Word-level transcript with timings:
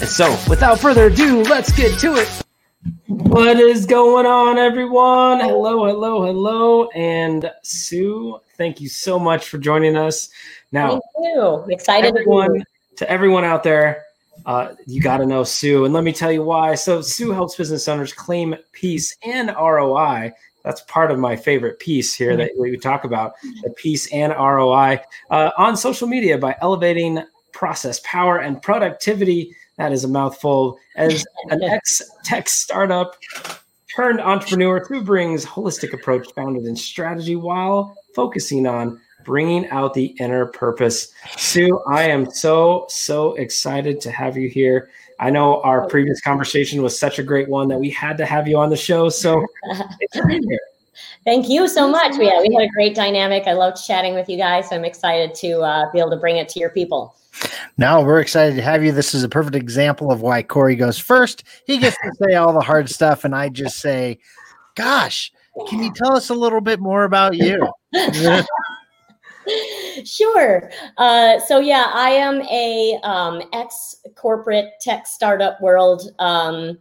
And 0.00 0.08
so, 0.08 0.30
without 0.48 0.80
further 0.80 1.08
ado, 1.08 1.42
let's 1.42 1.70
get 1.72 1.98
to 2.00 2.16
it. 2.16 2.26
What 3.06 3.58
is 3.58 3.84
going 3.84 4.24
on, 4.24 4.56
everyone? 4.56 5.40
Hello, 5.40 5.84
hello, 5.84 6.24
hello. 6.24 6.88
And 6.94 7.50
Sue, 7.62 8.40
thank 8.56 8.80
you 8.80 8.88
so 8.88 9.18
much 9.18 9.50
for 9.50 9.58
joining 9.58 9.98
us. 9.98 10.30
Now, 10.72 10.88
thank 10.88 11.02
you. 11.18 11.66
Excited 11.68 12.16
everyone, 12.16 12.64
to 12.96 13.10
everyone 13.10 13.44
out 13.44 13.62
there, 13.62 14.04
uh, 14.46 14.72
you 14.86 15.02
got 15.02 15.18
to 15.18 15.26
know 15.26 15.44
Sue. 15.44 15.84
And 15.84 15.92
let 15.92 16.02
me 16.02 16.14
tell 16.14 16.32
you 16.32 16.44
why. 16.44 16.76
So, 16.76 17.02
Sue 17.02 17.32
helps 17.32 17.56
business 17.56 17.86
owners 17.86 18.14
claim 18.14 18.56
peace 18.72 19.14
and 19.22 19.48
ROI. 19.48 20.32
That's 20.64 20.80
part 20.82 21.10
of 21.10 21.18
my 21.18 21.36
favorite 21.36 21.78
piece 21.78 22.14
here 22.14 22.38
that 22.38 22.52
we 22.58 22.74
talk 22.78 23.04
about 23.04 23.34
the 23.62 23.70
peace 23.76 24.10
and 24.14 24.32
ROI 24.32 25.02
uh, 25.28 25.50
on 25.58 25.76
social 25.76 26.08
media 26.08 26.38
by 26.38 26.56
elevating 26.62 27.22
process 27.52 28.00
power 28.02 28.38
and 28.38 28.62
productivity 28.62 29.54
that 29.80 29.92
is 29.92 30.04
a 30.04 30.08
mouthful. 30.08 30.78
As 30.94 31.24
an 31.48 31.62
ex 31.62 32.02
tech 32.22 32.50
startup 32.50 33.16
turned 33.96 34.20
entrepreneur 34.20 34.84
who 34.84 35.02
brings 35.02 35.44
holistic 35.44 35.94
approach 35.94 36.30
founded 36.34 36.66
in 36.66 36.76
strategy 36.76 37.34
while 37.34 37.96
focusing 38.14 38.66
on 38.66 39.00
bringing 39.24 39.68
out 39.70 39.94
the 39.94 40.14
inner 40.20 40.46
purpose. 40.46 41.12
Sue, 41.36 41.80
I 41.88 42.04
am 42.04 42.30
so, 42.30 42.84
so 42.88 43.34
excited 43.34 44.00
to 44.02 44.10
have 44.10 44.36
you 44.36 44.48
here. 44.50 44.90
I 45.18 45.30
know 45.30 45.62
our 45.62 45.86
previous 45.88 46.20
conversation 46.20 46.82
was 46.82 46.98
such 46.98 47.18
a 47.18 47.22
great 47.22 47.48
one 47.48 47.68
that 47.68 47.78
we 47.78 47.88
had 47.90 48.18
to 48.18 48.26
have 48.26 48.46
you 48.46 48.58
on 48.58 48.68
the 48.68 48.76
show. 48.76 49.08
So 49.08 49.44
Thank 51.24 51.48
you 51.48 51.68
so 51.68 51.88
much. 51.88 52.12
Yeah, 52.18 52.40
we 52.40 52.54
had 52.54 52.62
a 52.62 52.68
great 52.68 52.94
dynamic. 52.94 53.46
I 53.46 53.52
loved 53.52 53.84
chatting 53.84 54.14
with 54.14 54.28
you 54.28 54.38
guys. 54.38 54.68
So 54.70 54.76
I'm 54.76 54.84
excited 54.84 55.34
to 55.36 55.60
uh, 55.60 55.92
be 55.92 55.98
able 55.98 56.10
to 56.10 56.16
bring 56.16 56.36
it 56.36 56.48
to 56.50 56.60
your 56.60 56.70
people. 56.70 57.14
Now 57.76 58.02
we're 58.02 58.20
excited 58.20 58.56
to 58.56 58.62
have 58.62 58.82
you. 58.82 58.92
This 58.92 59.14
is 59.14 59.22
a 59.22 59.28
perfect 59.28 59.56
example 59.56 60.10
of 60.10 60.22
why 60.22 60.42
Corey 60.42 60.76
goes 60.76 60.98
first. 60.98 61.44
He 61.66 61.78
gets 61.78 61.96
to 61.96 62.12
say 62.22 62.34
all 62.34 62.52
the 62.52 62.60
hard 62.60 62.88
stuff, 62.88 63.24
and 63.24 63.34
I 63.34 63.48
just 63.48 63.78
say, 63.78 64.18
"Gosh, 64.74 65.32
can 65.68 65.82
you 65.82 65.92
tell 65.92 66.16
us 66.16 66.30
a 66.30 66.34
little 66.34 66.60
bit 66.60 66.80
more 66.80 67.04
about 67.04 67.36
you?" 67.36 67.70
sure. 70.04 70.70
Uh, 70.98 71.38
so 71.40 71.60
yeah, 71.60 71.90
I 71.94 72.10
am 72.10 72.42
a 72.42 72.98
um, 73.02 73.42
ex 73.52 73.96
corporate 74.16 74.72
tech 74.80 75.06
startup 75.06 75.60
world. 75.60 76.02
Um, 76.18 76.78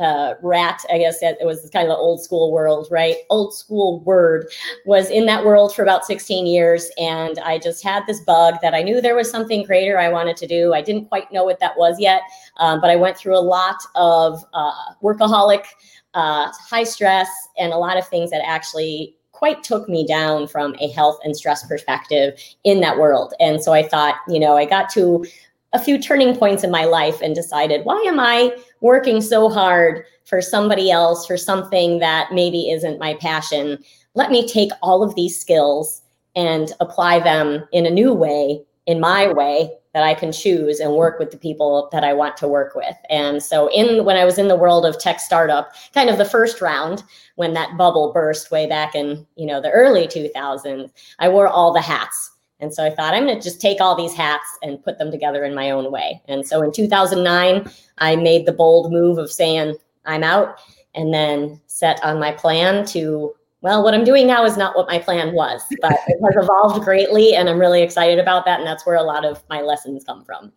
uh, 0.00 0.34
rat, 0.42 0.82
I 0.90 0.98
guess 0.98 1.18
it 1.22 1.36
was 1.42 1.68
kind 1.72 1.86
of 1.86 1.90
the 1.90 1.96
old 1.96 2.24
school 2.24 2.50
world, 2.50 2.88
right? 2.90 3.16
Old 3.28 3.54
school 3.54 4.00
word 4.00 4.46
was 4.86 5.10
in 5.10 5.26
that 5.26 5.44
world 5.44 5.74
for 5.74 5.82
about 5.82 6.06
16 6.06 6.46
years. 6.46 6.90
And 6.98 7.38
I 7.40 7.58
just 7.58 7.84
had 7.84 8.06
this 8.06 8.20
bug 8.20 8.54
that 8.62 8.74
I 8.74 8.82
knew 8.82 9.00
there 9.00 9.14
was 9.14 9.30
something 9.30 9.62
greater 9.62 9.98
I 9.98 10.08
wanted 10.08 10.38
to 10.38 10.46
do. 10.46 10.72
I 10.72 10.80
didn't 10.80 11.08
quite 11.08 11.30
know 11.32 11.44
what 11.44 11.60
that 11.60 11.76
was 11.76 12.00
yet, 12.00 12.22
um, 12.56 12.80
but 12.80 12.88
I 12.88 12.96
went 12.96 13.18
through 13.18 13.36
a 13.36 13.40
lot 13.40 13.76
of 13.94 14.42
uh, 14.54 14.72
workaholic, 15.02 15.64
uh, 16.14 16.50
high 16.52 16.84
stress, 16.84 17.28
and 17.58 17.72
a 17.72 17.76
lot 17.76 17.98
of 17.98 18.08
things 18.08 18.30
that 18.30 18.42
actually 18.46 19.14
quite 19.32 19.62
took 19.62 19.88
me 19.88 20.06
down 20.06 20.46
from 20.46 20.74
a 20.80 20.88
health 20.88 21.18
and 21.24 21.36
stress 21.36 21.66
perspective 21.66 22.38
in 22.64 22.80
that 22.80 22.98
world. 22.98 23.34
And 23.38 23.62
so 23.62 23.72
I 23.72 23.86
thought, 23.86 24.16
you 24.28 24.38
know, 24.38 24.56
I 24.56 24.64
got 24.64 24.90
to 24.90 25.24
a 25.72 25.82
few 25.82 25.98
turning 25.98 26.36
points 26.36 26.64
in 26.64 26.70
my 26.70 26.84
life 26.84 27.20
and 27.22 27.34
decided, 27.34 27.84
why 27.84 28.02
am 28.06 28.18
I 28.18 28.54
working 28.80 29.20
so 29.20 29.48
hard 29.48 30.04
for 30.24 30.40
somebody 30.40 30.90
else, 30.90 31.26
for 31.26 31.36
something 31.36 31.98
that 31.98 32.32
maybe 32.32 32.70
isn't 32.70 32.98
my 32.98 33.14
passion? 33.14 33.78
Let 34.14 34.30
me 34.30 34.46
take 34.46 34.70
all 34.82 35.02
of 35.02 35.14
these 35.14 35.38
skills 35.38 36.02
and 36.36 36.72
apply 36.80 37.20
them 37.20 37.66
in 37.72 37.86
a 37.86 37.90
new 37.90 38.12
way, 38.12 38.62
in 38.86 39.00
my 39.00 39.32
way 39.32 39.70
that 39.92 40.04
I 40.04 40.14
can 40.14 40.30
choose 40.30 40.78
and 40.78 40.94
work 40.94 41.18
with 41.18 41.32
the 41.32 41.36
people 41.36 41.88
that 41.90 42.04
I 42.04 42.12
want 42.12 42.36
to 42.38 42.48
work 42.48 42.74
with. 42.76 42.94
And 43.08 43.42
so 43.42 43.68
in 43.72 44.04
when 44.04 44.16
I 44.16 44.24
was 44.24 44.38
in 44.38 44.48
the 44.48 44.56
world 44.56 44.86
of 44.86 44.98
tech 44.98 45.18
startup, 45.18 45.72
kind 45.92 46.08
of 46.08 46.16
the 46.16 46.24
first 46.24 46.60
round 46.60 47.02
when 47.34 47.54
that 47.54 47.76
bubble 47.76 48.12
burst 48.12 48.52
way 48.52 48.68
back 48.68 48.94
in, 48.94 49.26
you 49.34 49.46
know, 49.46 49.60
the 49.60 49.70
early 49.70 50.06
2000s, 50.06 50.90
I 51.18 51.28
wore 51.28 51.48
all 51.48 51.72
the 51.72 51.80
hats 51.80 52.30
and 52.60 52.72
so 52.72 52.84
I 52.84 52.90
thought, 52.90 53.14
I'm 53.14 53.24
going 53.24 53.36
to 53.36 53.42
just 53.42 53.60
take 53.60 53.80
all 53.80 53.96
these 53.96 54.14
hats 54.14 54.46
and 54.62 54.82
put 54.82 54.98
them 54.98 55.10
together 55.10 55.44
in 55.44 55.54
my 55.54 55.70
own 55.70 55.90
way. 55.90 56.20
And 56.28 56.46
so 56.46 56.62
in 56.62 56.72
2009, 56.72 57.70
I 57.98 58.16
made 58.16 58.46
the 58.46 58.52
bold 58.52 58.92
move 58.92 59.18
of 59.18 59.30
saying, 59.30 59.76
I'm 60.04 60.22
out, 60.22 60.58
and 60.94 61.12
then 61.14 61.60
set 61.66 62.02
on 62.02 62.18
my 62.18 62.32
plan 62.32 62.84
to, 62.86 63.34
well, 63.60 63.82
what 63.84 63.94
I'm 63.94 64.04
doing 64.04 64.26
now 64.26 64.44
is 64.44 64.56
not 64.56 64.76
what 64.76 64.88
my 64.88 64.98
plan 64.98 65.34
was, 65.34 65.62
but 65.80 65.92
it 66.08 66.18
has 66.22 66.36
evolved 66.44 66.84
greatly. 66.84 67.34
And 67.34 67.48
I'm 67.48 67.58
really 67.58 67.82
excited 67.82 68.18
about 68.18 68.44
that. 68.46 68.58
And 68.58 68.66
that's 68.66 68.84
where 68.86 68.96
a 68.96 69.02
lot 69.02 69.24
of 69.24 69.42
my 69.48 69.60
lessons 69.60 70.04
come 70.04 70.24
from. 70.24 70.52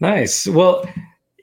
Nice. 0.00 0.46
Well, 0.46 0.84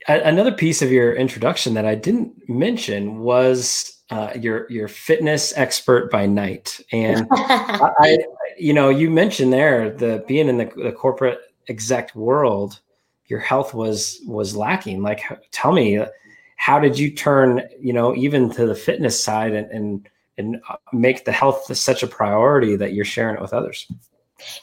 another 0.08 0.52
piece 0.52 0.82
of 0.82 0.90
your 0.90 1.14
introduction 1.14 1.74
that 1.74 1.86
I 1.86 1.94
didn't 1.94 2.48
mention 2.48 3.20
was 3.20 3.98
uh, 4.10 4.32
your 4.38 4.70
your 4.70 4.88
fitness 4.88 5.52
expert 5.56 6.10
by 6.10 6.26
night, 6.26 6.80
and 6.92 7.26
I, 7.32 8.18
you 8.58 8.72
know, 8.72 8.88
you 8.88 9.10
mentioned 9.10 9.52
there 9.52 9.90
the 9.90 10.24
being 10.26 10.48
in 10.48 10.58
the, 10.58 10.70
the 10.76 10.92
corporate 10.92 11.38
exec 11.68 12.14
world, 12.14 12.80
your 13.26 13.40
health 13.40 13.74
was 13.74 14.20
was 14.26 14.56
lacking. 14.56 15.02
Like, 15.02 15.22
tell 15.50 15.72
me, 15.72 16.04
how 16.56 16.78
did 16.78 16.98
you 16.98 17.10
turn, 17.10 17.62
you 17.80 17.92
know, 17.92 18.14
even 18.14 18.50
to 18.50 18.66
the 18.66 18.74
fitness 18.74 19.22
side 19.22 19.52
and 19.52 19.70
and 19.70 20.08
and 20.38 20.60
uh, 20.68 20.76
make 20.92 21.24
the 21.24 21.32
health 21.32 21.76
such 21.76 22.02
a 22.02 22.06
priority 22.06 22.76
that 22.76 22.92
you're 22.94 23.04
sharing 23.04 23.36
it 23.36 23.42
with 23.42 23.52
others? 23.52 23.90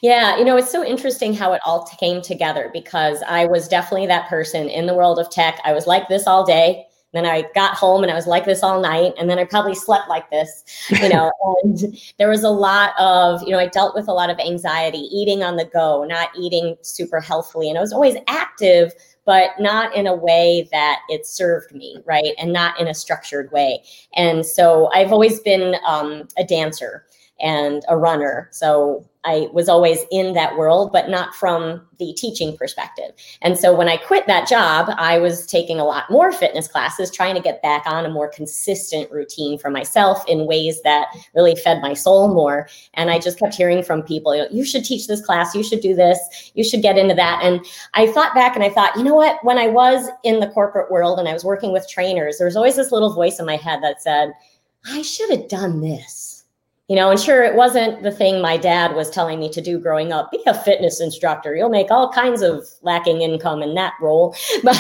Yeah, 0.02 0.38
you 0.38 0.44
know, 0.44 0.58
it's 0.58 0.72
so 0.72 0.84
interesting 0.84 1.34
how 1.34 1.54
it 1.54 1.62
all 1.66 1.86
came 2.00 2.22
together 2.22 2.70
because 2.74 3.24
I 3.28 3.46
was 3.46 3.68
definitely 3.68 4.08
that 4.08 4.28
person 4.28 4.68
in 4.70 4.88
the 4.88 4.94
world 4.94 5.20
of 5.20 5.30
tech. 5.30 5.60
I 5.64 5.74
was 5.74 5.88
like 5.88 6.10
this 6.10 6.28
all 6.28 6.46
day. 6.46 6.86
Then 7.14 7.26
I 7.26 7.46
got 7.56 7.74
home 7.74 8.04
and 8.04 8.12
I 8.12 8.16
was 8.16 8.28
like 8.28 8.46
this 8.46 8.62
all 8.62 8.80
night. 8.82 9.14
And 9.18 9.30
then 9.30 9.40
I 9.40 9.44
probably 9.44 9.74
slept 9.74 10.10
like 10.10 10.30
this, 10.30 10.64
you 10.90 11.10
know. 11.10 11.32
and 11.64 11.98
there 12.18 12.30
was 12.30 12.44
a 12.44 12.50
lot 12.50 12.94
of, 13.00 13.42
you 13.42 13.50
know, 13.50 13.60
I 13.60 13.68
dealt 13.68 13.96
with 13.96 14.08
a 14.08 14.14
lot 14.14 14.30
of 14.30 14.40
anxiety, 14.40 15.10
eating 15.12 15.44
on 15.44 15.56
the 15.56 15.66
go, 15.66 16.04
not 16.04 16.30
eating 16.38 16.78
super 16.82 17.20
healthfully. 17.20 17.70
And 17.70 17.78
I 17.78 17.82
was 17.82 17.94
always 17.94 18.16
active, 18.28 18.94
but 19.26 19.52
not 19.60 19.96
in 19.96 20.06
a 20.06 20.16
way 20.16 20.68
that 20.72 21.00
it 21.10 21.26
served 21.26 21.74
me, 21.74 21.98
right? 22.06 22.34
And 22.38 22.54
not 22.54 22.80
in 22.80 22.88
a 22.88 22.94
structured 22.94 23.52
way. 23.52 23.84
And 24.16 24.46
so 24.46 24.90
I've 24.94 25.12
always 25.12 25.40
been 25.40 25.76
um, 25.88 26.28
a 26.38 26.44
dancer 26.44 27.06
and 27.40 27.84
a 27.88 27.98
runner. 27.98 28.50
So 28.52 29.09
I 29.26 29.50
was 29.52 29.68
always 29.68 30.00
in 30.12 30.34
that 30.34 30.58
world, 30.58 30.94
but 30.94 31.10
not 31.10 31.36
from 31.36 31.86
the 31.98 32.14
teaching 32.14 32.56
perspective. 32.56 33.12
And 33.42 33.58
so 33.58 33.76
when 33.76 33.90
I 33.90 33.98
quit 33.98 34.26
that 34.28 34.48
job, 34.48 34.94
I 34.98 35.20
was 35.20 35.46
taking 35.46 35.78
a 35.78 35.84
lot 35.84 36.10
more 36.10 36.32
fitness 36.32 36.70
classes, 36.70 37.12
trying 37.12 37.36
to 37.36 37.42
get 37.42 37.62
back 37.62 37.84
on 37.86 38.06
a 38.06 38.10
more 38.10 38.30
consistent 38.30 39.12
routine 39.12 39.60
for 39.60 39.70
myself 39.70 40.24
in 40.30 40.48
ways 40.48 40.82
that 40.84 41.08
really 41.36 41.56
fed 41.56 41.82
my 41.82 41.94
soul 41.94 42.34
more. 42.34 42.70
And 42.94 43.10
I 43.10 43.20
just 43.20 43.38
kept 43.38 43.56
hearing 43.56 43.84
from 43.84 44.04
people, 44.04 44.48
you 44.50 44.64
should 44.64 44.86
teach 44.86 45.08
this 45.08 45.26
class, 45.26 45.54
you 45.54 45.64
should 45.64 45.82
do 45.82 45.96
this, 45.96 46.52
you 46.56 46.64
should 46.64 46.82
get 46.82 46.98
into 46.98 47.16
that. 47.16 47.42
And 47.44 47.66
I 47.96 48.08
thought 48.08 48.34
back 48.34 48.56
and 48.56 48.64
I 48.64 48.70
thought, 48.70 48.96
you 48.96 49.04
know 49.04 49.16
what? 49.16 49.44
When 49.44 49.58
I 49.58 49.68
was 49.68 50.08
in 50.24 50.40
the 50.40 50.50
corporate 50.50 50.90
world 50.90 51.20
and 51.20 51.28
I 51.28 51.34
was 51.34 51.44
working 51.44 51.74
with 51.74 51.90
trainers, 51.90 52.38
there 52.38 52.48
was 52.48 52.56
always 52.56 52.78
this 52.78 52.94
little 52.94 53.14
voice 53.14 53.38
in 53.40 53.46
my 53.46 53.58
head 53.58 53.84
that 53.84 54.02
said, 54.02 54.32
I 54.86 55.02
should 55.02 55.30
have 55.32 55.50
done 55.50 55.82
this 55.82 56.29
you 56.90 56.96
know 56.96 57.12
and 57.12 57.20
sure 57.20 57.44
it 57.44 57.56
wasn't 57.56 58.04
the 58.04 58.12
thing 58.12 58.42
my 58.42 58.58
dad 58.58 58.96
was 58.96 59.10
telling 59.10 59.40
me 59.40 59.50
to 59.50 59.62
do 59.62 59.80
growing 59.80 60.12
up 60.12 60.32
be 60.32 60.42
a 60.48 60.54
fitness 60.54 61.00
instructor. 61.00 61.56
You'll 61.56 61.70
make 61.70 61.92
all 61.92 62.12
kinds 62.12 62.42
of 62.42 62.68
lacking 62.82 63.22
income 63.22 63.62
in 63.62 63.76
that 63.76 63.94
role. 64.02 64.36
But 64.64 64.76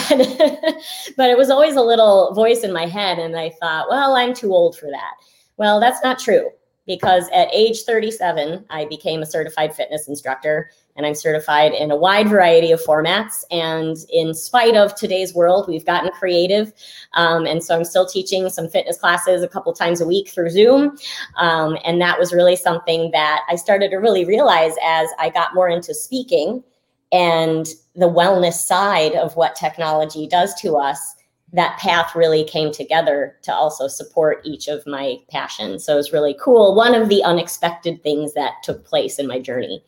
but 1.16 1.30
it 1.30 1.38
was 1.38 1.50
always 1.50 1.76
a 1.76 1.82
little 1.82 2.34
voice 2.34 2.64
in 2.64 2.74
my 2.74 2.86
head 2.86 3.18
and 3.20 3.38
i 3.38 3.50
thought 3.62 3.90
well 3.90 4.16
i'm 4.16 4.34
too 4.34 4.52
old 4.54 4.78
for 4.78 4.88
that. 4.88 5.14
Well 5.58 5.80
that's 5.80 6.04
not 6.04 6.20
true 6.20 6.50
because 6.90 7.30
at 7.34 7.48
age 7.54 7.84
37 7.84 8.66
i 8.70 8.84
became 8.86 9.22
a 9.22 9.26
certified 9.26 9.74
fitness 9.74 10.10
instructor 10.10 10.72
and 11.00 11.06
I'm 11.06 11.16
certified 11.16 11.72
in 11.72 11.92
a 11.92 11.96
wide 11.96 12.28
variety 12.28 12.74
of 12.74 12.82
formats. 12.82 13.46
And 13.52 13.96
in 14.12 14.34
spite 14.34 14.76
of 14.76 14.94
today's 14.96 15.34
world, 15.34 15.66
we've 15.70 15.86
gotten 15.86 16.12
creative. 16.12 16.74
Um, 17.14 17.46
and 17.46 17.64
so 17.64 17.74
I'm 17.74 17.86
still 17.86 18.06
teaching 18.06 18.50
some 18.50 18.68
fitness 18.68 18.98
classes 18.98 19.42
a 19.42 19.48
couple 19.48 19.72
times 19.72 20.02
a 20.02 20.06
week 20.06 20.28
through 20.28 20.50
Zoom. 20.50 20.98
Um, 21.38 21.78
and 21.86 22.02
that 22.02 22.20
was 22.20 22.34
really 22.34 22.58
something 22.58 23.12
that 23.12 23.44
I 23.50 23.56
started 23.56 23.92
to 23.92 23.96
really 23.96 24.26
realize 24.26 24.74
as 24.84 25.08
I 25.18 25.30
got 25.30 25.56
more 25.56 25.70
into 25.70 25.94
speaking 25.94 26.66
and 27.14 27.66
the 27.96 28.10
wellness 28.10 28.56
side 28.56 29.14
of 29.14 29.38
what 29.38 29.56
technology 29.56 30.28
does 30.28 30.54
to 30.56 30.76
us 30.76 31.16
that 31.54 31.78
path 31.80 32.16
really 32.16 32.44
came 32.44 32.72
together 32.72 33.36
to 33.44 33.54
also 33.54 33.88
support 33.88 34.42
each 34.44 34.68
of 34.68 34.86
my 34.86 35.18
passions. 35.30 35.84
So 35.84 35.94
it 35.94 35.98
was 35.98 36.14
really 36.14 36.36
cool. 36.40 36.76
One 36.76 36.94
of 36.94 37.10
the 37.10 37.24
unexpected 37.24 38.04
things 38.04 38.34
that 38.34 38.62
took 38.64 38.86
place 38.86 39.18
in 39.18 39.28
my 39.28 39.40
journey. 39.40 39.84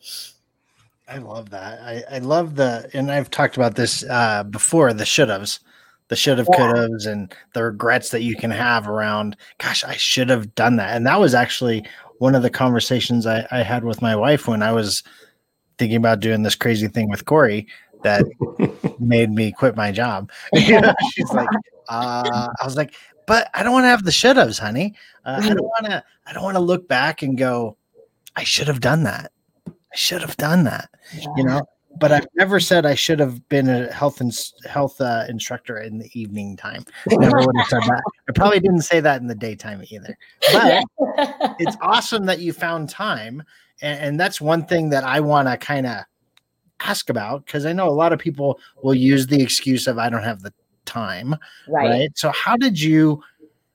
I 1.08 1.18
love 1.18 1.50
that. 1.50 1.80
I, 1.80 2.16
I 2.16 2.18
love 2.18 2.56
the, 2.56 2.88
and 2.94 3.10
I've 3.12 3.30
talked 3.30 3.56
about 3.56 3.74
this 3.74 4.04
uh, 4.08 4.44
before 4.44 4.92
the 4.92 5.04
should 5.04 5.28
haves, 5.28 5.60
the 6.08 6.16
should 6.16 6.38
have, 6.38 6.48
yeah. 6.52 6.72
could 6.72 6.76
haves, 6.76 7.06
and 7.06 7.32
the 7.54 7.64
regrets 7.64 8.10
that 8.10 8.22
you 8.22 8.34
can 8.34 8.50
have 8.50 8.88
around, 8.88 9.36
gosh, 9.58 9.84
I 9.84 9.94
should 9.94 10.30
have 10.30 10.54
done 10.54 10.76
that. 10.76 10.96
And 10.96 11.06
that 11.06 11.20
was 11.20 11.34
actually 11.34 11.84
one 12.18 12.34
of 12.34 12.42
the 12.42 12.50
conversations 12.50 13.26
I, 13.26 13.46
I 13.50 13.62
had 13.62 13.84
with 13.84 14.02
my 14.02 14.16
wife 14.16 14.48
when 14.48 14.62
I 14.62 14.72
was 14.72 15.02
thinking 15.78 15.96
about 15.96 16.20
doing 16.20 16.42
this 16.42 16.54
crazy 16.54 16.88
thing 16.88 17.08
with 17.08 17.24
Corey 17.24 17.66
that 18.02 18.24
made 19.00 19.30
me 19.30 19.52
quit 19.52 19.76
my 19.76 19.92
job. 19.92 20.30
she's 20.56 21.32
like, 21.32 21.48
uh, 21.88 22.48
I 22.60 22.64
was 22.64 22.76
like, 22.76 22.94
but 23.26 23.50
I 23.54 23.62
don't 23.62 23.72
want 23.72 23.84
to 23.84 23.88
have 23.88 24.04
the 24.04 24.12
should 24.12 24.36
haves, 24.36 24.58
honey. 24.58 24.94
Uh, 25.24 25.40
I 25.42 25.48
don't 25.48 25.62
want 25.62 25.86
to. 25.86 26.04
I 26.26 26.32
don't 26.32 26.42
want 26.42 26.56
to 26.56 26.60
look 26.62 26.88
back 26.88 27.22
and 27.22 27.36
go, 27.36 27.76
I 28.36 28.44
should 28.44 28.68
have 28.68 28.80
done 28.80 29.04
that. 29.04 29.32
I 29.66 29.96
should 29.96 30.20
have 30.20 30.36
done 30.36 30.64
that. 30.64 30.90
Yeah. 31.16 31.26
You 31.36 31.44
know. 31.44 31.62
But 31.98 32.10
I've 32.10 32.26
never 32.36 32.58
said 32.58 32.86
I 32.86 32.94
should 32.94 33.20
have 33.20 33.46
been 33.50 33.68
a 33.68 33.92
health 33.92 34.22
and 34.22 34.32
health 34.66 34.98
uh, 35.00 35.24
instructor 35.28 35.78
in 35.78 35.98
the 35.98 36.08
evening 36.18 36.56
time. 36.56 36.84
Never 37.06 37.36
would 37.36 37.56
have 37.56 37.66
said 37.68 37.82
that. 37.82 38.02
I 38.28 38.32
probably 38.32 38.60
didn't 38.60 38.82
say 38.82 39.00
that 39.00 39.20
in 39.20 39.26
the 39.26 39.34
daytime 39.34 39.84
either. 39.90 40.16
But 40.52 40.84
it's 41.58 41.76
awesome 41.82 42.24
that 42.26 42.38
you 42.38 42.54
found 42.54 42.88
time, 42.88 43.42
and, 43.82 44.00
and 44.00 44.20
that's 44.20 44.40
one 44.40 44.64
thing 44.64 44.88
that 44.90 45.04
I 45.04 45.20
want 45.20 45.48
to 45.48 45.58
kind 45.58 45.86
of 45.86 46.04
ask 46.84 47.10
about 47.10 47.46
because 47.46 47.66
I 47.66 47.72
know 47.72 47.88
a 47.88 47.90
lot 47.90 48.12
of 48.12 48.18
people 48.18 48.58
will 48.82 48.94
use 48.94 49.26
the 49.26 49.42
excuse 49.42 49.86
of 49.86 49.98
I 49.98 50.08
don't 50.08 50.22
have 50.22 50.42
the 50.42 50.52
time. 50.84 51.36
Right. 51.68 51.88
right? 51.88 52.18
So 52.18 52.30
how 52.30 52.56
did 52.56 52.80
you 52.80 53.22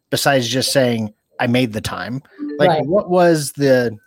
besides 0.10 0.48
just 0.48 0.72
saying 0.72 1.14
I 1.40 1.48
made 1.48 1.74
the 1.74 1.82
time, 1.82 2.22
like 2.58 2.70
right. 2.70 2.86
what 2.86 3.10
was 3.10 3.52
the 3.54 3.98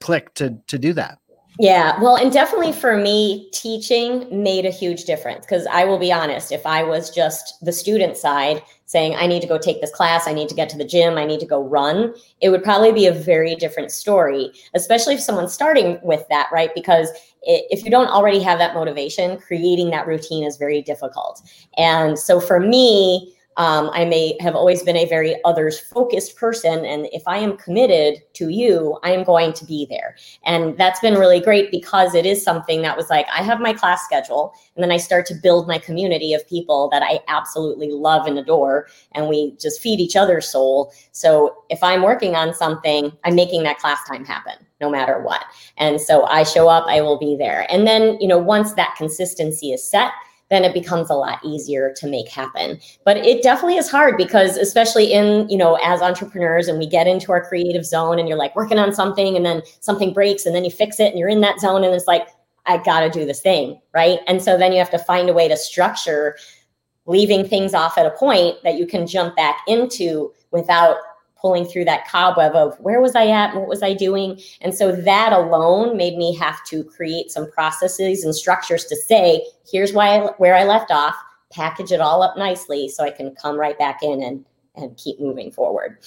click 0.00 0.34
to 0.34 0.56
to 0.66 0.78
do 0.78 0.92
that? 0.94 1.18
Yeah, 1.60 2.00
well, 2.00 2.14
and 2.14 2.32
definitely 2.32 2.72
for 2.72 2.96
me, 2.96 3.50
teaching 3.52 4.28
made 4.30 4.64
a 4.64 4.70
huge 4.70 5.04
difference 5.04 5.44
because 5.44 5.66
I 5.66 5.84
will 5.84 5.98
be 5.98 6.12
honest, 6.12 6.52
if 6.52 6.64
I 6.64 6.84
was 6.84 7.10
just 7.10 7.54
the 7.62 7.72
student 7.72 8.16
side 8.16 8.62
saying, 8.88 9.14
I 9.16 9.26
need 9.26 9.42
to 9.42 9.46
go 9.46 9.58
take 9.58 9.82
this 9.82 9.92
class, 9.92 10.26
I 10.26 10.32
need 10.32 10.48
to 10.48 10.54
get 10.54 10.70
to 10.70 10.78
the 10.78 10.84
gym, 10.84 11.18
I 11.18 11.26
need 11.26 11.40
to 11.40 11.46
go 11.46 11.62
run, 11.62 12.14
it 12.40 12.48
would 12.48 12.64
probably 12.64 12.90
be 12.90 13.06
a 13.06 13.12
very 13.12 13.54
different 13.54 13.92
story, 13.92 14.50
especially 14.74 15.12
if 15.12 15.20
someone's 15.20 15.52
starting 15.52 15.98
with 16.02 16.24
that, 16.30 16.48
right? 16.50 16.70
Because 16.74 17.10
if 17.42 17.84
you 17.84 17.90
don't 17.90 18.08
already 18.08 18.40
have 18.40 18.58
that 18.58 18.74
motivation, 18.74 19.38
creating 19.38 19.90
that 19.90 20.06
routine 20.06 20.42
is 20.42 20.56
very 20.56 20.80
difficult. 20.80 21.42
And 21.76 22.18
so 22.18 22.40
for 22.40 22.58
me, 22.58 23.34
um, 23.58 23.90
I 23.92 24.04
may 24.04 24.36
have 24.40 24.54
always 24.54 24.84
been 24.84 24.96
a 24.96 25.04
very 25.04 25.36
others 25.44 25.80
focused 25.80 26.36
person. 26.36 26.84
And 26.84 27.08
if 27.12 27.22
I 27.26 27.38
am 27.38 27.56
committed 27.56 28.22
to 28.34 28.48
you, 28.48 28.98
I 29.02 29.10
am 29.10 29.24
going 29.24 29.52
to 29.54 29.64
be 29.64 29.86
there. 29.90 30.14
And 30.44 30.78
that's 30.78 31.00
been 31.00 31.14
really 31.14 31.40
great 31.40 31.72
because 31.72 32.14
it 32.14 32.24
is 32.24 32.42
something 32.42 32.82
that 32.82 32.96
was 32.96 33.10
like, 33.10 33.26
I 33.28 33.42
have 33.42 33.60
my 33.60 33.72
class 33.72 34.04
schedule, 34.04 34.54
and 34.76 34.82
then 34.82 34.92
I 34.92 34.96
start 34.96 35.26
to 35.26 35.34
build 35.34 35.66
my 35.66 35.78
community 35.78 36.32
of 36.32 36.48
people 36.48 36.88
that 36.90 37.02
I 37.02 37.18
absolutely 37.26 37.90
love 37.90 38.26
and 38.26 38.38
adore. 38.38 38.86
And 39.12 39.28
we 39.28 39.56
just 39.60 39.82
feed 39.82 39.98
each 39.98 40.14
other's 40.14 40.48
soul. 40.48 40.92
So 41.10 41.64
if 41.68 41.82
I'm 41.82 42.02
working 42.02 42.36
on 42.36 42.54
something, 42.54 43.12
I'm 43.24 43.34
making 43.34 43.64
that 43.64 43.78
class 43.78 43.98
time 44.08 44.24
happen 44.24 44.54
no 44.80 44.88
matter 44.88 45.20
what. 45.20 45.44
And 45.76 46.00
so 46.00 46.24
I 46.26 46.44
show 46.44 46.68
up, 46.68 46.84
I 46.86 47.00
will 47.00 47.18
be 47.18 47.36
there. 47.36 47.66
And 47.68 47.84
then, 47.84 48.16
you 48.20 48.28
know, 48.28 48.38
once 48.38 48.74
that 48.74 48.94
consistency 48.96 49.72
is 49.72 49.82
set, 49.82 50.12
then 50.50 50.64
it 50.64 50.72
becomes 50.72 51.10
a 51.10 51.14
lot 51.14 51.38
easier 51.44 51.92
to 51.96 52.06
make 52.06 52.28
happen. 52.28 52.80
But 53.04 53.18
it 53.18 53.42
definitely 53.42 53.76
is 53.76 53.90
hard 53.90 54.16
because 54.16 54.56
especially 54.56 55.12
in, 55.12 55.48
you 55.48 55.58
know, 55.58 55.78
as 55.82 56.00
entrepreneurs 56.00 56.68
and 56.68 56.78
we 56.78 56.86
get 56.86 57.06
into 57.06 57.32
our 57.32 57.46
creative 57.46 57.84
zone 57.84 58.18
and 58.18 58.28
you're 58.28 58.38
like 58.38 58.56
working 58.56 58.78
on 58.78 58.94
something 58.94 59.36
and 59.36 59.44
then 59.44 59.62
something 59.80 60.12
breaks 60.12 60.46
and 60.46 60.54
then 60.54 60.64
you 60.64 60.70
fix 60.70 61.00
it 61.00 61.10
and 61.10 61.18
you're 61.18 61.28
in 61.28 61.42
that 61.42 61.60
zone 61.60 61.84
and 61.84 61.94
it's 61.94 62.06
like 62.06 62.28
I 62.66 62.78
got 62.78 63.00
to 63.00 63.10
do 63.10 63.24
this 63.24 63.40
thing, 63.40 63.80
right? 63.94 64.20
And 64.26 64.42
so 64.42 64.56
then 64.58 64.72
you 64.72 64.78
have 64.78 64.90
to 64.90 64.98
find 64.98 65.28
a 65.28 65.32
way 65.32 65.48
to 65.48 65.56
structure 65.56 66.36
leaving 67.06 67.48
things 67.48 67.72
off 67.72 67.96
at 67.96 68.06
a 68.06 68.10
point 68.10 68.56
that 68.62 68.76
you 68.76 68.86
can 68.86 69.06
jump 69.06 69.34
back 69.34 69.62
into 69.66 70.32
without 70.50 70.96
pulling 71.40 71.64
through 71.64 71.84
that 71.84 72.06
cobweb 72.08 72.54
of 72.54 72.78
where 72.80 73.00
was 73.00 73.14
I 73.14 73.28
at? 73.28 73.54
What 73.54 73.68
was 73.68 73.82
I 73.82 73.94
doing? 73.94 74.40
And 74.60 74.74
so 74.74 74.92
that 74.92 75.32
alone 75.32 75.96
made 75.96 76.16
me 76.16 76.34
have 76.36 76.64
to 76.66 76.84
create 76.84 77.30
some 77.30 77.50
processes 77.50 78.24
and 78.24 78.34
structures 78.34 78.84
to 78.86 78.96
say, 78.96 79.46
here's 79.70 79.92
why 79.92 80.16
I, 80.16 80.26
where 80.38 80.54
I 80.54 80.64
left 80.64 80.90
off, 80.90 81.14
package 81.50 81.92
it 81.92 82.00
all 82.00 82.22
up 82.22 82.36
nicely 82.36 82.88
so 82.88 83.04
I 83.04 83.10
can 83.10 83.34
come 83.34 83.58
right 83.58 83.78
back 83.78 84.02
in 84.02 84.22
and 84.22 84.44
and 84.74 84.96
keep 84.96 85.20
moving 85.20 85.50
forward. 85.50 85.98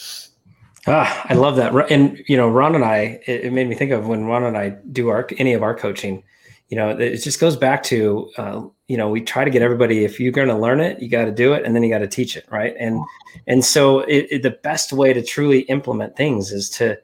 Ah, 0.88 1.25
I 1.30 1.34
love 1.36 1.57
that. 1.57 1.74
And 1.92 2.24
you 2.27 2.38
know, 2.38 2.50
Ron 2.50 2.74
and 2.75 2.84
I, 2.84 3.22
it, 3.27 3.45
it 3.45 3.54
made 3.54 3.68
me 3.68 3.75
think 3.75 3.92
of 3.92 4.07
when 4.07 4.25
Ron 4.25 4.44
and 4.44 4.57
I 4.57 4.69
do 4.92 5.10
our 5.10 5.27
any 5.38 5.54
of 5.54 5.62
our 5.62 5.75
coaching. 5.75 6.24
You 6.71 6.77
know, 6.77 6.89
it 6.89 7.18
just 7.18 7.41
goes 7.41 7.57
back 7.57 7.83
to 7.83 8.31
uh, 8.38 8.62
you 8.88 8.95
know 8.95 9.09
we 9.09 9.21
try 9.21 9.44
to 9.44 9.51
get 9.51 9.62
everybody 9.62 10.06
if 10.06 10.19
you're 10.19 10.31
going 10.31 10.47
to 10.47 10.57
learn 10.57 10.79
it 10.79 11.01
you 11.01 11.09
got 11.09 11.25
to 11.25 11.31
do 11.31 11.53
it 11.53 11.65
and 11.65 11.75
then 11.75 11.83
you 11.83 11.89
got 11.89 12.00
to 12.00 12.07
teach 12.07 12.35
it 12.35 12.45
right? 12.50 12.73
And 12.79 13.03
and 13.45 13.63
so 13.63 14.00
it, 14.01 14.27
it, 14.31 14.44
the 14.44 14.51
best 14.51 14.94
way 14.94 15.13
to 15.13 15.21
truly 15.21 15.59
implement 15.62 16.15
things 16.15 16.51
is 16.51 16.69
to 16.71 16.97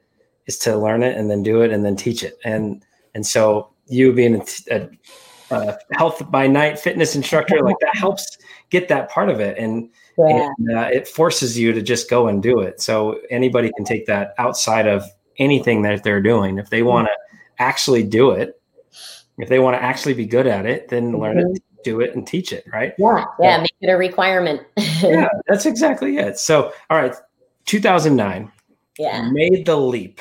is 0.46 0.58
to 0.60 0.76
learn 0.76 1.02
it 1.02 1.16
and 1.16 1.30
then 1.30 1.42
do 1.42 1.60
it 1.60 1.70
and 1.70 1.84
then 1.84 1.96
teach 1.96 2.24
it. 2.24 2.38
And 2.44 2.82
and 3.14 3.26
so 3.26 3.70
you 3.88 4.12
being 4.12 4.36
a, 4.36 4.44
a, 4.70 4.88
a 5.50 5.78
health 5.92 6.30
by 6.30 6.46
night 6.46 6.78
fitness 6.78 7.14
instructor 7.14 7.60
like 7.62 7.76
that 7.80 7.94
helps 7.94 8.38
get 8.70 8.88
that 8.88 9.10
part 9.10 9.28
of 9.28 9.40
it. 9.40 9.58
And, 9.58 9.90
yeah. 10.16 10.48
and 10.58 10.78
uh, 10.78 10.88
it 10.92 11.08
forces 11.08 11.58
you 11.58 11.72
to 11.72 11.82
just 11.82 12.10
go 12.10 12.28
and 12.28 12.42
do 12.42 12.60
it. 12.60 12.80
So 12.80 13.20
anybody 13.30 13.70
can 13.76 13.84
take 13.84 14.06
that 14.06 14.34
outside 14.38 14.86
of 14.86 15.04
anything 15.38 15.82
that 15.82 16.02
they're 16.02 16.22
doing. 16.22 16.58
If 16.58 16.70
they 16.70 16.82
want 16.82 17.08
to 17.08 17.38
actually 17.58 18.02
do 18.02 18.30
it 18.30 18.57
if 19.38 19.48
they 19.48 19.58
want 19.58 19.76
to 19.76 19.82
actually 19.82 20.14
be 20.14 20.26
good 20.26 20.46
at 20.46 20.66
it 20.66 20.88
then 20.88 21.12
mm-hmm. 21.12 21.22
learn 21.22 21.38
it 21.38 21.62
do 21.84 22.00
it 22.00 22.14
and 22.14 22.26
teach 22.26 22.52
it, 22.52 22.64
right? 22.72 22.94
Yeah, 22.98 23.24
yeah, 23.40 23.60
make 23.60 23.74
it 23.80 23.88
a 23.88 23.96
requirement. 23.96 24.62
yeah, 25.02 25.28
that's 25.46 25.66
exactly 25.66 26.18
it. 26.18 26.38
So, 26.38 26.72
all 26.90 26.98
right, 26.98 27.14
2009. 27.66 28.50
Yeah, 28.98 29.30
made 29.30 29.64
the 29.64 29.76
leap. 29.76 30.20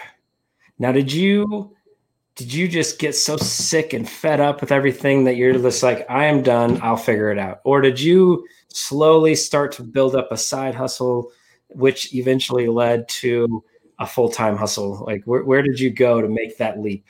Now, 0.80 0.92
did 0.92 1.12
you 1.12 1.76
did 2.36 2.54
you 2.54 2.68
just 2.68 3.00
get 3.00 3.16
so 3.16 3.36
sick 3.38 3.94
and 3.94 4.08
fed 4.08 4.40
up 4.40 4.62
with 4.62 4.72
everything 4.72 5.24
that 5.24 5.38
you're 5.38 5.54
just 5.54 5.82
like, 5.82 6.06
I 6.08 6.26
am 6.26 6.44
done, 6.44 6.80
I'll 6.84 6.96
figure 6.96 7.32
it 7.32 7.40
out, 7.40 7.62
or 7.64 7.82
did 7.82 8.00
you 8.00 8.48
slowly 8.68 9.34
start 9.34 9.72
to 9.74 9.84
build 9.84 10.16
up 10.16 10.32
a 10.32 10.38
side 10.38 10.76
hustle, 10.76 11.32
which 11.70 12.14
eventually 12.14 12.68
led 12.68 13.10
to 13.10 13.64
a 14.00 14.06
full 14.06 14.30
time 14.30 14.56
hustle? 14.56 15.04
Like, 15.08 15.24
where, 15.26 15.44
where 15.44 15.64
did 15.64 15.80
you 15.80 15.90
go 15.90 16.22
to 16.22 16.30
make 16.30 16.58
that 16.60 16.80
leap? 16.80 17.06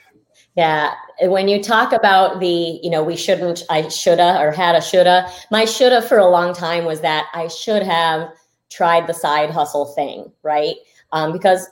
Yeah. 0.56 0.94
When 1.20 1.48
you 1.48 1.62
talk 1.62 1.92
about 1.92 2.40
the, 2.40 2.80
you 2.82 2.90
know, 2.90 3.02
we 3.02 3.16
shouldn't, 3.16 3.62
I 3.70 3.88
shoulda 3.88 4.40
or 4.40 4.52
had 4.52 4.74
a 4.74 4.80
shoulda, 4.80 5.28
my 5.50 5.64
shoulda 5.64 6.02
for 6.02 6.18
a 6.18 6.28
long 6.28 6.54
time 6.54 6.84
was 6.84 7.00
that 7.00 7.26
I 7.34 7.48
should 7.48 7.82
have 7.82 8.30
tried 8.70 9.06
the 9.06 9.14
side 9.14 9.50
hustle 9.50 9.86
thing, 9.86 10.30
right? 10.42 10.76
Um, 11.12 11.32
because 11.32 11.66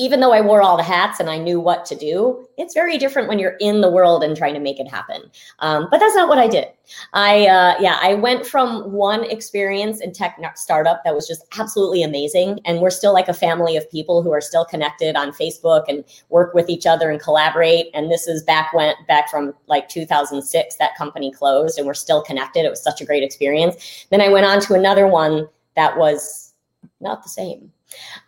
even 0.00 0.20
though 0.20 0.32
I 0.32 0.40
wore 0.40 0.62
all 0.62 0.78
the 0.78 0.82
hats 0.82 1.20
and 1.20 1.28
I 1.28 1.36
knew 1.36 1.60
what 1.60 1.84
to 1.84 1.94
do, 1.94 2.48
it's 2.56 2.72
very 2.72 2.96
different 2.96 3.28
when 3.28 3.38
you're 3.38 3.58
in 3.60 3.82
the 3.82 3.90
world 3.90 4.24
and 4.24 4.34
trying 4.34 4.54
to 4.54 4.60
make 4.60 4.80
it 4.80 4.88
happen. 4.88 5.30
Um, 5.58 5.88
but 5.90 5.98
that's 5.98 6.14
not 6.14 6.26
what 6.26 6.38
I 6.38 6.48
did. 6.48 6.68
I, 7.12 7.46
uh, 7.46 7.74
yeah, 7.80 7.98
I 8.00 8.14
went 8.14 8.46
from 8.46 8.90
one 8.92 9.24
experience 9.24 10.00
in 10.00 10.14
tech 10.14 10.38
startup 10.54 11.04
that 11.04 11.14
was 11.14 11.28
just 11.28 11.44
absolutely 11.58 12.02
amazing. 12.02 12.60
And 12.64 12.80
we're 12.80 12.88
still 12.88 13.12
like 13.12 13.28
a 13.28 13.34
family 13.34 13.76
of 13.76 13.90
people 13.90 14.22
who 14.22 14.32
are 14.32 14.40
still 14.40 14.64
connected 14.64 15.16
on 15.16 15.32
Facebook 15.32 15.84
and 15.86 16.02
work 16.30 16.54
with 16.54 16.70
each 16.70 16.86
other 16.86 17.10
and 17.10 17.20
collaborate. 17.20 17.88
And 17.92 18.10
this 18.10 18.26
is 18.26 18.42
back 18.42 18.72
went 18.72 18.96
back 19.06 19.28
from 19.28 19.52
like 19.66 19.90
2006, 19.90 20.76
that 20.76 20.96
company 20.96 21.30
closed 21.30 21.76
and 21.76 21.86
we're 21.86 21.92
still 21.92 22.22
connected. 22.22 22.64
It 22.64 22.70
was 22.70 22.82
such 22.82 23.02
a 23.02 23.04
great 23.04 23.22
experience. 23.22 24.06
Then 24.08 24.22
I 24.22 24.30
went 24.30 24.46
on 24.46 24.62
to 24.62 24.72
another 24.72 25.06
one 25.06 25.46
that 25.76 25.98
was 25.98 26.54
not 27.02 27.22
the 27.22 27.28
same 27.28 27.70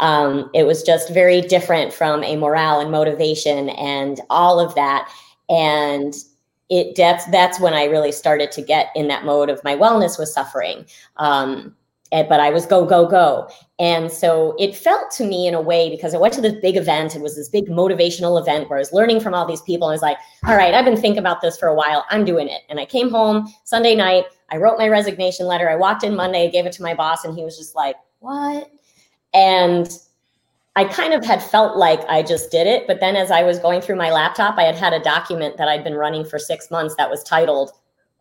um, 0.01 0.51
it 0.55 0.65
was 0.65 0.83
just 0.83 1.13
very 1.13 1.41
different 1.41 1.93
from 1.93 2.25
a 2.25 2.37
morale 2.37 2.81
and 2.81 2.91
motivation 2.91 3.69
and 3.71 4.21
all 4.31 4.61
of 4.61 4.75
that. 4.75 5.11
And 5.49 6.15
it 6.73 6.97
that's 6.97 7.27
that's 7.27 7.61
when 7.61 7.75
I 7.75 7.85
really 7.85 8.13
started 8.13 8.51
to 8.53 8.63
get 8.63 8.89
in 8.97 9.09
that 9.09 9.25
mode 9.25 9.51
of 9.51 9.63
my 9.63 9.77
wellness 9.77 10.19
was 10.19 10.33
suffering. 10.33 10.87
Um, 11.19 11.77
and, 12.13 12.29
but 12.29 12.41
I 12.41 12.51
was 12.51 12.67
go 12.67 12.85
go 12.85 13.07
go, 13.07 13.49
and 13.79 14.11
so 14.13 14.55
it 14.59 14.77
felt 14.77 15.11
to 15.13 15.27
me 15.27 15.47
in 15.47 15.55
a 15.55 15.61
way 15.61 15.91
because 15.91 16.15
I 16.15 16.19
went 16.19 16.35
to 16.35 16.41
this 16.41 16.55
big 16.61 16.77
event. 16.77 17.17
It 17.17 17.23
was 17.23 17.37
this 17.37 17.49
big 17.49 17.69
motivational 17.69 18.41
event 18.41 18.69
where 18.69 18.79
I 18.79 18.81
was 18.81 18.93
learning 18.93 19.21
from 19.21 19.35
all 19.35 19.47
these 19.47 19.63
people. 19.63 19.89
And 19.89 19.93
I 19.93 19.97
was 19.97 20.03
like, 20.03 20.19
all 20.47 20.57
right, 20.57 20.75
I've 20.75 20.85
been 20.85 20.97
thinking 20.97 21.19
about 21.19 21.41
this 21.41 21.59
for 21.59 21.69
a 21.69 21.75
while. 21.75 22.05
I'm 22.11 22.25
doing 22.25 22.49
it. 22.49 22.63
And 22.69 22.79
I 22.79 22.85
came 22.85 23.11
home 23.11 23.53
Sunday 23.65 23.95
night. 23.95 24.27
I 24.51 24.59
wrote 24.59 24.79
my 24.79 24.89
resignation 24.89 25.47
letter. 25.47 25.71
I 25.71 25.77
walked 25.77 26.05
in 26.05 26.15
Monday, 26.15 26.51
gave 26.51 26.67
it 26.67 26.73
to 26.75 26.83
my 26.83 26.95
boss, 26.95 27.25
and 27.25 27.35
he 27.35 27.45
was 27.45 27.57
just 27.57 27.75
like, 27.75 27.97
"What?" 28.21 28.71
And 29.35 29.89
I 30.75 30.85
kind 30.85 31.13
of 31.13 31.25
had 31.25 31.43
felt 31.43 31.77
like 31.77 32.01
I 32.09 32.23
just 32.23 32.51
did 32.51 32.67
it. 32.67 32.87
But 32.87 33.01
then 33.01 33.17
as 33.17 33.31
I 33.31 33.43
was 33.43 33.59
going 33.59 33.81
through 33.81 33.97
my 33.97 34.11
laptop, 34.11 34.59
I 34.59 34.63
had 34.63 34.75
had 34.75 34.93
a 34.93 35.01
document 35.01 35.57
that 35.59 35.69
I'd 35.69 35.85
been 35.85 35.95
running 35.95 36.25
for 36.25 36.39
six 36.39 36.71
months 36.71 36.95
that 36.97 37.11
was 37.11 37.23
titled 37.23 37.73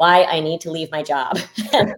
why 0.01 0.24
I 0.24 0.39
need 0.39 0.60
to 0.62 0.72
leave 0.72 0.89
my 0.89 1.03
job. 1.03 1.38
so 1.58 1.93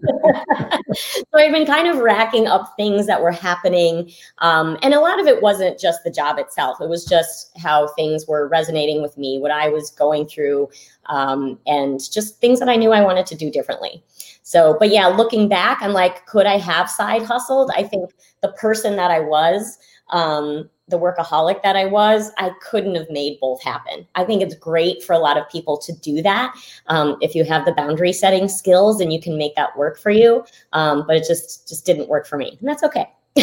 I've 1.33 1.53
been 1.53 1.65
kind 1.65 1.87
of 1.87 1.99
racking 1.99 2.47
up 2.47 2.73
things 2.75 3.07
that 3.07 3.21
were 3.21 3.31
happening. 3.31 4.11
Um, 4.39 4.77
and 4.83 4.93
a 4.93 4.99
lot 4.99 5.21
of 5.21 5.27
it 5.27 5.41
wasn't 5.41 5.79
just 5.79 6.03
the 6.03 6.11
job 6.11 6.37
itself, 6.37 6.81
it 6.81 6.89
was 6.89 7.05
just 7.05 7.57
how 7.57 7.87
things 7.95 8.27
were 8.27 8.49
resonating 8.49 9.01
with 9.01 9.17
me, 9.17 9.39
what 9.39 9.51
I 9.51 9.69
was 9.69 9.89
going 9.89 10.27
through, 10.27 10.67
um, 11.05 11.57
and 11.65 12.01
just 12.11 12.41
things 12.41 12.59
that 12.59 12.67
I 12.67 12.75
knew 12.75 12.91
I 12.91 12.99
wanted 12.99 13.25
to 13.27 13.35
do 13.35 13.49
differently. 13.49 14.03
So, 14.41 14.75
but 14.77 14.89
yeah, 14.89 15.07
looking 15.07 15.47
back, 15.47 15.77
I'm 15.79 15.93
like, 15.93 16.25
could 16.25 16.45
I 16.45 16.57
have 16.57 16.89
side 16.89 17.23
hustled? 17.23 17.71
I 17.73 17.83
think 17.83 18.11
the 18.41 18.51
person 18.51 18.97
that 18.97 19.11
I 19.11 19.21
was, 19.21 19.77
um, 20.09 20.69
the 20.93 20.99
workaholic 20.99 21.63
that 21.63 21.75
I 21.75 21.85
was, 21.85 22.31
I 22.37 22.51
couldn't 22.61 22.93
have 22.95 23.09
made 23.09 23.39
both 23.41 23.61
happen. 23.63 24.07
I 24.13 24.23
think 24.23 24.43
it's 24.43 24.53
great 24.55 25.03
for 25.03 25.13
a 25.13 25.17
lot 25.17 25.37
of 25.37 25.49
people 25.49 25.77
to 25.79 25.91
do 25.91 26.21
that 26.21 26.55
um, 26.87 27.17
if 27.19 27.33
you 27.33 27.43
have 27.45 27.65
the 27.65 27.73
boundary 27.73 28.13
setting 28.13 28.47
skills 28.47 29.01
and 29.01 29.11
you 29.11 29.19
can 29.19 29.37
make 29.37 29.55
that 29.55 29.75
work 29.75 29.97
for 29.97 30.11
you. 30.11 30.45
Um, 30.71 31.05
but 31.07 31.15
it 31.15 31.25
just 31.27 31.67
just 31.67 31.85
didn't 31.85 32.07
work 32.09 32.27
for 32.27 32.37
me, 32.37 32.57
and 32.59 32.69
that's 32.69 32.83
okay. 32.83 33.09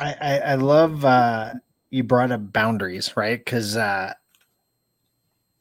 I, 0.00 0.16
I, 0.20 0.38
I 0.38 0.54
love 0.56 1.04
uh, 1.04 1.54
you 1.90 2.02
brought 2.02 2.32
up 2.32 2.52
boundaries, 2.52 3.16
right? 3.16 3.38
Because 3.38 3.76
uh, 3.76 4.12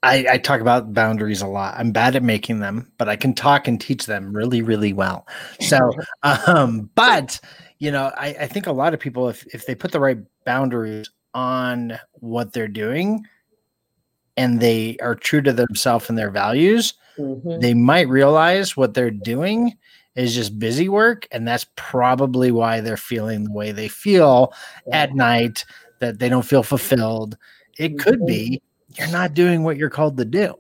I, 0.04 0.26
I 0.32 0.38
talk 0.40 0.62
about 0.62 0.94
boundaries 0.94 1.42
a 1.42 1.48
lot. 1.48 1.76
I'm 1.78 1.92
bad 1.92 2.16
at 2.16 2.24
making 2.24 2.60
them, 2.60 2.92
but 2.98 3.08
I 3.08 3.16
can 3.16 3.36
talk 3.36 3.68
and 3.68 3.80
teach 3.80 4.08
them 4.08 4.36
really, 4.36 4.64
really 4.64 4.94
well. 4.94 5.28
So, 5.60 5.92
um, 6.24 6.90
but 6.96 7.40
you 7.78 7.92
know, 7.92 8.12
I, 8.16 8.28
I 8.42 8.48
think 8.48 8.68
a 8.68 8.72
lot 8.72 8.94
of 8.94 9.00
people, 9.00 9.30
if 9.30 9.44
if 9.54 9.66
they 9.66 9.76
put 9.76 9.92
the 9.92 10.00
right 10.00 10.20
boundaries 10.46 11.10
on 11.34 11.98
what 12.14 12.54
they're 12.54 12.68
doing, 12.68 13.26
and 14.38 14.60
they 14.60 14.98
are 15.02 15.16
true 15.16 15.42
to 15.42 15.54
themselves 15.54 16.10
and 16.10 16.18
their 16.18 16.32
values, 16.32 16.94
mm-hmm. 17.18 17.60
they 17.60 17.74
might 17.74 18.08
realize 18.08 18.76
what 18.76 18.94
they're 18.94 19.12
doing 19.12 19.78
is 20.16 20.36
just 20.36 20.60
busy 20.60 20.90
work, 20.90 21.28
and 21.32 21.48
that's 21.48 21.68
probably 21.76 22.52
why 22.52 22.82
they're 22.82 22.98
feeling 22.98 23.46
the 23.46 23.52
way 23.52 23.72
they 23.72 23.88
feel 23.88 24.54
yeah. 24.88 25.04
at 25.04 25.16
night. 25.16 25.66
That 26.00 26.18
they 26.18 26.30
don't 26.30 26.42
feel 26.42 26.64
fulfilled. 26.64 27.38
It 27.78 28.00
could 28.00 28.16
mm-hmm. 28.16 28.26
be 28.26 28.62
you're 28.98 29.08
not 29.10 29.34
doing 29.34 29.64
what 29.64 29.78
you're 29.78 29.90
called 29.90 30.18
to 30.18 30.26
do. 30.26 30.56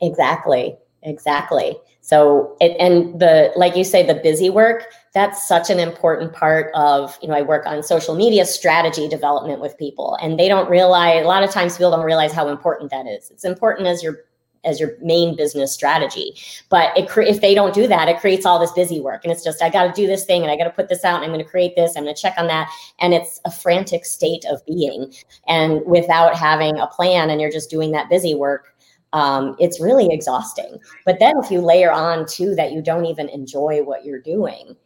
Exactly. 0.00 0.76
Exactly. 1.02 1.76
So, 2.00 2.56
it, 2.60 2.76
and 2.80 3.20
the, 3.20 3.52
like 3.56 3.76
you 3.76 3.84
say, 3.84 4.06
the 4.06 4.14
busy 4.14 4.50
work, 4.50 4.86
that's 5.18 5.48
such 5.48 5.68
an 5.68 5.80
important 5.80 6.32
part 6.32 6.70
of, 6.74 7.18
you 7.20 7.26
know, 7.26 7.34
I 7.34 7.42
work 7.42 7.66
on 7.66 7.82
social 7.82 8.14
media 8.14 8.46
strategy 8.46 9.08
development 9.08 9.60
with 9.60 9.76
people 9.76 10.16
and 10.22 10.38
they 10.38 10.46
don't 10.46 10.70
realize, 10.70 11.24
a 11.24 11.26
lot 11.26 11.42
of 11.42 11.50
times 11.50 11.76
people 11.76 11.90
don't 11.90 12.04
realize 12.06 12.32
how 12.32 12.46
important 12.46 12.92
that 12.92 13.08
is. 13.08 13.28
It's 13.32 13.44
important 13.44 13.88
as 13.88 14.00
your 14.00 14.20
as 14.64 14.80
your 14.80 14.92
main 15.00 15.36
business 15.36 15.72
strategy. 15.72 16.34
But 16.68 16.96
it, 16.96 17.08
if 17.16 17.40
they 17.40 17.54
don't 17.54 17.74
do 17.74 17.86
that, 17.86 18.08
it 18.08 18.18
creates 18.18 18.44
all 18.44 18.58
this 18.58 18.72
busy 18.72 19.00
work. 19.00 19.24
And 19.24 19.32
it's 19.32 19.44
just, 19.44 19.62
I 19.62 19.70
got 19.70 19.86
to 19.86 20.00
do 20.00 20.06
this 20.06 20.24
thing 20.24 20.42
and 20.42 20.50
I 20.50 20.56
got 20.56 20.64
to 20.64 20.70
put 20.70 20.88
this 20.88 21.04
out 21.04 21.16
and 21.16 21.24
I'm 21.24 21.30
going 21.30 21.44
to 21.44 21.50
create 21.50 21.74
this. 21.76 21.96
I'm 21.96 22.02
going 22.04 22.14
to 22.14 22.20
check 22.20 22.34
on 22.36 22.48
that. 22.48 22.68
And 22.98 23.14
it's 23.14 23.40
a 23.44 23.52
frantic 23.52 24.04
state 24.04 24.44
of 24.50 24.64
being. 24.66 25.14
And 25.46 25.80
without 25.86 26.36
having 26.36 26.78
a 26.78 26.88
plan 26.88 27.30
and 27.30 27.40
you're 27.40 27.52
just 27.52 27.70
doing 27.70 27.92
that 27.92 28.10
busy 28.10 28.34
work, 28.34 28.74
um, 29.12 29.56
it's 29.58 29.80
really 29.80 30.12
exhausting. 30.12 30.78
But 31.06 31.18
then 31.20 31.38
if 31.38 31.50
you 31.50 31.60
layer 31.60 31.92
on 31.92 32.26
too 32.26 32.54
that 32.56 32.72
you 32.72 32.82
don't 32.82 33.06
even 33.06 33.28
enjoy 33.28 33.82
what 33.82 34.04
you're 34.04 34.20
doing, 34.20 34.76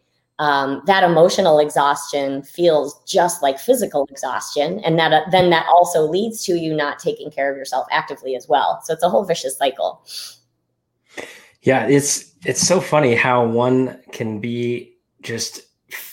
um, 0.42 0.82
that 0.86 1.04
emotional 1.04 1.60
exhaustion 1.60 2.42
feels 2.42 3.00
just 3.04 3.42
like 3.42 3.60
physical 3.60 4.08
exhaustion, 4.10 4.80
and 4.80 4.98
that 4.98 5.12
uh, 5.12 5.20
then 5.30 5.50
that 5.50 5.66
also 5.68 6.02
leads 6.02 6.44
to 6.46 6.58
you 6.58 6.74
not 6.74 6.98
taking 6.98 7.30
care 7.30 7.48
of 7.48 7.56
yourself 7.56 7.86
actively 7.92 8.34
as 8.34 8.48
well. 8.48 8.80
So 8.82 8.92
it's 8.92 9.04
a 9.04 9.08
whole 9.08 9.24
vicious 9.24 9.56
cycle. 9.56 10.04
Yeah, 11.62 11.86
it's 11.86 12.32
it's 12.44 12.66
so 12.66 12.80
funny 12.80 13.14
how 13.14 13.46
one 13.46 14.00
can 14.10 14.40
be 14.40 14.96
just 15.22 15.62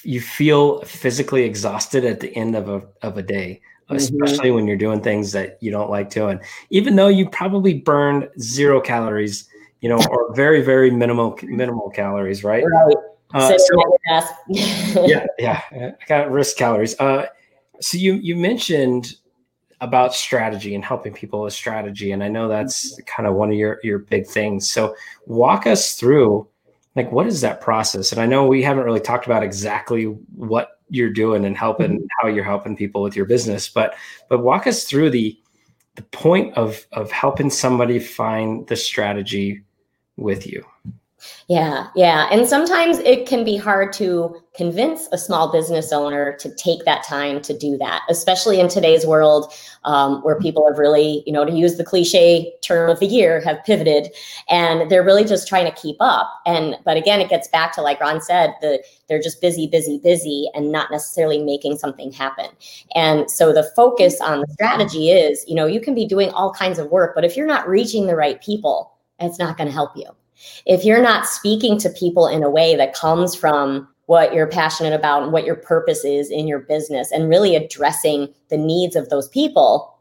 you 0.04 0.22
feel 0.22 0.82
physically 0.84 1.44
exhausted 1.44 2.06
at 2.06 2.20
the 2.20 2.36
end 2.36 2.56
of 2.56 2.70
a 2.70 2.84
of 3.02 3.18
a 3.18 3.24
day 3.24 3.62
Mm-hmm. 3.90 3.96
especially 3.96 4.50
mm-hmm. 4.50 4.56
when 4.56 4.68
you're 4.68 4.78
doing 4.78 5.02
things 5.02 5.32
that 5.32 5.58
you 5.62 5.72
don't 5.72 5.90
like 5.90 6.12
doing. 6.12 6.40
Even 6.70 6.96
though 6.96 7.08
you 7.08 7.28
probably 7.28 7.74
burned 7.74 8.30
zero 8.40 8.80
calories, 8.80 9.50
you 9.82 9.90
know, 9.90 10.00
or 10.12 10.32
very 10.36 10.62
very 10.62 10.92
minimal 10.92 11.36
minimal 11.42 11.90
calories, 11.90 12.44
right? 12.44 12.64
Right. 12.64 12.96
Uh, 13.34 13.58
so, 13.58 13.98
yeah, 15.08 15.26
yeah, 15.38 15.62
I 15.72 15.94
got 16.08 16.32
risk 16.32 16.58
calories. 16.58 17.00
Uh, 17.00 17.28
so 17.80 17.98
you 17.98 18.14
you 18.16 18.36
mentioned 18.36 19.16
about 19.82 20.14
strategy 20.14 20.76
and 20.76 20.84
helping 20.84 21.14
people 21.14 21.44
with 21.44 21.54
strategy, 21.54 22.12
and 22.12 22.24
I 22.24 22.28
know 22.28 22.48
that's 22.48 22.94
mm-hmm. 22.94 23.06
kind 23.06 23.28
of 23.28 23.36
one 23.36 23.50
of 23.50 23.56
your 23.56 23.80
your 23.84 24.00
big 24.00 24.26
things. 24.26 24.70
So 24.70 24.96
walk 25.26 25.68
us 25.68 25.94
through, 25.94 26.48
like, 26.96 27.12
what 27.12 27.28
is 27.28 27.42
that 27.42 27.62
process? 27.62 28.12
And 28.12 28.20
I 28.20 28.26
know 28.26 28.46
we 28.46 28.64
haven't 28.64 28.86
really 28.86 29.00
talked 29.00 29.26
about 29.26 29.44
exactly 29.44 30.06
what 30.06 30.80
you're 30.90 31.10
doing 31.12 31.46
and 31.46 31.58
helping 31.58 31.92
mm-hmm. 31.92 32.06
how 32.20 32.28
you're 32.28 32.44
helping 32.44 32.76
people 32.76 33.02
with 33.02 33.16
your 33.16 33.26
business 33.26 33.70
but 33.70 33.96
but 34.28 34.44
walk 34.44 34.68
us 34.68 34.84
through 34.84 35.10
the 35.10 35.38
the 35.96 36.02
point 36.04 36.54
of 36.56 36.86
of 36.94 37.12
helping 37.12 37.50
somebody 37.50 38.00
find 38.00 38.68
the 38.68 38.76
strategy 38.76 39.62
with 40.18 40.48
you 40.48 40.66
yeah, 41.48 41.88
yeah. 41.96 42.28
And 42.32 42.48
sometimes 42.48 43.00
it 43.00 43.28
can 43.28 43.44
be 43.44 43.58
hard 43.58 43.92
to 43.94 44.40
convince 44.56 45.08
a 45.12 45.18
small 45.18 45.52
business 45.52 45.92
owner 45.92 46.36
to 46.38 46.54
take 46.56 46.84
that 46.86 47.04
time 47.04 47.42
to 47.42 47.58
do 47.58 47.78
that, 47.78 48.02
especially 48.10 48.60
in 48.60 48.68
today's 48.68 49.06
world 49.06 49.54
um, 49.86 50.22
where 50.22 50.38
people 50.40 50.68
have 50.68 50.78
really, 50.78 51.24
you 51.26 51.34
know, 51.34 51.46
to 51.46 51.52
use 51.52 51.78
the 51.78 51.84
cliche 51.84 52.54
term 52.62 52.90
of 52.90 53.00
the 53.00 53.06
year, 53.06 53.42
have 53.42 53.64
pivoted 53.64 54.10
and 54.50 54.92
they're 54.92 55.04
really 55.04 55.24
just 55.24 55.48
trying 55.48 55.66
to 55.66 55.72
keep 55.72 55.96
up. 56.00 56.30
And, 56.46 56.76
but 56.84 56.98
again, 56.98 57.22
it 57.22 57.30
gets 57.30 57.48
back 57.48 57.74
to, 57.76 57.82
like 57.82 58.00
Ron 58.00 58.22
said, 58.22 58.54
the, 58.62 58.84
they're 59.08 59.22
just 59.22 59.42
busy, 59.42 59.66
busy, 59.66 60.00
busy 60.04 60.50
and 60.54 60.72
not 60.72 60.92
necessarily 60.92 61.42
making 61.42 61.78
something 61.78 62.12
happen. 62.12 62.50
And 62.96 63.32
so 63.32 63.54
the 63.54 63.72
focus 63.76 64.20
on 64.22 64.42
the 64.42 64.48
strategy 64.52 65.10
is, 65.10 65.46
you 65.48 65.56
know, 65.56 65.66
you 65.66 65.80
can 65.80 65.96
be 65.96 66.06
doing 66.06 66.30
all 66.32 66.54
kinds 66.54 66.80
of 66.80 66.92
work, 66.92 67.16
but 67.16 67.24
if 67.24 67.38
you're 67.38 67.48
not 67.48 67.68
reaching 67.68 68.08
the 68.08 68.16
right 68.16 68.42
people, 68.42 68.92
it's 69.20 69.40
not 69.40 69.58
going 69.58 69.68
to 69.68 69.74
help 69.74 69.96
you 69.96 70.06
if 70.66 70.84
you're 70.84 71.02
not 71.02 71.26
speaking 71.26 71.78
to 71.80 71.90
people 71.90 72.28
in 72.28 72.44
a 72.44 72.50
way 72.50 72.76
that 72.76 72.94
comes 72.94 73.36
from 73.36 73.88
what 74.06 74.34
you're 74.34 74.48
passionate 74.48 74.94
about 74.94 75.22
and 75.24 75.32
what 75.32 75.46
your 75.46 75.56
purpose 75.56 76.04
is 76.04 76.32
in 76.32 76.48
your 76.48 76.60
business 76.60 77.12
and 77.12 77.30
really 77.30 77.56
addressing 77.56 78.34
the 78.50 78.58
needs 78.58 78.96
of 78.96 79.10
those 79.10 79.30
people 79.30 79.96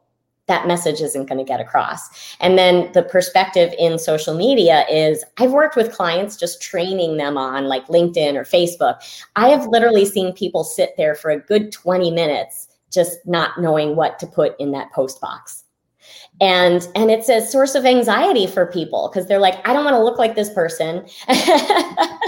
that 0.49 0.66
message 0.66 1.00
isn't 1.00 1.26
going 1.26 1.38
to 1.38 1.45
get 1.45 1.61
across. 1.61 2.37
And 2.40 2.59
then 2.59 2.90
the 2.92 3.02
perspective 3.02 3.73
in 3.78 3.99
social 3.99 4.35
media 4.35 4.87
is 4.90 5.23
I've 5.37 5.52
worked 5.52 5.76
with 5.76 5.92
clients 5.92 6.37
just 6.37 6.61
training 6.61 7.18
them 7.18 7.37
on 7.37 7.66
like 7.66 7.87
LinkedIn 7.88 8.35
or 8.35 8.45
Facebook. 8.45 8.97
I 9.37 9.49
have 9.49 9.66
literally 9.66 10.07
seen 10.07 10.33
people 10.33 10.64
sit 10.64 10.95
there 10.97 11.14
for 11.14 11.30
a 11.30 11.38
good 11.38 11.71
20 11.71 12.11
minutes 12.11 12.68
just 12.90 13.18
not 13.26 13.61
knowing 13.61 13.95
what 13.95 14.18
to 14.18 14.26
put 14.26 14.59
in 14.59 14.73
that 14.73 14.90
post 14.92 15.21
box 15.21 15.64
and 16.40 16.88
and 16.95 17.11
it's 17.11 17.28
a 17.28 17.40
source 17.40 17.75
of 17.75 17.85
anxiety 17.85 18.47
for 18.47 18.66
people 18.66 19.11
because 19.12 19.26
they're 19.26 19.40
like 19.40 19.66
i 19.66 19.73
don't 19.73 19.85
want 19.85 19.95
to 19.95 20.02
look 20.02 20.18
like 20.18 20.35
this 20.35 20.50
person. 20.50 21.07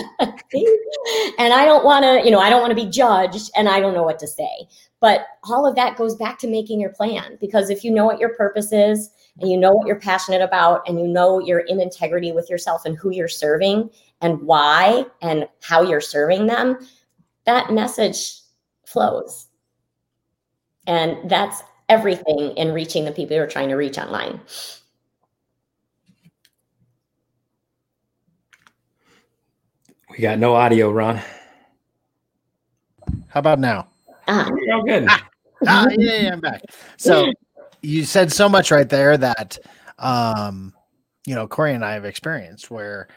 And 1.38 1.54
i 1.54 1.64
don't 1.64 1.84
want 1.84 2.04
to 2.04 2.20
you 2.24 2.30
know 2.30 2.40
i 2.40 2.50
don't 2.50 2.60
want 2.60 2.72
to 2.72 2.84
be 2.84 2.90
judged 2.90 3.50
and 3.56 3.68
i 3.68 3.80
don't 3.80 3.94
know 3.94 4.02
what 4.02 4.18
to 4.18 4.26
say. 4.26 4.68
But 5.00 5.26
all 5.44 5.66
of 5.66 5.74
that 5.76 5.96
goes 5.96 6.14
back 6.14 6.38
to 6.40 6.48
making 6.48 6.80
your 6.80 6.90
plan 6.90 7.38
because 7.40 7.70
if 7.70 7.84
you 7.84 7.90
know 7.90 8.04
what 8.04 8.18
your 8.18 8.34
purpose 8.34 8.70
is 8.72 9.10
and 9.38 9.50
you 9.50 9.56
know 9.56 9.72
what 9.72 9.86
you're 9.86 9.98
passionate 9.98 10.42
about 10.42 10.86
and 10.86 11.00
you 11.00 11.06
know 11.06 11.38
you're 11.38 11.60
in 11.60 11.80
integrity 11.80 12.32
with 12.32 12.50
yourself 12.50 12.84
and 12.84 12.98
who 12.98 13.10
you're 13.10 13.28
serving 13.28 13.88
and 14.20 14.42
why 14.42 15.06
and 15.22 15.48
how 15.62 15.80
you're 15.80 16.02
serving 16.02 16.46
them 16.46 16.76
that 17.46 17.72
message 17.72 18.40
flows. 18.86 19.46
And 20.86 21.30
that's 21.30 21.62
everything 21.90 22.56
in 22.56 22.72
reaching 22.72 23.04
the 23.04 23.12
people 23.12 23.36
you're 23.36 23.46
trying 23.46 23.68
to 23.68 23.74
reach 23.74 23.98
online. 23.98 24.40
We 30.10 30.18
got 30.18 30.38
no 30.38 30.54
audio, 30.54 30.90
Ron. 30.90 31.20
How 33.28 33.40
about 33.40 33.58
now? 33.58 33.88
Uh-huh. 34.26 34.50
Oh, 34.72 34.82
good. 34.82 35.06
Ah, 35.08 35.28
ah, 35.66 35.86
yeah, 35.96 36.22
yeah, 36.22 36.32
I'm 36.32 36.40
back. 36.40 36.62
So 36.96 37.32
you 37.82 38.04
said 38.04 38.32
so 38.32 38.48
much 38.48 38.70
right 38.70 38.88
there 38.88 39.16
that, 39.16 39.58
um, 39.98 40.72
you 41.26 41.34
know, 41.34 41.46
Corey 41.46 41.74
and 41.74 41.84
I 41.84 41.92
have 41.92 42.04
experienced 42.04 42.70
where 42.70 43.08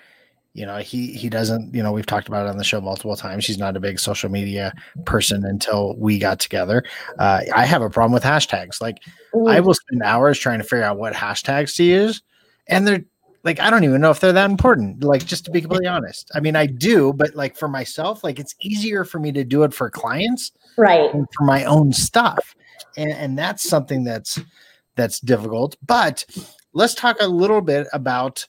you 0.53 0.65
know 0.65 0.77
he 0.77 1.13
he 1.13 1.29
doesn't 1.29 1.73
you 1.73 1.81
know 1.81 1.91
we've 1.91 2.05
talked 2.05 2.27
about 2.27 2.45
it 2.45 2.49
on 2.49 2.57
the 2.57 2.63
show 2.63 2.79
multiple 2.81 3.15
times. 3.15 3.45
He's 3.45 3.57
not 3.57 3.75
a 3.75 3.79
big 3.79 3.99
social 3.99 4.29
media 4.29 4.73
person 5.05 5.45
until 5.45 5.95
we 5.97 6.19
got 6.19 6.39
together. 6.39 6.83
Uh, 7.19 7.41
i 7.55 7.65
have 7.65 7.81
a 7.81 7.89
problem 7.89 8.13
with 8.13 8.23
hashtags. 8.23 8.81
Like 8.81 8.99
Ooh. 9.35 9.47
i 9.47 9.59
will 9.59 9.73
spend 9.73 10.03
hours 10.03 10.39
trying 10.39 10.59
to 10.59 10.63
figure 10.63 10.83
out 10.83 10.97
what 10.97 11.13
hashtags 11.13 11.75
to 11.77 11.83
use 11.83 12.21
and 12.67 12.87
they're 12.87 13.03
like 13.43 13.59
i 13.59 13.69
don't 13.69 13.83
even 13.83 13.99
know 13.99 14.11
if 14.11 14.19
they're 14.19 14.31
that 14.31 14.49
important 14.49 15.03
like 15.03 15.25
just 15.25 15.45
to 15.45 15.51
be 15.51 15.61
completely 15.61 15.87
honest. 15.87 16.31
I 16.35 16.39
mean 16.39 16.55
i 16.55 16.65
do 16.65 17.13
but 17.13 17.35
like 17.35 17.55
for 17.55 17.67
myself 17.67 18.23
like 18.23 18.39
it's 18.39 18.55
easier 18.61 19.03
for 19.03 19.19
me 19.19 19.31
to 19.31 19.43
do 19.43 19.63
it 19.63 19.73
for 19.73 19.89
clients 19.89 20.51
right. 20.77 21.11
for 21.11 21.43
my 21.43 21.63
own 21.65 21.93
stuff. 21.93 22.55
And, 22.97 23.11
and 23.11 23.37
that's 23.37 23.67
something 23.67 24.03
that's 24.03 24.39
that's 24.95 25.19
difficult. 25.19 25.75
But 25.85 26.25
let's 26.73 26.93
talk 26.93 27.17
a 27.19 27.27
little 27.27 27.61
bit 27.61 27.87
about 27.93 28.45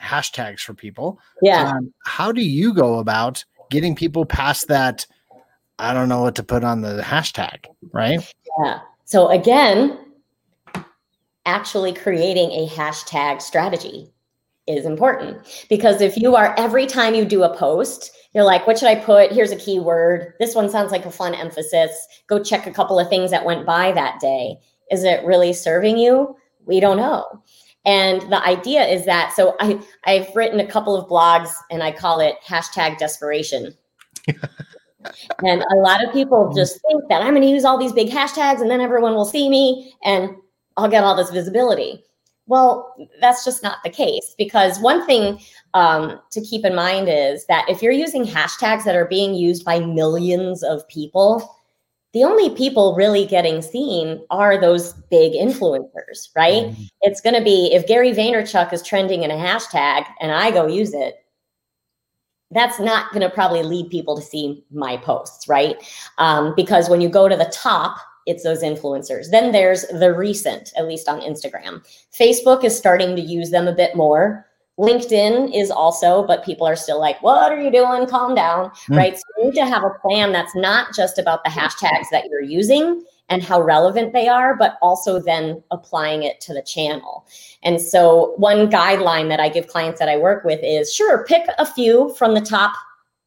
hashtags 0.00 0.60
for 0.60 0.74
people. 0.74 1.18
Yeah. 1.42 1.70
Um, 1.70 1.92
how 2.04 2.32
do 2.32 2.42
you 2.42 2.74
go 2.74 2.98
about 2.98 3.44
getting 3.70 3.94
people 3.94 4.24
past 4.24 4.68
that? 4.68 5.06
I 5.78 5.92
don't 5.92 6.08
know 6.08 6.22
what 6.22 6.34
to 6.36 6.42
put 6.42 6.64
on 6.64 6.80
the 6.80 7.02
hashtag, 7.02 7.66
right? 7.92 8.20
Yeah. 8.62 8.80
So 9.04 9.28
again, 9.28 9.98
actually 11.44 11.92
creating 11.92 12.50
a 12.50 12.66
hashtag 12.68 13.40
strategy 13.40 14.10
is 14.66 14.84
important 14.84 15.38
because 15.68 16.00
if 16.00 16.16
you 16.16 16.34
are 16.34 16.54
every 16.58 16.86
time 16.86 17.14
you 17.14 17.24
do 17.24 17.44
a 17.44 17.56
post, 17.56 18.10
you're 18.34 18.44
like, 18.44 18.66
what 18.66 18.78
should 18.78 18.88
I 18.88 18.96
put? 18.96 19.32
Here's 19.32 19.52
a 19.52 19.56
keyword. 19.56 20.34
This 20.40 20.54
one 20.54 20.68
sounds 20.68 20.90
like 20.90 21.06
a 21.06 21.10
fun 21.10 21.34
emphasis. 21.34 22.06
Go 22.26 22.42
check 22.42 22.66
a 22.66 22.72
couple 22.72 22.98
of 22.98 23.08
things 23.08 23.30
that 23.30 23.44
went 23.44 23.64
by 23.64 23.92
that 23.92 24.20
day. 24.20 24.58
Is 24.90 25.04
it 25.04 25.24
really 25.24 25.52
serving 25.52 25.96
you? 25.98 26.36
We 26.66 26.80
don't 26.80 26.96
know. 26.96 27.42
And 27.86 28.20
the 28.22 28.42
idea 28.44 28.84
is 28.84 29.06
that 29.06 29.32
so 29.34 29.56
I 29.60 29.80
I've 30.04 30.34
written 30.34 30.60
a 30.60 30.66
couple 30.66 30.96
of 30.96 31.08
blogs 31.08 31.50
and 31.70 31.82
I 31.82 31.92
call 31.92 32.20
it 32.20 32.34
hashtag 32.46 32.98
desperation. 32.98 33.72
and 34.26 35.62
a 35.62 35.76
lot 35.76 36.04
of 36.04 36.12
people 36.12 36.52
just 36.54 36.80
think 36.82 37.04
that 37.08 37.22
I'm 37.22 37.30
going 37.30 37.42
to 37.42 37.48
use 37.48 37.64
all 37.64 37.78
these 37.78 37.92
big 37.92 38.08
hashtags 38.08 38.60
and 38.60 38.68
then 38.68 38.80
everyone 38.80 39.14
will 39.14 39.24
see 39.24 39.48
me 39.48 39.94
and 40.02 40.30
I'll 40.76 40.88
get 40.88 41.04
all 41.04 41.16
this 41.16 41.30
visibility. 41.30 42.02
Well, 42.48 42.94
that's 43.20 43.44
just 43.44 43.62
not 43.62 43.78
the 43.82 43.90
case 43.90 44.34
because 44.38 44.78
one 44.78 45.04
thing 45.06 45.40
um, 45.74 46.20
to 46.30 46.40
keep 46.40 46.64
in 46.64 46.74
mind 46.74 47.08
is 47.08 47.46
that 47.46 47.68
if 47.68 47.82
you're 47.82 47.92
using 47.92 48.24
hashtags 48.24 48.84
that 48.84 48.94
are 48.94 49.06
being 49.06 49.34
used 49.34 49.64
by 49.64 49.80
millions 49.80 50.62
of 50.62 50.86
people, 50.88 51.55
the 52.16 52.24
only 52.24 52.48
people 52.48 52.94
really 52.94 53.26
getting 53.26 53.60
seen 53.60 54.24
are 54.30 54.58
those 54.58 54.94
big 55.10 55.34
influencers, 55.34 56.30
right? 56.34 56.64
Mm-hmm. 56.64 56.82
It's 57.02 57.20
going 57.20 57.34
to 57.34 57.44
be 57.44 57.70
if 57.74 57.86
Gary 57.86 58.12
Vaynerchuk 58.12 58.72
is 58.72 58.82
trending 58.82 59.22
in 59.22 59.30
a 59.30 59.34
hashtag 59.34 60.06
and 60.22 60.32
I 60.32 60.50
go 60.50 60.66
use 60.66 60.94
it, 60.94 61.16
that's 62.52 62.80
not 62.80 63.12
going 63.12 63.20
to 63.20 63.28
probably 63.28 63.62
lead 63.62 63.90
people 63.90 64.16
to 64.16 64.22
see 64.22 64.64
my 64.70 64.96
posts, 64.96 65.46
right? 65.46 65.76
Um, 66.16 66.54
because 66.56 66.88
when 66.88 67.02
you 67.02 67.10
go 67.10 67.28
to 67.28 67.36
the 67.36 67.52
top, 67.52 67.98
it's 68.24 68.44
those 68.44 68.62
influencers. 68.62 69.30
Then 69.30 69.52
there's 69.52 69.82
the 69.88 70.14
recent, 70.14 70.72
at 70.74 70.88
least 70.88 71.10
on 71.10 71.20
Instagram. 71.20 71.86
Facebook 72.18 72.64
is 72.64 72.74
starting 72.74 73.14
to 73.16 73.20
use 73.20 73.50
them 73.50 73.68
a 73.68 73.74
bit 73.74 73.94
more. 73.94 74.46
LinkedIn 74.78 75.54
is 75.54 75.70
also, 75.70 76.26
but 76.26 76.44
people 76.44 76.66
are 76.66 76.76
still 76.76 77.00
like, 77.00 77.22
what 77.22 77.50
are 77.50 77.60
you 77.60 77.70
doing? 77.70 78.06
Calm 78.06 78.34
down, 78.34 78.70
mm. 78.90 78.96
right? 78.96 79.16
So 79.16 79.22
you 79.38 79.44
need 79.46 79.54
to 79.54 79.66
have 79.66 79.84
a 79.84 79.98
plan 80.00 80.32
that's 80.32 80.54
not 80.54 80.94
just 80.94 81.18
about 81.18 81.44
the 81.44 81.50
hashtags 81.50 82.10
that 82.10 82.26
you're 82.30 82.42
using 82.42 83.04
and 83.28 83.42
how 83.42 83.60
relevant 83.60 84.12
they 84.12 84.28
are, 84.28 84.54
but 84.54 84.78
also 84.82 85.18
then 85.18 85.62
applying 85.70 86.22
it 86.22 86.40
to 86.42 86.54
the 86.54 86.62
channel. 86.62 87.26
And 87.62 87.80
so, 87.80 88.34
one 88.36 88.70
guideline 88.70 89.28
that 89.30 89.40
I 89.40 89.48
give 89.48 89.66
clients 89.66 89.98
that 89.98 90.08
I 90.08 90.16
work 90.16 90.44
with 90.44 90.60
is 90.62 90.92
sure, 90.92 91.24
pick 91.24 91.48
a 91.58 91.66
few 91.66 92.14
from 92.14 92.34
the 92.34 92.40
top 92.40 92.72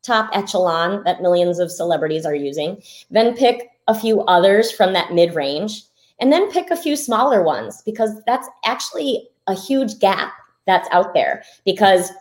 top 0.01 0.29
echelon 0.33 1.03
that 1.03 1.21
millions 1.21 1.59
of 1.59 1.69
celebrities 1.69 2.25
are 2.25 2.35
using, 2.35 2.81
then 3.11 3.35
pick 3.35 3.69
a 3.89 3.99
few 3.99 4.21
others 4.21 4.71
from 4.71 4.93
that 4.93 5.13
mid 5.13 5.35
range, 5.35 5.83
and 6.21 6.31
then 6.31 6.49
pick 6.51 6.71
a 6.71 6.77
few 6.77 6.95
smaller 6.95 7.43
ones 7.43 7.81
because 7.85 8.11
that's 8.25 8.47
actually 8.63 9.27
a 9.47 9.53
huge 9.53 9.99
gap 9.99 10.31
that's 10.69 10.87
out 10.91 11.13
there. 11.13 11.43
Because 11.65 12.11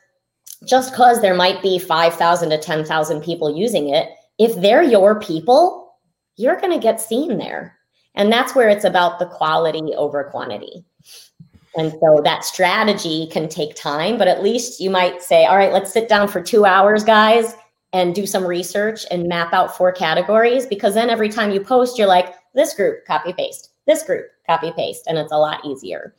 just 0.66 0.92
because 0.92 1.20
there 1.20 1.34
might 1.34 1.62
be 1.62 1.78
5,000 1.78 2.50
to 2.50 2.58
10,000 2.58 3.20
people 3.22 3.56
using 3.56 3.90
it, 3.90 4.08
if 4.38 4.60
they're 4.60 4.82
your 4.82 5.20
people, 5.20 5.94
you're 6.36 6.60
going 6.60 6.72
to 6.72 6.82
get 6.82 7.00
seen 7.00 7.38
there. 7.38 7.76
And 8.14 8.32
that's 8.32 8.54
where 8.54 8.68
it's 8.68 8.84
about 8.84 9.18
the 9.18 9.26
quality 9.26 9.94
over 9.96 10.24
quantity. 10.24 10.84
And 11.76 11.92
so 11.92 12.20
that 12.24 12.44
strategy 12.44 13.28
can 13.30 13.48
take 13.48 13.76
time, 13.76 14.18
but 14.18 14.26
at 14.26 14.42
least 14.42 14.80
you 14.80 14.90
might 14.90 15.22
say, 15.22 15.44
all 15.44 15.56
right, 15.56 15.72
let's 15.72 15.92
sit 15.92 16.08
down 16.08 16.26
for 16.26 16.42
two 16.42 16.64
hours, 16.64 17.04
guys, 17.04 17.54
and 17.92 18.14
do 18.14 18.26
some 18.26 18.44
research 18.44 19.04
and 19.10 19.28
map 19.28 19.52
out 19.52 19.76
four 19.76 19.92
categories 19.92 20.66
because 20.66 20.94
then 20.94 21.10
every 21.10 21.28
time 21.28 21.52
you 21.52 21.60
post, 21.60 21.98
you're 21.98 22.08
like, 22.08 22.34
this 22.54 22.74
group, 22.74 23.04
copy 23.06 23.32
paste, 23.32 23.70
this 23.86 24.02
group, 24.02 24.26
copy 24.46 24.72
paste, 24.72 25.04
and 25.06 25.18
it's 25.18 25.32
a 25.32 25.38
lot 25.38 25.64
easier. 25.64 26.14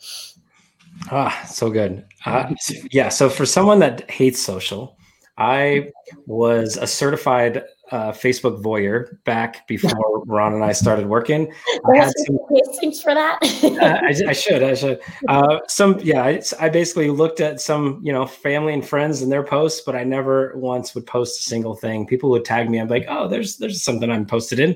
Ah, 1.12 1.46
so 1.48 1.70
good. 1.70 2.06
Uh, 2.26 2.54
yeah. 2.92 3.10
So 3.10 3.30
for 3.30 3.46
someone 3.46 3.80
that 3.80 4.10
hates 4.10 4.42
social, 4.42 4.98
I 5.38 5.92
was 6.26 6.76
a 6.76 6.86
certified 6.86 7.64
uh, 7.92 8.12
Facebook 8.12 8.62
voyeur 8.62 9.24
back 9.24 9.66
before 9.68 10.24
Ron 10.28 10.54
and 10.54 10.64
I 10.64 10.74
started 10.74 11.08
working. 11.08 11.52
I 11.92 11.98
had 11.98 12.14
some, 12.18 12.38
thanks 12.80 13.02
for 13.02 13.14
that. 13.14 13.40
uh, 13.64 14.00
I, 14.04 14.10
I, 14.30 14.34
should. 14.34 14.62
I 14.62 14.74
should. 14.76 15.00
Uh, 15.28 15.60
some, 15.68 15.98
yeah. 16.04 16.24
I, 16.24 16.42
I, 16.60 16.70
basically 16.70 17.10
looked 17.10 17.40
at 17.40 17.62
some, 17.62 18.02
you 18.04 18.12
know, 18.12 18.28
family 18.28 18.74
and 18.74 18.86
friends 18.86 19.22
and 19.22 19.32
their 19.32 19.44
posts, 19.44 19.82
but 19.86 19.96
I 19.96 20.04
never 20.04 20.54
once 20.56 20.94
would 20.94 21.08
post 21.08 21.40
a 21.40 21.44
single 21.44 21.76
thing. 21.76 22.06
People 22.06 22.30
would 22.32 22.46
tag 22.46 22.70
me. 22.70 22.80
I'm 22.80 22.90
like, 22.90 23.06
oh, 23.08 23.28
there's 23.28 23.58
there's 23.58 23.82
something 23.82 24.12
I'm 24.12 24.26
posted 24.26 24.60
in, 24.60 24.76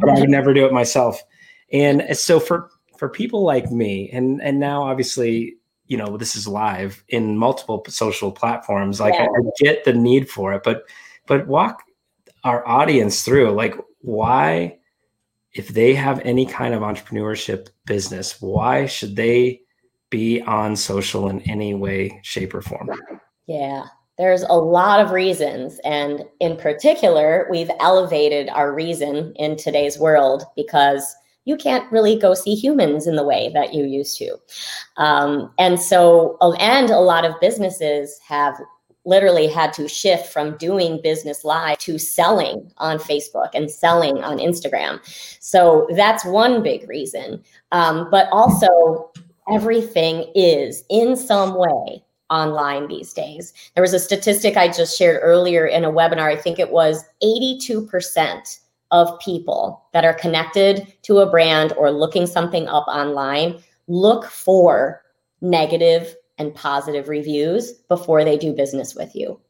but 0.00 0.08
I 0.08 0.20
would 0.20 0.30
never 0.30 0.54
do 0.54 0.64
it 0.64 0.72
myself. 0.72 1.22
And 1.72 2.16
so 2.16 2.38
for 2.38 2.70
for 2.98 3.08
people 3.08 3.42
like 3.42 3.70
me, 3.70 4.10
and 4.10 4.42
and 4.42 4.58
now 4.58 4.82
obviously 4.82 5.56
you 5.88 5.96
know 5.96 6.16
this 6.16 6.36
is 6.36 6.46
live 6.48 7.02
in 7.08 7.36
multiple 7.36 7.84
social 7.88 8.32
platforms 8.32 9.00
like 9.00 9.14
yeah. 9.14 9.22
I, 9.22 9.24
I, 9.24 9.50
get 9.58 9.84
the 9.84 9.92
need 9.92 10.28
for 10.28 10.52
it 10.54 10.62
but 10.64 10.84
but 11.26 11.46
walk 11.46 11.82
our 12.44 12.66
audience 12.66 13.22
through 13.22 13.52
like 13.52 13.74
why 14.00 14.78
if 15.52 15.68
they 15.68 15.94
have 15.94 16.20
any 16.20 16.46
kind 16.46 16.74
of 16.74 16.82
entrepreneurship 16.82 17.68
business 17.84 18.40
why 18.40 18.86
should 18.86 19.16
they 19.16 19.60
be 20.10 20.40
on 20.42 20.76
social 20.76 21.28
in 21.28 21.40
any 21.42 21.74
way 21.74 22.20
shape 22.22 22.54
or 22.54 22.62
form 22.62 22.90
yeah 23.46 23.84
there's 24.18 24.42
a 24.42 24.54
lot 24.54 25.00
of 25.00 25.10
reasons 25.10 25.78
and 25.84 26.24
in 26.40 26.56
particular 26.56 27.46
we've 27.50 27.70
elevated 27.80 28.48
our 28.48 28.72
reason 28.72 29.32
in 29.36 29.56
today's 29.56 29.98
world 29.98 30.44
because 30.56 31.14
you 31.46 31.56
can't 31.56 31.90
really 31.90 32.18
go 32.18 32.34
see 32.34 32.54
humans 32.54 33.06
in 33.06 33.16
the 33.16 33.24
way 33.24 33.50
that 33.54 33.72
you 33.72 33.84
used 33.84 34.18
to. 34.18 34.36
Um, 34.98 35.50
and 35.58 35.80
so, 35.80 36.36
and 36.60 36.90
a 36.90 36.98
lot 36.98 37.24
of 37.24 37.40
businesses 37.40 38.20
have 38.26 38.60
literally 39.06 39.46
had 39.46 39.72
to 39.72 39.88
shift 39.88 40.32
from 40.32 40.56
doing 40.58 41.00
business 41.00 41.44
live 41.44 41.78
to 41.78 41.96
selling 41.98 42.70
on 42.78 42.98
Facebook 42.98 43.50
and 43.54 43.70
selling 43.70 44.22
on 44.24 44.38
Instagram. 44.38 45.00
So 45.40 45.86
that's 45.94 46.24
one 46.24 46.62
big 46.62 46.86
reason. 46.88 47.42
Um, 47.72 48.08
but 48.10 48.28
also, 48.32 49.12
everything 49.48 50.30
is 50.34 50.82
in 50.90 51.16
some 51.16 51.54
way 51.54 52.02
online 52.30 52.88
these 52.88 53.12
days. 53.12 53.52
There 53.74 53.82
was 53.82 53.94
a 53.94 54.00
statistic 54.00 54.56
I 54.56 54.66
just 54.66 54.98
shared 54.98 55.20
earlier 55.22 55.66
in 55.66 55.84
a 55.84 55.92
webinar. 55.92 56.22
I 56.22 56.36
think 56.36 56.58
it 56.58 56.72
was 56.72 57.04
82% 57.22 58.58
of 58.90 59.18
people 59.20 59.84
that 59.92 60.04
are 60.04 60.14
connected 60.14 60.92
to 61.02 61.18
a 61.18 61.30
brand 61.30 61.72
or 61.76 61.90
looking 61.90 62.26
something 62.26 62.68
up 62.68 62.86
online 62.88 63.62
look 63.88 64.26
for 64.26 65.02
negative 65.40 66.14
and 66.38 66.54
positive 66.54 67.08
reviews 67.08 67.72
before 67.88 68.24
they 68.24 68.36
do 68.36 68.52
business 68.52 68.94
with 68.94 69.14
you. 69.14 69.40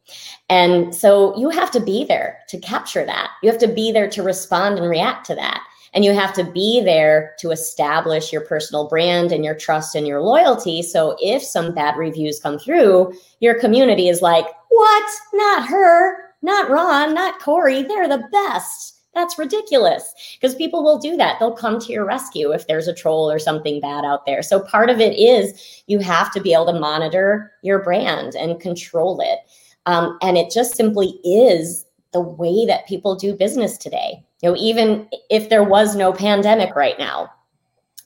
And 0.49 0.94
so 0.94 1.37
you 1.37 1.51
have 1.51 1.70
to 1.72 1.81
be 1.81 2.05
there 2.05 2.38
to 2.49 2.59
capture 2.59 3.05
that. 3.05 3.31
You 3.42 3.51
have 3.51 3.61
to 3.61 3.68
be 3.68 3.90
there 3.90 4.09
to 4.11 4.22
respond 4.22 4.79
and 4.79 4.88
react 4.88 5.27
to 5.27 5.35
that. 5.35 5.62
And 5.94 6.05
you 6.05 6.12
have 6.12 6.33
to 6.35 6.44
be 6.44 6.83
there 6.83 7.35
to 7.38 7.51
establish 7.51 8.33
your 8.33 8.42
personal 8.42 8.87
brand 8.87 9.33
and 9.33 9.44
your 9.44 9.55
trust 9.55 9.94
and 9.94 10.07
your 10.07 10.20
loyalty. 10.20 10.83
So 10.83 11.16
if 11.20 11.42
some 11.42 11.75
bad 11.75 11.96
reviews 11.96 12.38
come 12.38 12.59
through, 12.59 13.14
your 13.40 13.59
community 13.59 14.09
is 14.09 14.20
like, 14.20 14.46
what? 14.68 15.11
Not 15.33 15.66
her, 15.66 16.35
not 16.42 16.70
Ron, 16.70 17.14
not 17.14 17.40
Corey. 17.40 17.83
They're 17.83 18.09
the 18.09 18.29
best. 18.31 18.95
That's 19.16 19.38
ridiculous 19.38 20.12
because 20.38 20.55
people 20.55 20.85
will 20.85 20.98
do 20.98 21.16
that. 21.16 21.40
They'll 21.40 21.57
come 21.57 21.81
to 21.81 21.90
your 21.90 22.05
rescue 22.05 22.52
if 22.52 22.66
there's 22.66 22.87
a 22.87 22.92
troll 22.92 23.31
or 23.31 23.38
something 23.38 23.81
bad 23.81 24.05
out 24.05 24.26
there. 24.26 24.42
So 24.42 24.61
part 24.61 24.90
of 24.90 25.00
it 25.00 25.18
is 25.18 25.83
you 25.87 26.00
have 26.00 26.31
to 26.35 26.40
be 26.40 26.52
able 26.52 26.66
to 26.66 26.79
monitor 26.79 27.50
your 27.62 27.83
brand 27.83 28.35
and 28.35 28.61
control 28.61 29.18
it. 29.22 29.38
Um, 29.87 30.18
and 30.20 30.37
it 30.37 30.50
just 30.50 30.76
simply 30.76 31.18
is 31.24 31.87
the 32.12 32.20
way 32.20 32.66
that 32.66 32.87
people 32.87 33.16
do 33.16 33.33
business 33.33 33.79
today. 33.79 34.22
You 34.42 34.50
know, 34.50 34.57
even 34.59 35.09
if 35.31 35.48
there 35.48 35.64
was 35.64 35.96
no 35.96 36.12
pandemic 36.12 36.76
right 36.76 36.98
now, 36.98 37.33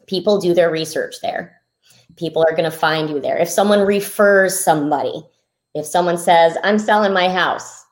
people 0.06 0.40
do 0.40 0.54
their 0.54 0.70
research 0.70 1.16
there. 1.22 1.60
People 2.14 2.44
are 2.48 2.54
going 2.54 2.70
to 2.70 2.76
find 2.76 3.10
you 3.10 3.18
there. 3.18 3.36
If 3.36 3.48
someone 3.48 3.80
refers 3.80 4.60
somebody, 4.60 5.24
if 5.74 5.86
someone 5.86 6.18
says, 6.18 6.56
I'm 6.62 6.78
selling 6.78 7.12
my 7.12 7.28
house, 7.28 7.84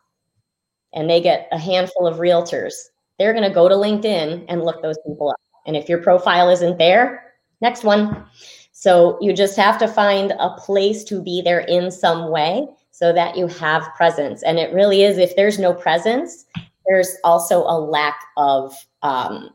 and 0.92 1.10
they 1.10 1.20
get 1.20 1.48
a 1.50 1.58
handful 1.58 2.06
of 2.06 2.18
realtors 2.18 2.74
they're 3.18 3.32
going 3.32 3.48
to 3.48 3.54
go 3.54 3.68
to 3.68 3.74
LinkedIn 3.74 4.44
and 4.48 4.64
look 4.64 4.82
those 4.82 4.98
people 5.06 5.30
up. 5.30 5.40
And 5.66 5.76
if 5.76 5.88
your 5.88 5.98
profile 5.98 6.48
isn't 6.48 6.78
there, 6.78 7.32
next 7.60 7.84
one. 7.84 8.24
So 8.72 9.18
you 9.20 9.32
just 9.32 9.56
have 9.56 9.78
to 9.78 9.88
find 9.88 10.32
a 10.38 10.50
place 10.56 11.04
to 11.04 11.20
be 11.20 11.42
there 11.42 11.60
in 11.60 11.90
some 11.90 12.30
way 12.30 12.66
so 12.90 13.12
that 13.12 13.36
you 13.36 13.46
have 13.48 13.82
presence. 13.96 14.42
And 14.42 14.58
it 14.58 14.72
really 14.72 15.02
is, 15.02 15.18
if 15.18 15.34
there's 15.36 15.58
no 15.58 15.74
presence, 15.74 16.46
there's 16.86 17.16
also 17.24 17.62
a 17.62 17.78
lack 17.78 18.20
of 18.36 18.74
um, 19.02 19.50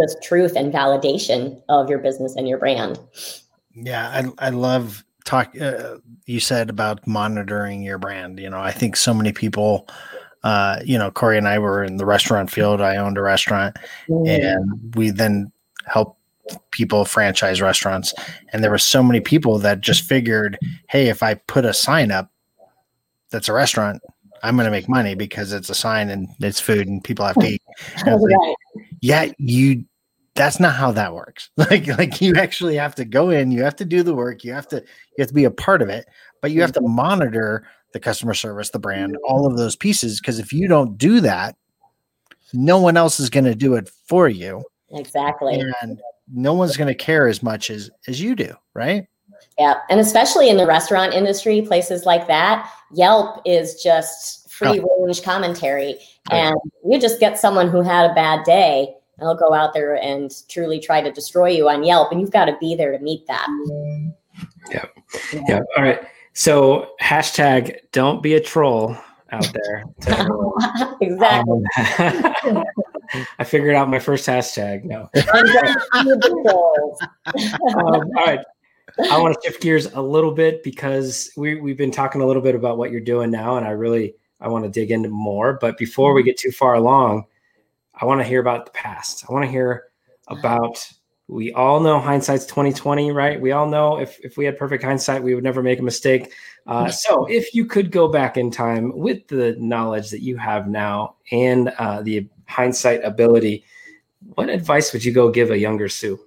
just 0.00 0.22
truth 0.22 0.56
and 0.56 0.72
validation 0.72 1.60
of 1.68 1.90
your 1.90 1.98
business 1.98 2.36
and 2.36 2.48
your 2.48 2.58
brand. 2.58 2.98
Yeah, 3.74 4.08
I, 4.38 4.46
I 4.46 4.50
love 4.50 5.04
talk 5.24 5.54
uh, 5.60 5.96
you 6.26 6.38
said 6.38 6.70
about 6.70 7.06
monitoring 7.06 7.82
your 7.82 7.98
brand 7.98 8.38
you 8.38 8.48
know 8.48 8.60
i 8.60 8.70
think 8.70 8.94
so 8.94 9.14
many 9.14 9.32
people 9.32 9.88
uh, 10.44 10.78
you 10.84 10.96
know 10.96 11.10
corey 11.10 11.38
and 11.38 11.48
i 11.48 11.58
were 11.58 11.82
in 11.82 11.96
the 11.96 12.06
restaurant 12.06 12.50
field. 12.50 12.80
I 12.80 12.96
owned 12.96 13.18
a 13.18 13.22
restaurant 13.22 13.76
mm. 14.08 14.28
and 14.28 14.94
we 14.94 15.10
then 15.10 15.50
helped 15.86 16.18
people 16.70 17.06
franchise 17.06 17.60
restaurants. 17.62 18.12
And 18.52 18.62
there 18.62 18.70
were 18.70 18.78
so 18.78 19.02
many 19.02 19.20
people 19.20 19.58
that 19.60 19.80
just 19.80 20.04
figured 20.04 20.58
hey 20.88 21.08
if 21.08 21.22
i 21.22 21.34
put 21.34 21.64
a 21.64 21.72
sign 21.72 22.12
up 22.12 22.30
that's 23.30 23.48
a 23.48 23.52
restaurant 23.52 24.02
i'm 24.42 24.54
going 24.54 24.66
to 24.66 24.70
make 24.70 24.88
money 24.88 25.14
because 25.14 25.52
it's 25.52 25.70
a 25.70 25.74
sign 25.74 26.10
and 26.10 26.28
it's 26.40 26.60
food 26.60 26.86
and 26.86 27.02
people 27.02 27.24
have 27.24 27.36
to 27.36 27.46
eat. 27.54 27.62
Like, 28.06 28.56
yeah 29.00 29.32
you 29.38 29.84
that's 30.34 30.58
not 30.58 30.74
how 30.74 30.92
that 30.92 31.14
works. 31.14 31.50
Like 31.56 31.86
like 31.86 32.20
you 32.20 32.34
actually 32.36 32.76
have 32.76 32.94
to 32.96 33.04
go 33.04 33.30
in, 33.30 33.50
you 33.50 33.62
have 33.62 33.76
to 33.76 33.84
do 33.84 34.02
the 34.02 34.14
work, 34.14 34.44
you 34.44 34.52
have 34.52 34.68
to 34.68 34.76
you 34.76 35.22
have 35.22 35.28
to 35.28 35.34
be 35.34 35.44
a 35.44 35.50
part 35.50 35.82
of 35.82 35.88
it, 35.88 36.06
but 36.40 36.50
you 36.50 36.60
have 36.60 36.72
to 36.72 36.80
mm-hmm. 36.80 36.96
monitor 36.96 37.66
the 37.92 38.00
customer 38.00 38.34
service, 38.34 38.70
the 38.70 38.78
brand, 38.78 39.16
all 39.28 39.46
of 39.46 39.56
those 39.56 39.76
pieces 39.76 40.20
because 40.20 40.38
if 40.38 40.52
you 40.52 40.68
don't 40.68 40.98
do 40.98 41.20
that, 41.20 41.56
no 42.52 42.78
one 42.78 42.96
else 42.96 43.20
is 43.20 43.30
going 43.30 43.44
to 43.44 43.54
do 43.54 43.74
it 43.74 43.88
for 44.06 44.28
you. 44.28 44.62
Exactly. 44.90 45.62
And 45.82 46.00
no 46.32 46.54
one's 46.54 46.76
going 46.76 46.88
to 46.88 46.94
care 46.94 47.28
as 47.28 47.42
much 47.42 47.70
as 47.70 47.90
as 48.08 48.20
you 48.20 48.34
do, 48.34 48.54
right? 48.74 49.06
Yeah, 49.58 49.74
and 49.88 50.00
especially 50.00 50.48
in 50.48 50.56
the 50.56 50.66
restaurant 50.66 51.14
industry, 51.14 51.62
places 51.62 52.04
like 52.04 52.26
that, 52.26 52.70
Yelp 52.92 53.40
is 53.44 53.82
just 53.82 54.50
free 54.50 54.80
oh. 54.80 55.04
range 55.04 55.22
commentary 55.22 55.96
oh, 56.30 56.36
and 56.36 56.56
you 56.88 57.00
just 57.00 57.20
get 57.20 57.38
someone 57.38 57.68
who 57.68 57.82
had 57.82 58.10
a 58.10 58.14
bad 58.14 58.44
day 58.44 58.94
they'll 59.18 59.34
go 59.34 59.52
out 59.52 59.74
there 59.74 59.96
and 59.96 60.32
truly 60.48 60.80
try 60.80 61.00
to 61.00 61.12
destroy 61.12 61.48
you 61.48 61.68
on 61.68 61.84
Yelp, 61.84 62.12
and 62.12 62.20
you've 62.20 62.30
got 62.30 62.46
to 62.46 62.56
be 62.60 62.74
there 62.74 62.92
to 62.92 62.98
meet 62.98 63.26
that. 63.26 63.46
Yeah. 64.70 64.84
Yeah. 65.32 65.42
yeah. 65.48 65.60
All 65.76 65.82
right. 65.82 66.00
So 66.32 66.90
hashtag 67.00 67.78
don't 67.92 68.22
be 68.22 68.34
a 68.34 68.40
troll 68.40 68.96
out 69.30 69.52
there. 69.52 69.84
exactly. 71.00 71.62
Um, 71.78 72.64
I 73.38 73.44
figured 73.44 73.76
out 73.76 73.88
my 73.88 73.98
first 73.98 74.26
hashtag. 74.26 74.84
No. 74.84 75.08
um, 77.78 78.10
all 78.16 78.26
right. 78.26 78.40
I 79.10 79.18
want 79.18 79.34
to 79.34 79.40
shift 79.44 79.62
gears 79.62 79.86
a 79.94 80.00
little 80.00 80.32
bit 80.32 80.62
because 80.62 81.30
we, 81.36 81.60
we've 81.60 81.76
been 81.76 81.90
talking 81.90 82.20
a 82.20 82.26
little 82.26 82.42
bit 82.42 82.54
about 82.54 82.78
what 82.78 82.90
you're 82.90 83.00
doing 83.00 83.30
now, 83.30 83.56
and 83.56 83.66
I 83.66 83.70
really 83.70 84.14
I 84.40 84.48
want 84.48 84.64
to 84.64 84.70
dig 84.70 84.90
into 84.90 85.08
more. 85.08 85.58
But 85.60 85.78
before 85.78 86.14
we 86.14 86.22
get 86.22 86.36
too 86.36 86.52
far 86.52 86.74
along, 86.74 87.24
I 88.00 88.04
want 88.04 88.20
to 88.20 88.24
hear 88.24 88.40
about 88.40 88.66
the 88.66 88.72
past. 88.72 89.24
I 89.28 89.32
want 89.32 89.44
to 89.44 89.50
hear 89.50 89.84
about 90.28 90.90
we 91.26 91.52
all 91.52 91.80
know 91.80 91.98
hindsight's 91.98 92.44
2020 92.46 93.10
right? 93.10 93.40
We 93.40 93.52
all 93.52 93.66
know 93.66 93.98
if, 93.98 94.18
if 94.22 94.36
we 94.36 94.44
had 94.44 94.58
perfect 94.58 94.84
hindsight 94.84 95.22
we 95.22 95.34
would 95.34 95.44
never 95.44 95.62
make 95.62 95.78
a 95.78 95.82
mistake. 95.82 96.32
Uh, 96.66 96.90
so 96.90 97.26
if 97.26 97.54
you 97.54 97.66
could 97.66 97.90
go 97.90 98.08
back 98.08 98.36
in 98.36 98.50
time 98.50 98.96
with 98.96 99.26
the 99.28 99.56
knowledge 99.58 100.10
that 100.10 100.22
you 100.22 100.36
have 100.36 100.68
now 100.68 101.16
and 101.30 101.68
uh, 101.78 102.02
the 102.02 102.28
hindsight 102.46 103.02
ability 103.04 103.64
what 104.34 104.48
advice 104.48 104.92
would 104.92 105.04
you 105.04 105.12
go 105.12 105.30
give 105.30 105.50
a 105.50 105.58
younger 105.58 105.88
sue? 105.88 106.18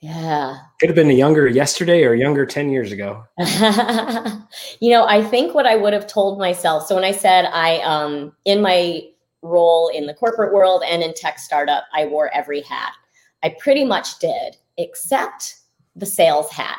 Yeah. 0.00 0.56
Could 0.80 0.88
have 0.88 0.96
been 0.96 1.10
a 1.10 1.14
younger 1.14 1.46
yesterday 1.46 2.04
or 2.04 2.14
younger 2.14 2.46
10 2.46 2.70
years 2.70 2.92
ago. 2.92 3.24
You 4.80 4.90
know 4.90 5.06
i 5.06 5.22
think 5.22 5.54
what 5.54 5.66
i 5.66 5.76
would 5.76 5.92
have 5.92 6.06
told 6.06 6.38
myself 6.38 6.86
so 6.86 6.94
when 6.94 7.04
i 7.04 7.12
said 7.12 7.44
i 7.52 7.80
um 7.80 8.32
in 8.44 8.62
my 8.62 9.02
role 9.42 9.88
in 9.88 10.06
the 10.06 10.14
corporate 10.14 10.52
world 10.52 10.82
and 10.86 11.02
in 11.02 11.14
tech 11.14 11.38
startup, 11.38 11.84
I 11.92 12.06
wore 12.06 12.32
every 12.34 12.60
hat. 12.62 12.92
I 13.42 13.56
pretty 13.58 13.84
much 13.84 14.18
did, 14.18 14.56
except 14.76 15.56
the 15.96 16.06
sales 16.06 16.50
hat. 16.50 16.78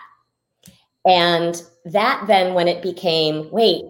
And 1.06 1.63
that 1.86 2.24
then, 2.28 2.54
when 2.54 2.67
it 2.67 2.84
became, 2.84 3.50
wait, 3.52 3.84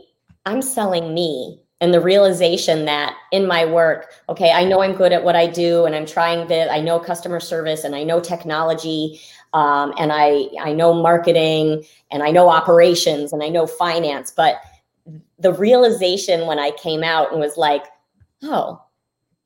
I'm 0.45 0.61
selling 0.61 1.13
me, 1.13 1.61
and 1.81 1.93
the 1.93 1.99
realization 1.99 2.85
that 2.85 3.17
in 3.31 3.47
my 3.47 3.65
work, 3.65 4.13
okay, 4.29 4.51
I 4.51 4.63
know 4.63 4.81
I'm 4.81 4.93
good 4.93 5.11
at 5.11 5.23
what 5.23 5.35
I 5.35 5.47
do, 5.47 5.85
and 5.85 5.95
I'm 5.95 6.05
trying 6.05 6.47
to, 6.47 6.71
I 6.71 6.79
know 6.79 6.99
customer 6.99 7.39
service, 7.39 7.83
and 7.83 7.95
I 7.95 8.03
know 8.03 8.21
technology, 8.21 9.19
um, 9.53 9.93
and 9.97 10.13
I 10.13 10.47
I 10.61 10.71
know 10.71 10.93
marketing, 10.93 11.83
and 12.11 12.23
I 12.23 12.31
know 12.31 12.49
operations, 12.49 13.33
and 13.33 13.43
I 13.43 13.49
know 13.49 13.67
finance, 13.67 14.31
but 14.31 14.61
the 15.39 15.51
realization 15.53 16.47
when 16.47 16.59
I 16.59 16.71
came 16.71 17.03
out 17.03 17.31
and 17.31 17.41
was 17.41 17.57
like, 17.57 17.83
oh, 18.43 18.81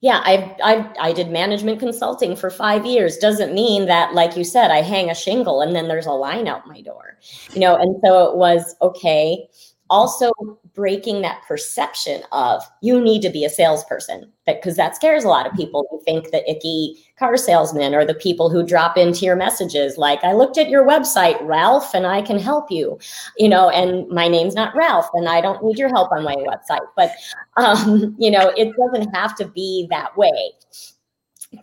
yeah, 0.02 0.22
I 0.24 0.56
I 0.64 1.10
I 1.10 1.14
did 1.14 1.32
management 1.32 1.80
consulting 1.80 2.36
for 2.36 2.50
five 2.50 2.86
years. 2.86 3.18
Doesn't 3.18 3.54
mean 3.54 3.88
that, 3.88 4.14
like 4.14 4.38
you 4.38 4.44
said, 4.44 4.70
I 4.72 4.82
hang 4.82 5.10
a 5.10 5.16
shingle 5.16 5.62
and 5.62 5.76
then 5.76 5.88
there's 5.88 6.06
a 6.06 6.12
line 6.12 6.48
out 6.48 6.68
my 6.68 6.82
door, 6.82 7.18
you 7.54 7.60
know. 7.60 7.76
And 7.76 7.96
so 8.04 8.30
it 8.30 8.38
was 8.38 8.76
okay 8.82 9.48
also 9.90 10.32
breaking 10.76 11.22
that 11.22 11.42
perception 11.48 12.22
of 12.32 12.64
you 12.82 13.02
need 13.02 13.22
to 13.22 13.30
be 13.30 13.46
a 13.46 13.50
salesperson 13.50 14.32
because 14.46 14.76
that 14.76 14.96
scares 14.96 15.24
a 15.24 15.30
lot 15.30 15.48
of 15.48 15.54
people 15.54 15.88
who 15.90 16.02
think 16.04 16.30
the 16.32 16.50
icky 16.50 16.98
car 17.18 17.38
salesmen 17.38 17.96
or 17.96 18.06
the 18.06 18.14
people 18.14 18.50
who 18.50 18.66
drop 18.66 18.98
into 18.98 19.26
your 19.26 19.36
messages 19.36 19.98
like 19.98 20.24
i 20.24 20.34
looked 20.34 20.58
at 20.58 20.70
your 20.70 20.86
website 20.86 21.38
ralph 21.42 21.94
and 21.94 22.06
i 22.06 22.22
can 22.22 22.38
help 22.38 22.70
you 22.70 23.00
you 23.38 23.48
know 23.48 23.70
and 23.70 24.08
my 24.10 24.28
name's 24.28 24.56
not 24.56 24.76
ralph 24.76 25.10
and 25.14 25.28
i 25.28 25.42
don't 25.42 25.64
need 25.64 25.78
your 25.78 25.90
help 25.90 26.12
on 26.12 26.24
my 26.24 26.36
website. 26.36 26.86
But 26.96 27.12
um, 27.58 28.16
you 28.20 28.32
know 28.32 28.52
it 28.58 28.74
doesn't 28.76 29.14
have 29.14 29.36
to 29.38 29.48
be 29.48 29.88
that 29.90 30.16
way. 30.18 30.52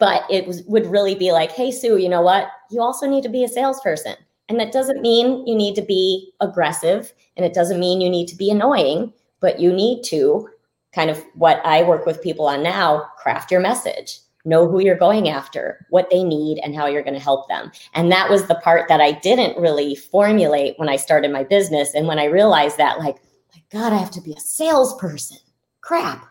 But 0.00 0.22
it 0.30 0.46
was, 0.46 0.62
would 0.64 0.86
really 0.86 1.14
be 1.14 1.32
like 1.32 1.52
hey 1.52 1.70
sue 1.70 1.98
you 1.98 2.08
know 2.08 2.22
what? 2.22 2.48
You 2.70 2.80
also 2.80 3.06
need 3.06 3.22
to 3.22 3.28
be 3.28 3.44
a 3.44 3.48
salesperson 3.48 4.16
and 4.48 4.58
that 4.60 4.72
doesn't 4.72 5.00
mean 5.00 5.46
you 5.46 5.54
need 5.54 5.74
to 5.76 5.82
be 5.82 6.32
aggressive 6.40 7.12
and 7.36 7.46
it 7.46 7.54
doesn't 7.54 7.80
mean 7.80 8.00
you 8.00 8.10
need 8.10 8.28
to 8.28 8.36
be 8.36 8.50
annoying, 8.50 9.12
but 9.40 9.60
you 9.60 9.72
need 9.72 10.02
to 10.04 10.48
kind 10.92 11.10
of 11.10 11.24
what 11.34 11.60
I 11.64 11.82
work 11.82 12.06
with 12.06 12.22
people 12.22 12.46
on 12.46 12.62
now 12.62 13.08
craft 13.16 13.50
your 13.50 13.60
message. 13.60 14.18
Know 14.44 14.68
who 14.68 14.80
you're 14.80 14.96
going 14.96 15.28
after, 15.28 15.86
what 15.90 16.10
they 16.10 16.24
need, 16.24 16.58
and 16.64 16.74
how 16.74 16.86
you're 16.86 17.04
going 17.04 17.14
to 17.14 17.20
help 17.20 17.48
them. 17.48 17.70
And 17.94 18.10
that 18.10 18.28
was 18.28 18.48
the 18.48 18.56
part 18.56 18.88
that 18.88 19.00
I 19.00 19.12
didn't 19.12 19.56
really 19.56 19.94
formulate 19.94 20.76
when 20.78 20.88
I 20.88 20.96
started 20.96 21.30
my 21.30 21.44
business. 21.44 21.94
And 21.94 22.08
when 22.08 22.18
I 22.18 22.24
realized 22.24 22.76
that, 22.78 22.98
like, 22.98 23.18
my 23.54 23.62
God, 23.70 23.92
I 23.92 23.98
have 23.98 24.10
to 24.10 24.20
be 24.20 24.32
a 24.32 24.40
salesperson. 24.40 25.38
Crap. 25.80 26.26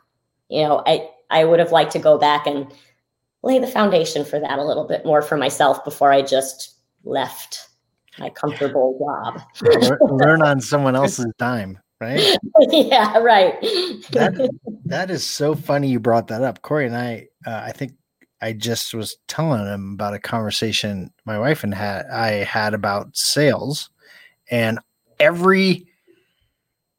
You 0.49 0.63
know, 0.63 0.83
I, 0.85 1.09
I 1.29 1.45
would 1.45 1.59
have 1.59 1.71
liked 1.71 1.93
to 1.93 1.99
go 1.99 2.17
back 2.17 2.45
and 2.45 2.67
lay 3.43 3.59
the 3.59 3.65
foundation 3.65 4.25
for 4.25 4.41
that 4.41 4.59
a 4.59 4.63
little 4.65 4.85
bit 4.85 5.05
more 5.05 5.21
for 5.21 5.37
myself 5.37 5.83
before 5.85 6.11
I 6.11 6.21
just 6.21 6.75
left 7.05 7.69
my 8.19 8.29
comfortable 8.29 8.97
job. 8.99 9.41
Learn 10.11 10.41
on 10.41 10.61
someone 10.61 10.95
else's 10.95 11.31
dime, 11.37 11.79
right? 11.99 12.37
yeah, 12.59 13.17
right. 13.17 13.59
that, 14.11 14.51
that 14.85 15.09
is 15.09 15.23
so 15.23 15.55
funny 15.55 15.89
you 15.89 15.99
brought 15.99 16.27
that 16.27 16.43
up. 16.43 16.61
Corey 16.61 16.85
and 16.85 16.95
I, 16.95 17.27
uh, 17.45 17.63
I 17.65 17.71
think 17.71 17.93
I 18.41 18.53
just 18.53 18.93
was 18.93 19.17
telling 19.27 19.65
him 19.65 19.93
about 19.93 20.13
a 20.13 20.19
conversation 20.19 21.11
my 21.25 21.39
wife 21.39 21.63
and 21.63 21.73
had 21.73 22.07
I 22.07 22.43
had 22.43 22.73
about 22.73 23.15
sales, 23.15 23.89
and 24.49 24.79
every, 25.19 25.87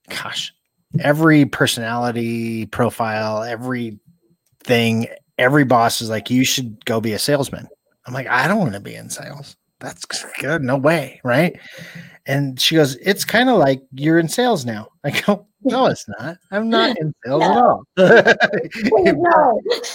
gosh, 0.08 0.54
every 1.00 1.44
personality 1.44 2.66
profile, 2.66 3.42
every 3.42 3.98
thing, 4.62 5.08
every 5.36 5.64
boss 5.64 6.00
is 6.00 6.08
like, 6.08 6.30
you 6.30 6.44
should 6.44 6.84
go 6.84 7.00
be 7.00 7.12
a 7.12 7.18
salesman. 7.18 7.68
I'm 8.06 8.14
like, 8.14 8.28
I 8.28 8.48
don't 8.48 8.58
want 8.58 8.74
to 8.74 8.80
be 8.80 8.94
in 8.94 9.10
sales 9.10 9.56
that's 9.82 10.06
good. 10.38 10.62
No 10.62 10.76
way. 10.76 11.20
Right. 11.24 11.58
And 12.24 12.58
she 12.60 12.76
goes, 12.76 12.94
It's 12.96 13.24
kind 13.24 13.50
of 13.50 13.58
like 13.58 13.82
you're 13.92 14.18
in 14.18 14.28
sales 14.28 14.64
now. 14.64 14.88
I 15.04 15.10
go, 15.10 15.46
No, 15.62 15.86
it's 15.88 16.06
not. 16.20 16.38
I'm 16.50 16.70
not 16.70 16.96
in 16.98 17.12
sales 17.24 17.42
at 17.42 17.50
all. 17.50 17.82
but, 17.96 18.38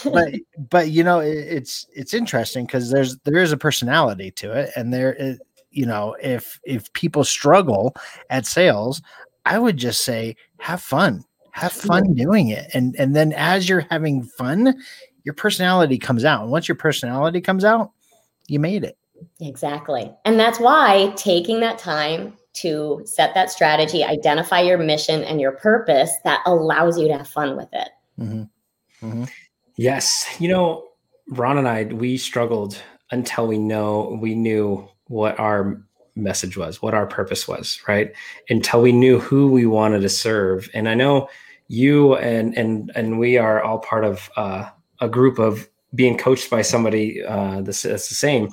but, 0.03 0.33
but 0.69 0.89
you 0.89 1.03
know, 1.03 1.19
it, 1.19 1.37
it's 1.37 1.87
it's 1.95 2.13
interesting 2.13 2.65
because 2.65 2.91
there's 2.91 3.17
there 3.19 3.41
is 3.41 3.53
a 3.53 3.57
personality 3.57 4.29
to 4.31 4.51
it. 4.51 4.71
And 4.75 4.93
there 4.93 5.13
is, 5.13 5.39
you 5.71 5.85
know, 5.85 6.15
if 6.21 6.59
if 6.65 6.91
people 6.93 7.23
struggle 7.23 7.95
at 8.29 8.45
sales, 8.45 9.01
I 9.45 9.57
would 9.57 9.77
just 9.77 10.03
say 10.03 10.35
have 10.59 10.81
fun. 10.81 11.23
Have 11.51 11.71
fun 11.71 12.13
doing 12.13 12.49
it. 12.49 12.69
And 12.73 12.95
and 12.99 13.15
then 13.15 13.31
as 13.33 13.67
you're 13.67 13.87
having 13.89 14.23
fun, 14.23 14.75
your 15.23 15.33
personality 15.33 15.97
comes 15.97 16.25
out. 16.25 16.43
And 16.43 16.51
once 16.51 16.67
your 16.67 16.75
personality 16.75 17.41
comes 17.41 17.63
out, 17.65 17.91
you 18.47 18.59
made 18.59 18.83
it. 18.83 18.97
Exactly. 19.39 20.11
And 20.25 20.39
that's 20.39 20.59
why 20.59 21.13
taking 21.15 21.59
that 21.61 21.77
time 21.77 22.37
to 22.53 23.01
set 23.05 23.33
that 23.35 23.51
strategy, 23.51 24.03
identify 24.03 24.61
your 24.61 24.77
mission 24.77 25.23
and 25.23 25.39
your 25.39 25.51
purpose 25.51 26.11
that 26.23 26.41
allows 26.45 26.97
you 26.97 27.07
to 27.07 27.17
have 27.17 27.27
fun 27.27 27.55
with 27.55 27.69
it. 27.71 27.89
Mm-hmm. 28.19 29.07
Mm-hmm. 29.07 29.23
Yes. 29.75 30.25
You 30.39 30.49
know, 30.49 30.87
Ron 31.29 31.59
and 31.59 31.67
I, 31.67 31.83
we 31.83 32.17
struggled 32.17 32.81
until 33.11 33.47
we 33.47 33.57
know 33.57 34.17
we 34.19 34.33
knew 34.33 34.87
what 35.05 35.39
our 35.39 35.81
message 36.15 36.57
was, 36.57 36.81
what 36.81 36.93
our 36.93 37.05
purpose 37.05 37.47
was, 37.47 37.79
right? 37.87 38.13
Until 38.49 38.81
we 38.81 38.91
knew 38.91 39.19
who 39.19 39.51
we 39.51 39.65
wanted 39.65 40.01
to 40.01 40.09
serve. 40.09 40.69
And 40.73 40.89
I 40.89 40.95
know 40.95 41.29
you 41.67 42.15
and 42.15 42.57
and 42.57 42.91
and 42.95 43.19
we 43.19 43.37
are 43.37 43.61
all 43.61 43.79
part 43.79 44.03
of 44.03 44.29
uh, 44.35 44.69
a 44.99 45.07
group 45.07 45.37
of 45.37 45.67
being 45.97 46.17
coached 46.17 46.49
by 46.49 46.61
somebody 46.61 47.23
uh, 47.23 47.61
that's, 47.61 47.81
that's 47.81 48.07
the 48.07 48.15
same. 48.15 48.49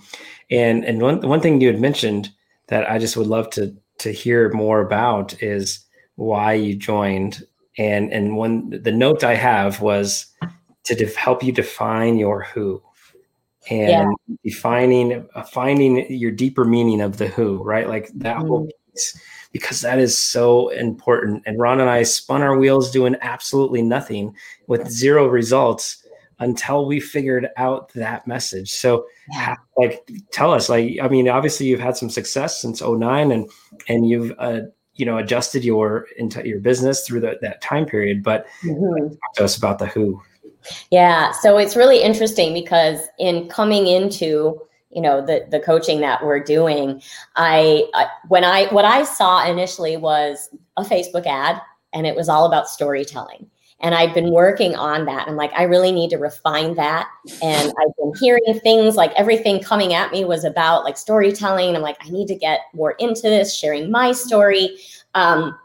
And 0.51 0.85
and 0.85 1.01
one 1.01 1.21
one 1.21 1.41
thing 1.41 1.61
you 1.61 1.69
had 1.69 1.81
mentioned 1.81 2.31
that 2.69 2.91
I 2.91 2.99
just 2.99 3.17
would 3.17 3.29
love 3.29 3.51
to 3.51 3.77
to 3.99 4.11
hear 4.11 4.51
more 4.53 4.81
about 4.81 5.41
is 5.43 5.85
why 6.17 6.55
you 6.55 6.75
joined. 6.75 7.47
And 7.79 8.13
and 8.13 8.37
when 8.37 8.71
the 8.71 8.93
note 8.93 9.23
I 9.23 9.35
have 9.35 9.81
was 9.81 10.27
to 10.85 10.95
def- 10.95 11.17
help 11.17 11.43
you 11.43 11.53
define 11.53 12.19
your 12.19 12.45
who 12.45 12.83
and 13.71 13.91
yeah. 13.91 14.37
defining 14.45 15.27
uh, 15.35 15.43
finding 15.43 16.11
your 16.13 16.31
deeper 16.31 16.65
meaning 16.65 17.01
of 17.01 17.17
the 17.17 17.29
who 17.29 17.63
right 17.63 17.89
like 17.89 18.11
that 18.15 18.37
mm. 18.37 18.47
whole 18.47 18.69
piece 18.93 19.19
because 19.53 19.81
that 19.81 19.99
is 19.99 20.17
so 20.17 20.69
important 20.69 21.43
and 21.47 21.59
ron 21.59 21.81
and 21.81 21.89
i 21.89 22.03
spun 22.03 22.43
our 22.43 22.59
wheels 22.59 22.91
doing 22.91 23.17
absolutely 23.23 23.81
nothing 23.81 24.35
with 24.67 24.89
zero 24.91 25.27
results 25.27 26.04
until 26.39 26.87
we 26.87 27.01
figured 27.01 27.49
out 27.57 27.93
that 27.95 28.27
message 28.27 28.71
so 28.71 29.07
yeah. 29.33 29.55
like 29.77 30.09
tell 30.33 30.53
us 30.53 30.69
like 30.69 30.99
i 31.03 31.09
mean 31.09 31.29
obviously 31.29 31.67
you've 31.67 31.81
had 31.81 31.97
some 31.97 32.11
success 32.11 32.61
since 32.61 32.83
09 32.83 33.31
and 33.31 33.51
and 33.89 34.09
you've 34.09 34.33
uh, 34.39 34.61
you 34.95 35.07
know 35.07 35.19
adjusted 35.19 35.65
your 35.65 36.07
into 36.19 36.47
your 36.47 36.61
business 36.61 37.07
through 37.07 37.21
the, 37.21 37.39
that 37.41 37.61
time 37.61 37.87
period 37.87 38.23
but 38.23 38.47
mm-hmm. 38.63 39.09
talk 39.09 39.35
to 39.35 39.45
us 39.45 39.57
about 39.57 39.79
the 39.79 39.87
who 39.87 40.21
yeah, 40.91 41.33
so 41.33 41.59
it's 41.59 41.77
really 41.77 42.03
interesting 42.03 42.55
because 42.55 43.01
in 43.19 43.49
coming 43.49 43.87
into 43.87 44.61
you 44.91 45.03
know 45.03 45.25
the 45.25 45.47
the 45.51 45.61
coaching 45.61 46.01
that 46.01 46.25
we're 46.25 46.43
doing, 46.43 47.03
I, 47.37 47.89
I 47.95 48.07
when 48.29 48.45
I 48.45 48.67
what 48.67 48.85
I 48.85 49.05
saw 49.05 49.47
initially 49.47 49.97
was 49.97 50.49
a 50.77 50.83
Facebook 50.83 51.27
ad, 51.27 51.61
and 51.93 52.07
it 52.07 52.17
was 52.17 52.29
all 52.29 52.47
about 52.47 52.69
storytelling. 52.69 53.51
And 53.81 53.95
I've 53.95 54.15
been 54.15 54.31
working 54.31 54.75
on 54.77 55.05
that. 55.07 55.29
I'm 55.29 55.37
like, 55.37 55.53
I 55.55 55.65
really 55.65 55.93
need 55.93 56.11
to 56.11 56.17
refine 56.17 56.75
that. 56.77 57.09
And 57.43 57.69
I've 57.69 57.97
been 57.99 58.13
hearing 58.19 58.61
things 58.63 58.97
like 58.97 59.13
everything 59.13 59.63
coming 59.63 59.93
at 59.93 60.11
me 60.11 60.25
was 60.25 60.45
about 60.45 60.85
like 60.85 60.97
storytelling. 60.97 61.75
I'm 61.75 61.83
like, 61.83 61.99
I 62.01 62.09
need 62.09 62.29
to 62.29 62.35
get 62.35 62.61
more 62.73 62.93
into 62.93 63.23
this, 63.23 63.55
sharing 63.55 63.91
my 63.91 64.13
story. 64.13 64.79
Um, 65.15 65.59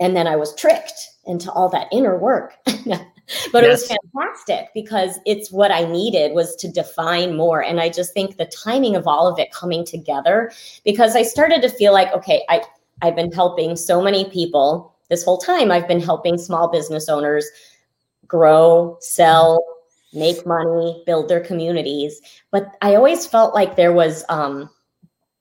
and 0.00 0.16
then 0.16 0.26
I 0.26 0.36
was 0.36 0.54
tricked 0.56 1.10
into 1.26 1.52
all 1.52 1.68
that 1.68 1.86
inner 1.92 2.18
work. 2.18 2.54
but 2.64 3.62
yes. 3.62 3.64
it 3.64 3.68
was 3.68 3.98
fantastic 4.14 4.70
because 4.74 5.18
it's 5.26 5.52
what 5.52 5.70
I 5.70 5.84
needed 5.84 6.32
was 6.32 6.56
to 6.56 6.68
define 6.68 7.36
more. 7.36 7.62
And 7.62 7.78
I 7.80 7.88
just 7.90 8.12
think 8.12 8.36
the 8.36 8.46
timing 8.46 8.96
of 8.96 9.06
all 9.06 9.28
of 9.28 9.38
it 9.38 9.52
coming 9.52 9.84
together, 9.84 10.50
because 10.84 11.14
I 11.14 11.22
started 11.22 11.62
to 11.62 11.68
feel 11.68 11.92
like, 11.92 12.12
okay, 12.14 12.44
I, 12.48 12.62
I've 13.02 13.16
been 13.16 13.32
helping 13.32 13.76
so 13.76 14.02
many 14.02 14.24
people 14.30 14.94
this 15.10 15.24
whole 15.24 15.38
time. 15.38 15.70
I've 15.70 15.88
been 15.88 16.00
helping 16.00 16.38
small 16.38 16.68
business 16.68 17.08
owners 17.08 17.46
grow, 18.26 18.96
sell, 19.00 19.62
make 20.14 20.46
money, 20.46 21.02
build 21.04 21.28
their 21.28 21.40
communities. 21.40 22.20
But 22.50 22.76
I 22.80 22.94
always 22.94 23.26
felt 23.26 23.54
like 23.54 23.76
there 23.76 23.92
was 23.92 24.24
um, 24.28 24.70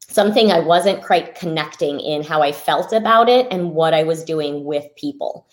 something 0.09 0.51
I 0.51 0.59
wasn't 0.59 1.03
quite 1.03 1.35
connecting 1.35 1.99
in 1.99 2.23
how 2.23 2.41
I 2.41 2.51
felt 2.51 2.93
about 2.93 3.29
it 3.29 3.47
and 3.51 3.71
what 3.71 3.93
I 3.93 4.03
was 4.03 4.23
doing 4.23 4.65
with 4.65 4.85
people. 4.95 5.47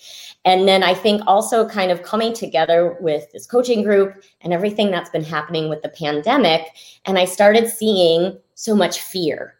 And 0.45 0.67
then 0.67 0.83
I 0.83 0.95
think 0.95 1.23
also 1.27 1.69
kind 1.69 1.91
of 1.91 2.03
coming 2.03 2.33
together 2.33 2.97
with 3.01 3.31
this 3.33 3.47
coaching 3.47 3.83
group 3.83 4.23
and 4.41 4.53
everything 4.53 4.91
that's 4.91 5.11
been 5.11 5.25
happening 5.25 5.69
with 5.69 5.83
the 5.83 5.91
pandemic. 5.91 6.63
And 7.05 7.19
I 7.19 7.27
started 7.27 7.69
seeing 7.69 8.39
so 8.55 8.75
much 8.75 9.01
fear 9.01 9.55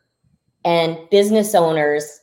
and 0.65 0.99
business 1.11 1.55
owners 1.55 2.21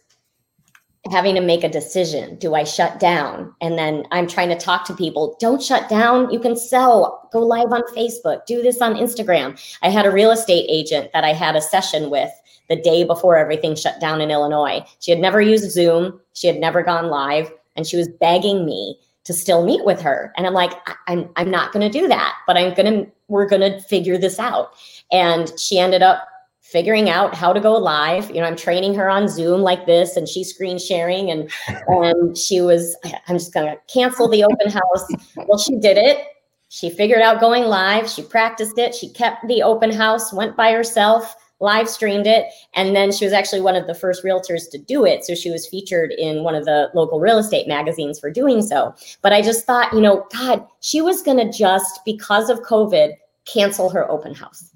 having 1.11 1.35
to 1.35 1.41
make 1.41 1.63
a 1.63 1.69
decision. 1.69 2.37
Do 2.37 2.55
i 2.55 2.63
shut 2.63 2.99
down? 2.99 3.53
And 3.61 3.77
then 3.77 4.05
i'm 4.11 4.27
trying 4.27 4.49
to 4.49 4.57
talk 4.57 4.85
to 4.85 4.95
people 4.95 5.35
don't 5.39 5.61
shut 5.61 5.89
down. 5.89 6.31
You 6.31 6.39
can 6.39 6.55
sell. 6.55 7.29
Go 7.31 7.39
live 7.39 7.71
on 7.71 7.83
facebook. 7.95 8.45
Do 8.45 8.61
this 8.61 8.81
on 8.81 8.95
instagram. 8.95 9.59
I 9.81 9.89
had 9.89 10.05
a 10.05 10.11
real 10.11 10.31
estate 10.31 10.65
agent 10.69 11.11
that 11.13 11.23
i 11.23 11.33
had 11.33 11.55
a 11.55 11.61
session 11.61 12.09
with 12.09 12.31
the 12.69 12.81
day 12.81 13.03
before 13.03 13.37
everything 13.37 13.75
shut 13.75 13.99
down 13.99 14.21
in 14.21 14.31
Illinois. 14.31 14.83
She 14.99 15.11
had 15.11 15.19
never 15.19 15.41
used 15.41 15.69
Zoom, 15.69 16.19
she 16.33 16.47
had 16.47 16.57
never 16.57 16.81
gone 16.81 17.07
live, 17.07 17.51
and 17.75 17.85
she 17.85 17.97
was 17.97 18.07
begging 18.07 18.65
me 18.65 18.97
to 19.25 19.33
still 19.33 19.65
meet 19.65 19.85
with 19.85 20.01
her. 20.01 20.33
And 20.37 20.45
I'm 20.45 20.53
like, 20.53 20.73
I'm 21.07 21.29
I'm 21.35 21.49
not 21.49 21.71
going 21.71 21.89
to 21.89 21.99
do 21.99 22.07
that, 22.07 22.35
but 22.47 22.57
I'm 22.57 22.73
going 22.73 22.93
to 22.93 23.11
we're 23.27 23.47
going 23.47 23.61
to 23.61 23.79
figure 23.81 24.17
this 24.17 24.39
out. 24.39 24.73
And 25.11 25.51
she 25.59 25.79
ended 25.79 26.01
up 26.01 26.27
figuring 26.73 27.09
out 27.09 27.33
how 27.33 27.53
to 27.53 27.62
go 27.62 27.73
live. 27.73 28.29
You 28.31 28.41
know, 28.41 28.47
I'm 28.47 28.57
training 28.57 28.95
her 28.95 29.09
on 29.09 29.29
Zoom 29.29 29.62
like 29.62 29.86
this, 29.86 30.17
and 30.17 30.27
she's 30.27 30.49
screen 30.49 30.77
sharing, 30.77 31.31
and 31.31 31.49
and 31.88 32.38
she 32.38 32.59
was, 32.59 32.97
I'm 33.27 33.38
just 33.38 33.53
to 33.53 33.77
cancel 33.88 34.27
the 34.27 34.43
open 34.43 34.69
house. 34.69 35.07
Well, 35.47 35.59
she 35.59 35.77
did 35.77 35.97
it. 35.97 36.25
She 36.69 36.89
figured 36.89 37.21
out 37.21 37.39
going 37.39 37.63
live. 37.63 38.09
She 38.09 38.23
practiced 38.23 38.77
it. 38.77 38.95
She 38.95 39.07
kept 39.07 39.47
the 39.47 39.62
open 39.62 39.93
house, 39.93 40.33
went 40.33 40.57
by 40.57 40.71
herself 40.71 41.36
live 41.63 41.89
streamed 41.89 42.27
it. 42.27 42.45
And 42.75 42.95
then 42.95 43.12
she 43.12 43.23
was 43.25 43.33
actually 43.33 43.62
one 43.62 43.75
of 43.75 43.88
the 43.88 43.95
first 43.95 44.23
realtors 44.23 44.69
to 44.71 44.77
do 44.77 45.05
it. 45.05 45.23
So 45.23 45.33
she 45.33 45.49
was 45.49 45.65
featured 45.65 46.12
in 46.12 46.43
one 46.43 46.55
of 46.55 46.65
the 46.65 46.91
local 46.93 47.19
real 47.19 47.38
estate 47.38 47.67
magazines 47.67 48.19
for 48.19 48.29
doing 48.29 48.62
so. 48.62 48.93
But 49.21 49.31
I 49.31 49.41
just 49.41 49.65
thought, 49.65 49.93
you 49.93 50.01
know, 50.01 50.27
God, 50.33 50.67
she 50.81 51.01
was 51.01 51.23
going 51.23 51.38
to 51.38 51.57
just, 51.57 52.01
because 52.05 52.49
of 52.49 52.59
COVID, 52.62 53.13
cancel 53.45 53.89
her 53.89 54.09
open 54.12 54.36
house. 54.36 54.69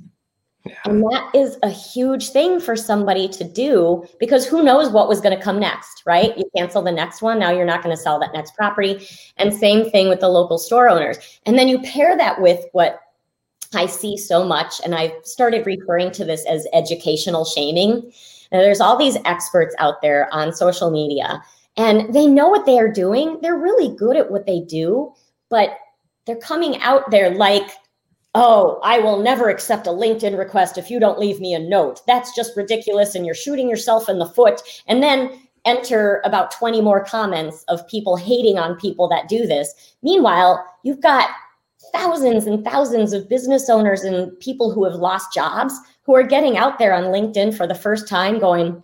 Yeah. 0.67 0.75
And 0.85 1.03
that 1.03 1.31
is 1.33 1.57
a 1.63 1.69
huge 1.69 2.29
thing 2.29 2.59
for 2.59 2.75
somebody 2.75 3.27
to 3.29 3.43
do 3.43 4.05
because 4.19 4.45
who 4.45 4.63
knows 4.63 4.89
what 4.89 5.07
was 5.07 5.21
going 5.21 5.37
to 5.37 5.43
come 5.43 5.59
next, 5.59 6.03
right? 6.05 6.37
You 6.37 6.49
cancel 6.55 6.81
the 6.81 6.91
next 6.91 7.21
one, 7.21 7.39
now 7.39 7.51
you're 7.51 7.65
not 7.65 7.83
going 7.83 7.95
to 7.95 8.01
sell 8.01 8.19
that 8.19 8.33
next 8.33 8.55
property. 8.55 9.07
And 9.37 9.53
same 9.53 9.89
thing 9.89 10.09
with 10.09 10.19
the 10.19 10.29
local 10.29 10.57
store 10.57 10.89
owners. 10.89 11.39
And 11.45 11.57
then 11.57 11.67
you 11.67 11.79
pair 11.81 12.17
that 12.17 12.41
with 12.41 12.65
what 12.73 12.99
I 13.73 13.85
see 13.85 14.15
so 14.17 14.45
much, 14.45 14.79
and 14.83 14.95
I've 14.95 15.11
started 15.23 15.65
referring 15.65 16.11
to 16.11 16.23
this 16.23 16.45
as 16.45 16.65
educational 16.73 17.43
shaming. 17.43 18.11
Now, 18.51 18.61
there's 18.61 18.79
all 18.79 18.97
these 18.97 19.17
experts 19.25 19.75
out 19.77 20.01
there 20.01 20.33
on 20.33 20.53
social 20.53 20.89
media, 20.89 21.43
and 21.75 22.13
they 22.13 22.27
know 22.27 22.47
what 22.47 22.65
they 22.65 22.79
are 22.79 22.91
doing. 22.91 23.39
They're 23.41 23.57
really 23.57 23.93
good 23.95 24.15
at 24.15 24.31
what 24.31 24.45
they 24.45 24.61
do, 24.61 25.13
but 25.49 25.77
they're 26.25 26.37
coming 26.37 26.81
out 26.81 27.11
there 27.11 27.29
like, 27.29 27.69
oh, 28.35 28.79
I 28.83 28.99
will 28.99 29.21
never 29.21 29.49
accept 29.49 29.87
a 29.87 29.91
LinkedIn 29.91 30.37
request 30.37 30.77
if 30.77 30.91
you 30.91 30.99
don't 30.99 31.19
leave 31.19 31.39
me 31.39 31.53
a 31.53 31.59
note. 31.59 32.01
That's 32.07 32.35
just 32.35 32.55
ridiculous, 32.55 33.15
and 33.15 33.25
you're 33.25 33.35
shooting 33.35 33.69
yourself 33.69 34.09
in 34.09 34.19
the 34.19 34.25
foot. 34.25 34.61
And 34.87 35.01
then 35.01 35.39
enter 35.65 36.21
about 36.23 36.51
20 36.51 36.81
more 36.81 37.03
comments 37.03 37.63
of 37.67 37.87
people 37.87 38.15
hating 38.15 38.57
on 38.57 38.79
people 38.79 39.07
that 39.09 39.27
do 39.27 39.45
this. 39.45 39.95
Meanwhile, 40.01 40.65
you've 40.83 41.01
got 41.01 41.29
thousands 41.91 42.47
and 42.47 42.63
thousands 42.63 43.13
of 43.13 43.29
business 43.29 43.69
owners 43.69 44.03
and 44.03 44.37
people 44.39 44.71
who 44.71 44.83
have 44.85 44.95
lost 44.95 45.33
jobs 45.33 45.73
who 46.03 46.15
are 46.15 46.23
getting 46.23 46.57
out 46.57 46.79
there 46.79 46.93
on 46.93 47.05
LinkedIn 47.05 47.55
for 47.55 47.67
the 47.67 47.75
first 47.75 48.07
time 48.07 48.39
going, 48.39 48.81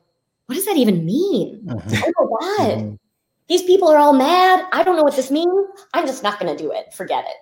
what 0.47 0.55
does 0.55 0.65
that 0.65 0.77
even 0.77 1.05
mean? 1.05 1.61
Mm-hmm. 1.65 2.11
Oh 2.17 2.37
my 2.39 2.57
God. 2.57 2.77
Mm-hmm. 2.77 2.95
These 3.47 3.63
people 3.63 3.87
are 3.87 3.97
all 3.97 4.13
mad. 4.13 4.65
I 4.73 4.83
don't 4.83 4.95
know 4.95 5.03
what 5.03 5.15
this 5.15 5.31
means. 5.31 5.67
I'm 5.93 6.05
just 6.05 6.23
not 6.23 6.39
going 6.39 6.55
to 6.55 6.61
do 6.61 6.71
it. 6.71 6.93
Forget 6.93 7.25
it. 7.25 7.35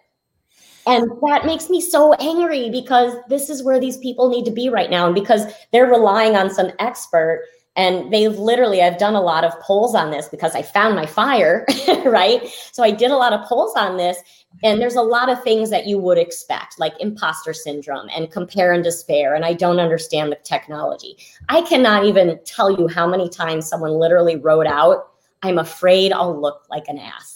And 0.91 1.09
that 1.21 1.45
makes 1.45 1.69
me 1.69 1.79
so 1.79 2.13
angry 2.15 2.69
because 2.69 3.15
this 3.29 3.49
is 3.49 3.63
where 3.63 3.79
these 3.79 3.95
people 3.95 4.27
need 4.27 4.43
to 4.43 4.51
be 4.51 4.67
right 4.67 4.89
now. 4.89 5.05
And 5.05 5.15
because 5.15 5.45
they're 5.71 5.89
relying 5.89 6.35
on 6.35 6.49
some 6.49 6.69
expert 6.79 7.45
and 7.77 8.11
they've 8.11 8.37
literally, 8.37 8.81
I've 8.81 8.97
done 8.97 9.15
a 9.15 9.21
lot 9.21 9.45
of 9.45 9.57
polls 9.61 9.95
on 9.95 10.11
this 10.11 10.27
because 10.27 10.53
I 10.53 10.61
found 10.61 10.97
my 10.97 11.05
fire, 11.05 11.65
right? 12.05 12.45
So 12.73 12.83
I 12.83 12.91
did 12.91 13.09
a 13.09 13.15
lot 13.15 13.31
of 13.31 13.47
polls 13.47 13.71
on 13.77 13.95
this. 13.95 14.17
And 14.65 14.81
there's 14.81 14.97
a 14.97 15.01
lot 15.01 15.29
of 15.29 15.41
things 15.41 15.69
that 15.69 15.87
you 15.87 15.97
would 15.97 16.17
expect, 16.17 16.77
like 16.77 16.91
imposter 16.99 17.53
syndrome 17.53 18.09
and 18.13 18.29
compare 18.29 18.73
and 18.73 18.83
despair. 18.83 19.33
And 19.33 19.45
I 19.45 19.53
don't 19.53 19.79
understand 19.79 20.29
the 20.29 20.39
technology. 20.43 21.15
I 21.47 21.61
cannot 21.61 22.03
even 22.03 22.37
tell 22.43 22.69
you 22.69 22.89
how 22.89 23.07
many 23.07 23.29
times 23.29 23.65
someone 23.65 23.93
literally 23.93 24.35
wrote 24.35 24.67
out, 24.67 25.13
I'm 25.41 25.57
afraid 25.57 26.11
I'll 26.11 26.37
look 26.37 26.63
like 26.69 26.89
an 26.89 26.97
ass. 26.99 27.30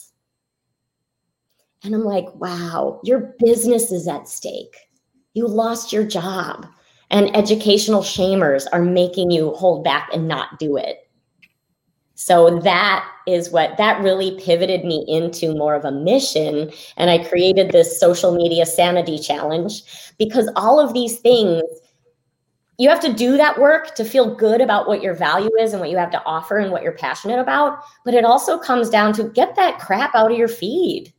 And 1.85 1.93
I'm 1.93 2.03
like, 2.03 2.33
wow, 2.35 2.99
your 3.03 3.35
business 3.39 3.91
is 3.91 4.07
at 4.07 4.27
stake. 4.27 4.75
You 5.33 5.47
lost 5.47 5.93
your 5.93 6.05
job 6.05 6.65
and 7.11 7.35
educational 7.35 8.01
shamers 8.01 8.65
are 8.73 8.81
making 8.81 9.31
you 9.31 9.51
hold 9.51 9.83
back 9.83 10.09
and 10.13 10.27
not 10.27 10.57
do 10.59 10.77
it. 10.77 11.07
So 12.15 12.59
that 12.61 13.05
is 13.27 13.51
what 13.51 13.77
that 13.77 14.01
really 14.01 14.39
pivoted 14.39 14.85
me 14.85 15.05
into 15.07 15.53
more 15.53 15.75
of 15.75 15.83
a 15.83 15.91
mission. 15.91 16.71
And 16.97 17.09
I 17.09 17.23
created 17.23 17.71
this 17.71 17.99
social 17.99 18.33
media 18.33 18.65
sanity 18.65 19.19
challenge 19.19 19.83
because 20.17 20.49
all 20.55 20.79
of 20.79 20.93
these 20.93 21.19
things, 21.19 21.63
you 22.77 22.89
have 22.89 23.01
to 23.01 23.13
do 23.13 23.37
that 23.37 23.59
work 23.59 23.95
to 23.95 24.05
feel 24.05 24.33
good 24.33 24.61
about 24.61 24.87
what 24.87 25.03
your 25.03 25.13
value 25.13 25.51
is 25.59 25.73
and 25.73 25.81
what 25.81 25.89
you 25.89 25.97
have 25.97 26.11
to 26.11 26.23
offer 26.25 26.57
and 26.57 26.71
what 26.71 26.83
you're 26.83 26.93
passionate 26.93 27.39
about. 27.39 27.79
But 28.05 28.13
it 28.13 28.25
also 28.25 28.57
comes 28.57 28.89
down 28.89 29.13
to 29.13 29.25
get 29.25 29.55
that 29.55 29.79
crap 29.79 30.15
out 30.15 30.31
of 30.31 30.37
your 30.37 30.47
feed, 30.47 31.13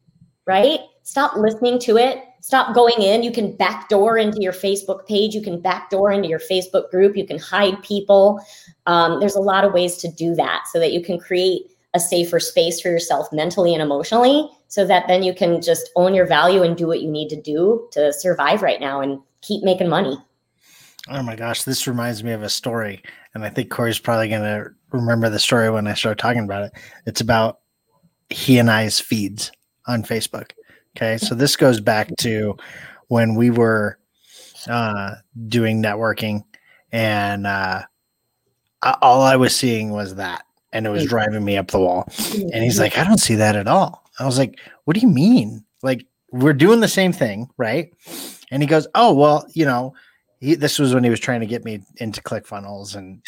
right? 0.46 0.80
Stop 1.02 1.36
listening 1.36 1.78
to 1.80 1.96
it 1.96 2.22
stop 2.46 2.76
going 2.76 3.02
in. 3.02 3.24
You 3.24 3.32
can 3.32 3.56
backdoor 3.56 4.18
into 4.18 4.40
your 4.40 4.52
Facebook 4.52 5.04
page. 5.04 5.34
You 5.34 5.42
can 5.42 5.60
backdoor 5.60 6.12
into 6.12 6.28
your 6.28 6.38
Facebook 6.38 6.88
group. 6.92 7.16
You 7.16 7.26
can 7.26 7.40
hide 7.40 7.82
people. 7.82 8.40
Um, 8.86 9.18
there's 9.18 9.34
a 9.34 9.40
lot 9.40 9.64
of 9.64 9.72
ways 9.72 9.96
to 9.96 10.08
do 10.08 10.32
that 10.36 10.66
so 10.70 10.78
that 10.78 10.92
you 10.92 11.02
can 11.02 11.18
create 11.18 11.62
a 11.94 11.98
safer 11.98 12.38
space 12.38 12.80
for 12.80 12.88
yourself 12.88 13.26
mentally 13.32 13.74
and 13.74 13.82
emotionally 13.82 14.48
so 14.68 14.86
that 14.86 15.08
then 15.08 15.24
you 15.24 15.34
can 15.34 15.60
just 15.60 15.90
own 15.96 16.14
your 16.14 16.24
value 16.24 16.62
and 16.62 16.76
do 16.76 16.86
what 16.86 17.02
you 17.02 17.10
need 17.10 17.28
to 17.30 17.42
do 17.42 17.88
to 17.90 18.12
survive 18.12 18.62
right 18.62 18.80
now 18.80 19.00
and 19.00 19.18
keep 19.40 19.64
making 19.64 19.88
money. 19.88 20.16
Oh 21.08 21.22
my 21.24 21.34
gosh, 21.34 21.64
this 21.64 21.88
reminds 21.88 22.22
me 22.22 22.30
of 22.30 22.44
a 22.44 22.48
story. 22.48 23.02
and 23.34 23.44
I 23.44 23.48
think 23.48 23.70
Corey's 23.70 23.98
probably 23.98 24.28
going 24.28 24.42
to 24.42 24.70
remember 24.92 25.28
the 25.30 25.40
story 25.40 25.68
when 25.68 25.88
I 25.88 25.94
start 25.94 26.18
talking 26.18 26.44
about 26.44 26.62
it. 26.62 26.72
It's 27.06 27.20
about 27.20 27.58
he 28.30 28.58
and 28.58 28.70
I's 28.70 29.00
feeds 29.00 29.50
on 29.86 30.02
Facebook. 30.02 30.52
Okay. 30.96 31.18
So 31.18 31.34
this 31.34 31.56
goes 31.56 31.80
back 31.80 32.14
to 32.18 32.56
when 33.08 33.34
we 33.34 33.50
were 33.50 33.98
uh, 34.68 35.16
doing 35.48 35.82
networking 35.82 36.44
and 36.92 37.46
uh, 37.46 37.82
all 39.02 39.22
I 39.22 39.36
was 39.36 39.54
seeing 39.54 39.90
was 39.90 40.16
that. 40.16 40.44
And 40.72 40.86
it 40.86 40.90
was 40.90 41.06
driving 41.06 41.44
me 41.44 41.56
up 41.56 41.70
the 41.70 41.78
wall. 41.78 42.08
And 42.52 42.62
he's 42.62 42.78
like, 42.78 42.98
I 42.98 43.04
don't 43.04 43.18
see 43.18 43.36
that 43.36 43.56
at 43.56 43.66
all. 43.66 44.04
I 44.18 44.26
was 44.26 44.38
like, 44.38 44.58
What 44.84 44.94
do 44.94 45.00
you 45.00 45.08
mean? 45.08 45.64
Like, 45.82 46.06
we're 46.32 46.52
doing 46.52 46.80
the 46.80 46.88
same 46.88 47.12
thing, 47.12 47.48
right? 47.56 47.92
And 48.50 48.62
he 48.62 48.68
goes, 48.68 48.86
Oh, 48.94 49.14
well, 49.14 49.46
you 49.54 49.64
know, 49.64 49.94
he, 50.40 50.54
this 50.54 50.78
was 50.78 50.94
when 50.94 51.04
he 51.04 51.10
was 51.10 51.20
trying 51.20 51.40
to 51.40 51.46
get 51.46 51.64
me 51.64 51.80
into 51.96 52.20
ClickFunnels, 52.20 52.94
and 52.94 53.22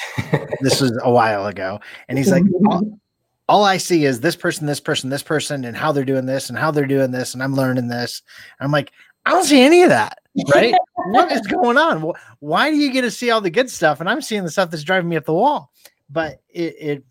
this 0.61 0.81
was 0.81 0.99
a 1.03 1.11
while 1.11 1.47
ago. 1.47 1.81
And 2.09 2.19
he's 2.19 2.31
like, 2.31 2.45
all, 2.67 2.99
all, 3.49 3.65
I 3.65 3.79
see 3.79 4.05
is 4.05 4.21
this 4.21 4.37
person, 4.37 4.67
this 4.67 4.81
person, 4.81 5.11
this 5.11 5.23
person, 5.23 5.65
and 5.65 5.77
how 5.77 5.93
they're 5.93 6.05
doing 6.05 6.27
this, 6.27 6.49
and 6.49 6.59
how 6.59 6.71
they're 6.71 6.87
doing 6.87 7.11
this, 7.11 7.35
and 7.35 7.43
I'm 7.43 7.55
learning 7.55 7.89
this. 7.89 8.23
And 8.59 8.67
I'm 8.67 8.73
like, 8.73 8.93
I 9.25 9.31
don't 9.31 9.45
see 9.45 9.63
any 9.63 9.83
of 9.83 9.89
that, 9.89 10.19
right? 10.55 10.75
what 11.07 11.33
is 11.33 11.47
going 11.47 11.79
on? 11.79 12.13
Why 12.41 12.71
do 12.71 12.77
you 12.77 12.93
get 12.93 13.03
to 13.03 13.11
see 13.11 13.31
all 13.31 13.41
the 13.41 13.51
good 13.51 13.71
stuff, 13.71 14.01
and 14.01 14.09
I'm 14.09 14.23
seeing 14.23 14.45
the 14.45 14.51
stuff 14.51 14.71
that's 14.71 14.83
driving 14.83 15.09
me 15.09 15.17
up 15.17 15.25
the 15.25 15.33
wall? 15.33 15.73
But 16.11 16.41
it 16.49 16.77
it, 16.79 17.05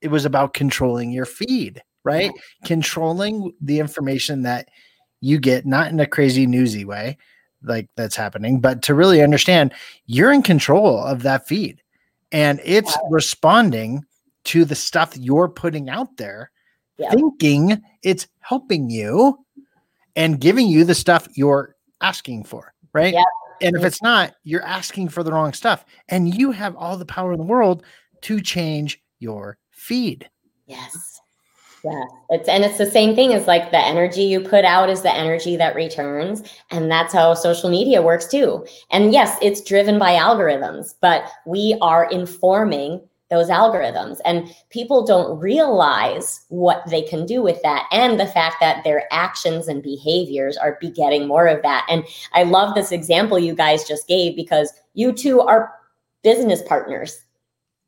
it 0.00 0.08
was 0.08 0.24
about 0.24 0.54
controlling 0.54 1.10
your 1.10 1.26
feed, 1.26 1.82
right? 2.04 2.32
Controlling 2.64 3.52
the 3.60 3.78
information 3.78 4.42
that 4.42 4.68
you 5.20 5.38
get, 5.38 5.66
not 5.66 5.90
in 5.90 6.00
a 6.00 6.06
crazy 6.06 6.46
newsy 6.46 6.84
way, 6.84 7.16
like 7.62 7.88
that's 7.96 8.16
happening, 8.16 8.60
but 8.60 8.82
to 8.82 8.94
really 8.94 9.22
understand 9.22 9.72
you're 10.06 10.32
in 10.32 10.42
control 10.42 10.98
of 10.98 11.22
that 11.22 11.46
feed 11.46 11.80
and 12.32 12.60
it's 12.64 12.96
wow. 12.96 13.08
responding 13.10 14.04
to 14.44 14.64
the 14.64 14.74
stuff 14.74 15.16
you're 15.16 15.48
putting 15.48 15.88
out 15.88 16.16
there, 16.16 16.50
yeah. 16.98 17.10
thinking 17.10 17.80
it's 18.02 18.26
helping 18.40 18.90
you 18.90 19.38
and 20.16 20.40
giving 20.40 20.68
you 20.68 20.84
the 20.84 20.94
stuff 20.94 21.28
you're 21.34 21.76
asking 22.00 22.44
for, 22.44 22.74
right? 22.92 23.14
Yeah. 23.14 23.24
And 23.60 23.76
if 23.76 23.82
mm. 23.82 23.86
it's 23.86 24.02
not, 24.02 24.34
you're 24.42 24.64
asking 24.64 25.08
for 25.08 25.22
the 25.22 25.32
wrong 25.32 25.52
stuff. 25.52 25.84
And 26.08 26.34
you 26.34 26.50
have 26.50 26.76
all 26.76 26.96
the 26.96 27.06
power 27.06 27.32
in 27.32 27.38
the 27.38 27.44
world 27.44 27.84
to 28.22 28.40
change 28.40 29.00
your 29.20 29.58
feed. 29.70 30.28
Yes. 30.66 31.20
Yeah, 31.84 32.04
it's 32.30 32.48
and 32.48 32.64
it's 32.64 32.78
the 32.78 32.88
same 32.88 33.16
thing 33.16 33.34
as 33.34 33.48
like 33.48 33.72
the 33.72 33.78
energy 33.78 34.22
you 34.22 34.40
put 34.40 34.64
out 34.64 34.88
is 34.88 35.02
the 35.02 35.12
energy 35.12 35.56
that 35.56 35.74
returns, 35.74 36.42
and 36.70 36.88
that's 36.88 37.12
how 37.12 37.34
social 37.34 37.70
media 37.70 38.00
works 38.00 38.28
too. 38.28 38.64
And 38.92 39.12
yes, 39.12 39.36
it's 39.42 39.60
driven 39.60 39.98
by 39.98 40.12
algorithms, 40.12 40.94
but 41.00 41.28
we 41.44 41.76
are 41.80 42.08
informing 42.08 43.00
those 43.32 43.48
algorithms, 43.48 44.20
and 44.24 44.54
people 44.68 45.04
don't 45.04 45.40
realize 45.40 46.44
what 46.50 46.84
they 46.88 47.02
can 47.02 47.24
do 47.24 47.42
with 47.42 47.60
that, 47.62 47.88
and 47.90 48.20
the 48.20 48.26
fact 48.26 48.56
that 48.60 48.84
their 48.84 49.08
actions 49.10 49.66
and 49.66 49.82
behaviors 49.82 50.56
are 50.58 50.78
begetting 50.80 51.26
more 51.26 51.46
of 51.46 51.62
that. 51.62 51.86
And 51.88 52.04
I 52.34 52.42
love 52.42 52.74
this 52.74 52.92
example 52.92 53.38
you 53.38 53.54
guys 53.54 53.88
just 53.88 54.06
gave 54.06 54.36
because 54.36 54.72
you 54.92 55.12
two 55.12 55.40
are 55.40 55.72
business 56.22 56.62
partners 56.62 57.24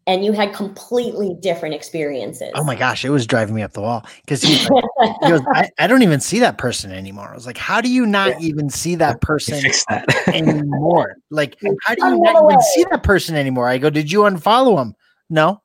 and 0.06 0.24
you 0.24 0.32
had 0.32 0.52
completely 0.52 1.34
different 1.40 1.74
experiences. 1.74 2.50
Oh 2.54 2.64
my 2.64 2.74
gosh, 2.74 3.04
it 3.04 3.10
was 3.10 3.26
driving 3.26 3.54
me 3.54 3.62
up 3.62 3.72
the 3.72 3.80
wall 3.80 4.06
because 4.20 4.42
he, 4.42 4.56
he, 4.56 4.68
I, 5.54 5.70
I, 5.78 5.86
don't 5.86 6.02
even 6.02 6.20
see 6.20 6.40
that 6.40 6.58
person 6.58 6.92
anymore. 6.92 7.30
I 7.30 7.34
was 7.34 7.46
like, 7.46 7.56
how 7.56 7.80
do 7.80 7.88
you 7.88 8.04
not 8.04 8.40
yeah. 8.40 8.48
even 8.48 8.68
see 8.68 8.96
that 8.96 9.20
person 9.20 9.62
that. 9.88 10.28
anymore? 10.28 11.16
Like, 11.30 11.56
how 11.82 11.94
do 11.94 12.06
you 12.06 12.14
oh, 12.14 12.32
not 12.32 12.44
even 12.44 12.60
see 12.60 12.84
that 12.90 13.02
person 13.02 13.34
anymore? 13.34 13.68
I 13.68 13.78
go, 13.78 13.88
did 13.88 14.12
you 14.12 14.20
unfollow 14.20 14.80
him? 14.80 14.94
No. 15.30 15.60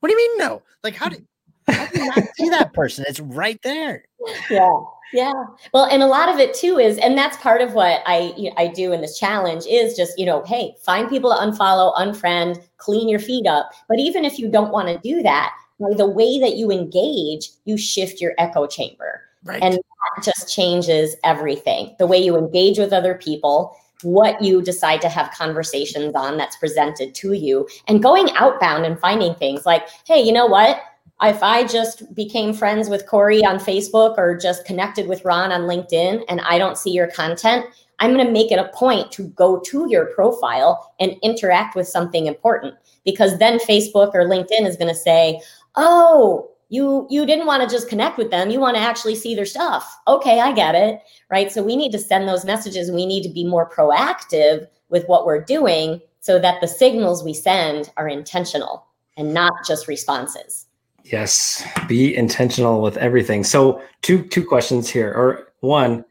What 0.00 0.08
do 0.08 0.12
you 0.12 0.18
mean 0.18 0.38
no? 0.38 0.62
Like, 0.82 0.94
how 0.94 1.08
do, 1.08 1.16
how 1.68 1.86
do 1.86 1.98
you 1.98 2.06
not 2.06 2.24
see 2.36 2.48
that 2.50 2.72
person? 2.72 3.04
It's 3.08 3.20
right 3.20 3.60
there. 3.62 4.04
Yeah. 4.50 4.68
Yeah. 5.14 5.32
Well, 5.72 5.84
and 5.84 6.02
a 6.02 6.06
lot 6.06 6.28
of 6.28 6.40
it 6.40 6.54
too 6.54 6.78
is, 6.78 6.98
and 6.98 7.16
that's 7.16 7.36
part 7.36 7.60
of 7.60 7.72
what 7.72 8.02
I 8.04 8.34
you 8.36 8.50
know, 8.50 8.56
I 8.56 8.66
do 8.66 8.92
in 8.92 9.00
this 9.00 9.16
challenge 9.16 9.64
is 9.68 9.96
just 9.96 10.18
you 10.18 10.26
know, 10.26 10.42
hey, 10.44 10.74
find 10.84 11.08
people 11.08 11.30
to 11.30 11.36
unfollow, 11.36 11.94
unfriend, 11.94 12.62
clean 12.78 13.08
your 13.08 13.20
feed 13.20 13.46
up. 13.46 13.70
But 13.88 14.00
even 14.00 14.24
if 14.24 14.40
you 14.40 14.50
don't 14.50 14.72
want 14.72 14.88
to 14.88 14.98
do 14.98 15.22
that, 15.22 15.54
the 15.78 16.08
way 16.08 16.40
that 16.40 16.56
you 16.56 16.72
engage, 16.72 17.48
you 17.64 17.76
shift 17.78 18.20
your 18.20 18.34
echo 18.38 18.66
chamber, 18.66 19.22
right. 19.44 19.62
and 19.62 19.74
that 19.74 20.24
just 20.24 20.52
changes 20.52 21.14
everything. 21.22 21.94
The 22.00 22.08
way 22.08 22.18
you 22.18 22.36
engage 22.36 22.78
with 22.78 22.92
other 22.92 23.14
people, 23.14 23.76
what 24.04 24.40
you 24.42 24.62
decide 24.62 25.00
to 25.02 25.08
have 25.08 25.32
conversations 25.32 26.14
on 26.14 26.36
that's 26.36 26.56
presented 26.56 27.14
to 27.16 27.32
you, 27.32 27.68
and 27.88 28.02
going 28.02 28.30
outbound 28.36 28.84
and 28.84 28.98
finding 28.98 29.34
things 29.34 29.66
like, 29.66 29.88
hey, 30.06 30.20
you 30.20 30.32
know 30.32 30.46
what? 30.46 30.80
if 31.22 31.42
I 31.42 31.64
just 31.64 32.14
became 32.14 32.52
friends 32.52 32.88
with 32.88 33.06
Corey 33.06 33.44
on 33.44 33.58
Facebook 33.58 34.18
or 34.18 34.36
just 34.36 34.66
connected 34.66 35.06
with 35.06 35.24
Ron 35.24 35.52
on 35.52 35.62
LinkedIn 35.62 36.24
and 36.28 36.40
I 36.42 36.58
don't 36.58 36.76
see 36.76 36.90
your 36.90 37.06
content, 37.06 37.66
I'm 37.98 38.12
going 38.12 38.26
to 38.26 38.32
make 38.32 38.50
it 38.50 38.58
a 38.58 38.70
point 38.74 39.12
to 39.12 39.28
go 39.28 39.60
to 39.60 39.86
your 39.88 40.06
profile 40.06 40.94
and 41.00 41.16
interact 41.22 41.76
with 41.76 41.86
something 41.86 42.26
important 42.26 42.74
because 43.04 43.38
then 43.38 43.58
Facebook 43.58 44.10
or 44.14 44.24
LinkedIn 44.24 44.66
is 44.66 44.76
going 44.76 44.92
to 44.92 44.98
say, 44.98 45.40
"Oh, 45.76 46.50
you 46.74 47.06
you 47.10 47.26
didn't 47.26 47.46
want 47.46 47.62
to 47.62 47.74
just 47.74 47.88
connect 47.88 48.18
with 48.18 48.30
them, 48.30 48.50
you 48.50 48.60
want 48.60 48.76
to 48.76 48.82
actually 48.82 49.14
see 49.14 49.34
their 49.34 49.46
stuff." 49.46 49.84
Okay, 50.06 50.40
I 50.40 50.52
get 50.52 50.74
it. 50.74 51.00
Right? 51.30 51.50
So 51.50 51.62
we 51.62 51.76
need 51.76 51.92
to 51.92 51.98
send 51.98 52.28
those 52.28 52.44
messages. 52.44 52.90
We 52.90 53.06
need 53.06 53.22
to 53.22 53.28
be 53.28 53.44
more 53.44 53.68
proactive 53.68 54.66
with 54.88 55.06
what 55.06 55.26
we're 55.26 55.42
doing 55.42 56.00
so 56.20 56.38
that 56.38 56.60
the 56.60 56.68
signals 56.68 57.22
we 57.22 57.34
send 57.34 57.90
are 57.96 58.08
intentional 58.08 58.86
and 59.16 59.34
not 59.34 59.52
just 59.66 59.88
responses. 59.88 60.66
Yes, 61.04 61.62
be 61.86 62.16
intentional 62.16 62.80
with 62.80 62.96
everything. 62.96 63.44
So, 63.44 63.82
two 64.00 64.24
two 64.24 64.44
questions 64.44 64.88
here. 64.88 65.10
Or 65.12 65.52
one, 65.60 66.04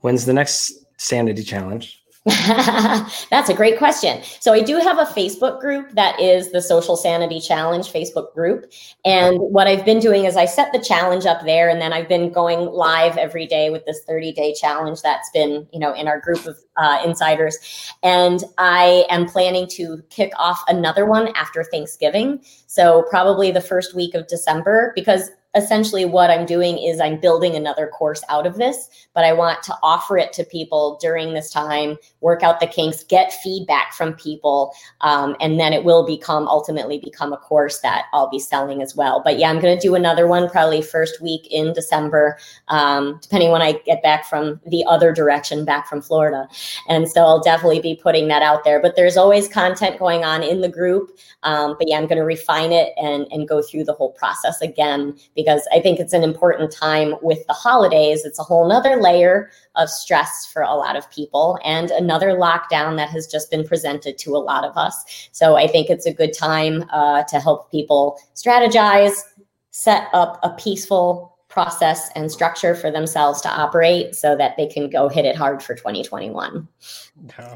when's 0.00 0.26
the 0.26 0.34
next 0.34 0.84
sanity 0.98 1.42
challenge? 1.42 2.02
That's 3.30 3.48
a 3.48 3.54
great 3.54 3.78
question. 3.78 4.20
So 4.40 4.52
I 4.52 4.60
do 4.60 4.78
have 4.78 4.98
a 4.98 5.04
Facebook 5.04 5.60
group 5.60 5.92
that 5.92 6.18
is 6.20 6.50
the 6.50 6.60
Social 6.60 6.96
Sanity 6.96 7.38
Challenge 7.38 7.86
Facebook 7.86 8.34
group. 8.34 8.72
And 9.04 9.38
what 9.38 9.68
I've 9.68 9.84
been 9.84 10.00
doing 10.00 10.24
is 10.24 10.36
I 10.36 10.46
set 10.46 10.72
the 10.72 10.80
challenge 10.80 11.24
up 11.24 11.44
there 11.44 11.68
and 11.68 11.80
then 11.80 11.92
I've 11.92 12.08
been 12.08 12.32
going 12.32 12.66
live 12.66 13.16
every 13.16 13.46
day 13.46 13.70
with 13.70 13.86
this 13.86 14.00
30-day 14.08 14.54
challenge 14.54 15.02
that's 15.02 15.30
been, 15.30 15.68
you 15.72 15.78
know, 15.78 15.94
in 15.94 16.08
our 16.08 16.18
group 16.18 16.44
of 16.46 16.58
uh, 16.76 17.00
insiders. 17.04 17.92
And 18.02 18.42
I 18.58 19.06
am 19.08 19.26
planning 19.26 19.68
to 19.74 20.02
kick 20.10 20.32
off 20.36 20.60
another 20.66 21.06
one 21.06 21.28
after 21.36 21.62
Thanksgiving. 21.62 22.42
So 22.66 23.04
probably 23.08 23.52
the 23.52 23.60
first 23.60 23.94
week 23.94 24.16
of 24.16 24.26
December 24.26 24.90
because 24.96 25.30
essentially 25.56 26.04
what 26.04 26.30
I'm 26.30 26.44
doing 26.44 26.78
is 26.78 27.00
I'm 27.00 27.18
building 27.18 27.56
another 27.56 27.88
course 27.88 28.22
out 28.28 28.46
of 28.46 28.56
this, 28.56 28.88
but 29.14 29.24
I 29.24 29.32
want 29.32 29.62
to 29.64 29.74
offer 29.82 30.18
it 30.18 30.32
to 30.34 30.44
people 30.44 30.98
during 31.00 31.32
this 31.32 31.50
time, 31.50 31.96
work 32.20 32.42
out 32.42 32.60
the 32.60 32.66
kinks, 32.66 33.02
get 33.02 33.32
feedback 33.32 33.94
from 33.94 34.12
people, 34.12 34.74
um, 35.00 35.34
and 35.40 35.58
then 35.58 35.72
it 35.72 35.84
will 35.84 36.06
become 36.06 36.46
ultimately 36.48 36.98
become 36.98 37.32
a 37.32 37.38
course 37.38 37.80
that 37.80 38.04
I'll 38.12 38.28
be 38.28 38.38
selling 38.38 38.82
as 38.82 38.94
well. 38.94 39.22
But 39.24 39.38
yeah, 39.38 39.48
I'm 39.48 39.58
going 39.60 39.76
to 39.76 39.80
do 39.80 39.94
another 39.94 40.26
one 40.26 40.50
probably 40.50 40.82
first 40.82 41.22
week 41.22 41.46
in 41.50 41.72
December, 41.72 42.38
um, 42.68 43.18
depending 43.22 43.50
when 43.50 43.62
I 43.62 43.72
get 43.86 44.02
back 44.02 44.26
from 44.26 44.60
the 44.66 44.84
other 44.84 45.12
direction, 45.12 45.64
back 45.64 45.88
from 45.88 46.02
Florida. 46.02 46.46
And 46.88 47.08
so 47.08 47.22
I'll 47.22 47.42
definitely 47.42 47.80
be 47.80 47.98
putting 48.02 48.28
that 48.28 48.42
out 48.42 48.64
there. 48.64 48.80
But 48.80 48.96
there's 48.96 49.16
always 49.16 49.48
content 49.48 49.98
going 49.98 50.24
on 50.24 50.42
in 50.42 50.60
the 50.60 50.68
group. 50.68 51.16
Um, 51.42 51.76
but 51.78 51.88
yeah, 51.88 51.96
I'm 51.96 52.06
going 52.06 52.18
to 52.18 52.24
refine 52.24 52.72
it 52.72 52.92
and, 53.00 53.26
and 53.30 53.48
go 53.48 53.62
through 53.62 53.84
the 53.84 53.94
whole 53.94 54.12
process 54.12 54.60
again 54.60 55.16
because 55.34 55.45
I 55.72 55.80
think 55.80 56.00
it's 56.00 56.12
an 56.12 56.22
important 56.22 56.70
time 56.72 57.14
with 57.22 57.46
the 57.46 57.52
holidays. 57.52 58.24
It's 58.24 58.38
a 58.38 58.42
whole 58.42 58.68
nother 58.68 58.96
layer 58.96 59.50
of 59.74 59.88
stress 59.88 60.46
for 60.46 60.62
a 60.62 60.74
lot 60.74 60.96
of 60.96 61.10
people 61.10 61.58
and 61.64 61.90
another 61.90 62.30
lockdown 62.30 62.96
that 62.96 63.10
has 63.10 63.26
just 63.26 63.50
been 63.50 63.66
presented 63.66 64.18
to 64.18 64.36
a 64.36 64.38
lot 64.38 64.64
of 64.64 64.76
us. 64.76 65.28
So 65.32 65.56
I 65.56 65.66
think 65.66 65.90
it's 65.90 66.06
a 66.06 66.12
good 66.12 66.32
time 66.32 66.84
uh, 66.90 67.24
to 67.24 67.40
help 67.40 67.70
people 67.70 68.18
strategize, 68.34 69.22
set 69.70 70.08
up 70.12 70.40
a 70.42 70.50
peaceful 70.50 71.36
process 71.48 72.10
and 72.14 72.30
structure 72.30 72.74
for 72.74 72.90
themselves 72.90 73.40
to 73.40 73.48
operate 73.48 74.14
so 74.14 74.36
that 74.36 74.56
they 74.58 74.66
can 74.66 74.90
go 74.90 75.08
hit 75.08 75.24
it 75.24 75.34
hard 75.34 75.62
for 75.62 75.74
2021. 75.74 76.68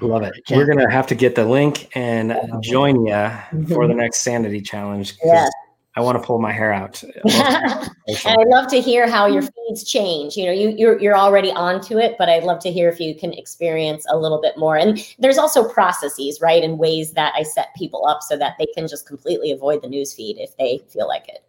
Love 0.01 0.23
it. 0.23 0.33
We're 0.51 0.65
going 0.65 0.79
to 0.79 0.91
have 0.91 1.07
to 1.09 1.15
get 1.15 1.35
the 1.35 1.45
link 1.45 1.91
and 1.95 2.35
join 2.63 3.05
you 3.05 3.31
for 3.69 3.87
the 3.87 3.95
next 3.95 4.21
sanity 4.21 4.63
challenge. 4.63 5.19
Yes. 5.23 5.51
I 5.97 6.01
want 6.03 6.21
to 6.21 6.25
pull 6.25 6.39
my 6.39 6.53
hair 6.53 6.73
out. 6.73 7.03
and 7.25 7.91
I'd 8.25 8.47
love 8.47 8.69
to 8.69 8.81
hear 8.81 9.11
how 9.11 9.27
your 9.27 9.43
feeds 9.43 9.83
change. 9.85 10.37
You 10.37 10.47
know, 10.47 10.53
you, 10.53 10.71
you're 10.71 11.01
you're 11.01 11.17
already 11.17 11.51
onto 11.51 11.99
it, 11.99 12.15
but 12.17 12.29
I'd 12.29 12.45
love 12.45 12.61
to 12.61 12.71
hear 12.71 12.89
if 12.89 13.01
you 13.01 13.15
can 13.15 13.33
experience 13.33 14.07
a 14.09 14.17
little 14.17 14.41
bit 14.41 14.57
more. 14.57 14.77
And 14.77 15.05
there's 15.19 15.39
also 15.39 15.69
processes, 15.69 16.41
right, 16.41 16.63
and 16.63 16.79
ways 16.79 17.13
that 17.13 17.33
I 17.37 17.43
set 17.43 17.75
people 17.77 18.07
up 18.07 18.23
so 18.23 18.37
that 18.39 18.55
they 18.59 18.67
can 18.67 18.87
just 18.87 19.07
completely 19.07 19.51
avoid 19.51 19.83
the 19.83 19.89
news 19.89 20.15
feed 20.15 20.39
if 20.39 20.57
they 20.57 20.81
feel 20.89 21.09
like 21.09 21.29
it. 21.29 21.43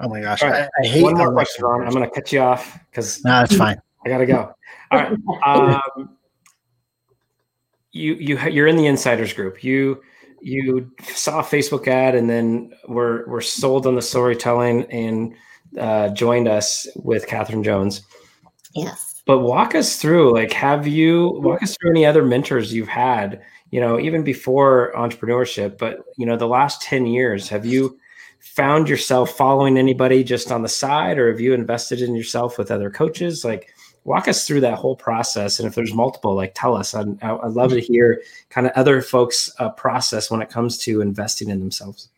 Oh 0.00 0.08
my 0.08 0.22
gosh, 0.22 0.42
right. 0.42 0.62
I, 0.62 0.68
I, 0.82 0.86
hate 0.86 1.02
one 1.02 1.14
more 1.14 1.32
question, 1.32 1.64
Ron. 1.64 1.84
I'm 1.84 1.90
going 1.90 2.08
to 2.08 2.10
cut 2.10 2.32
you 2.32 2.40
off 2.40 2.78
because 2.90 3.22
no, 3.24 3.42
it's 3.42 3.54
fine. 3.54 3.80
I 4.04 4.08
got 4.08 4.18
to 4.18 4.26
go. 4.26 4.54
All 4.90 4.98
right. 4.98 5.16
Um, 5.46 6.16
you 7.92 8.14
you 8.14 8.38
you're 8.48 8.66
in 8.66 8.76
the 8.76 8.86
insiders 8.86 9.32
group. 9.32 9.64
You 9.64 10.02
you 10.40 10.90
saw 11.02 11.40
a 11.40 11.44
Facebook 11.44 11.88
ad 11.88 12.14
and 12.14 12.28
then 12.28 12.72
were 12.88 13.24
were 13.26 13.40
sold 13.40 13.86
on 13.86 13.94
the 13.94 14.02
storytelling 14.02 14.84
and 14.90 15.34
uh, 15.78 16.08
joined 16.10 16.48
us 16.48 16.86
with 16.96 17.26
Catherine 17.26 17.62
Jones. 17.62 18.02
Yes. 18.74 19.22
But 19.26 19.40
walk 19.40 19.74
us 19.74 19.96
through, 19.96 20.32
like, 20.32 20.52
have 20.52 20.86
you 20.86 21.38
walk 21.42 21.62
us 21.62 21.76
through 21.76 21.90
any 21.90 22.06
other 22.06 22.24
mentors 22.24 22.72
you've 22.72 22.88
had, 22.88 23.42
you 23.70 23.80
know, 23.80 24.00
even 24.00 24.24
before 24.24 24.92
entrepreneurship, 24.96 25.76
but 25.76 25.98
you 26.16 26.24
know, 26.24 26.36
the 26.36 26.48
last 26.48 26.80
10 26.82 27.06
years, 27.06 27.48
have 27.48 27.66
you 27.66 27.98
found 28.40 28.88
yourself 28.88 29.30
following 29.36 29.76
anybody 29.76 30.24
just 30.24 30.50
on 30.50 30.62
the 30.62 30.68
side, 30.68 31.18
or 31.18 31.30
have 31.30 31.40
you 31.40 31.52
invested 31.52 32.00
in 32.00 32.14
yourself 32.14 32.56
with 32.56 32.70
other 32.70 32.90
coaches? 32.90 33.44
Like, 33.44 33.74
walk 34.04 34.28
us 34.28 34.46
through 34.46 34.60
that 34.60 34.74
whole 34.74 34.96
process. 34.96 35.58
And 35.58 35.68
if 35.68 35.74
there's 35.74 35.94
multiple, 35.94 36.34
like, 36.34 36.54
tell 36.54 36.74
us. 36.74 36.94
I'd, 36.94 37.22
I'd 37.22 37.52
love 37.52 37.70
to 37.70 37.80
hear 37.80 38.22
kind 38.50 38.66
of 38.66 38.72
other 38.74 39.02
folks' 39.02 39.50
uh, 39.58 39.70
process 39.70 40.30
when 40.30 40.42
it 40.42 40.48
comes 40.50 40.78
to 40.78 41.00
investing 41.00 41.50
in 41.50 41.60
themselves. 41.60 42.08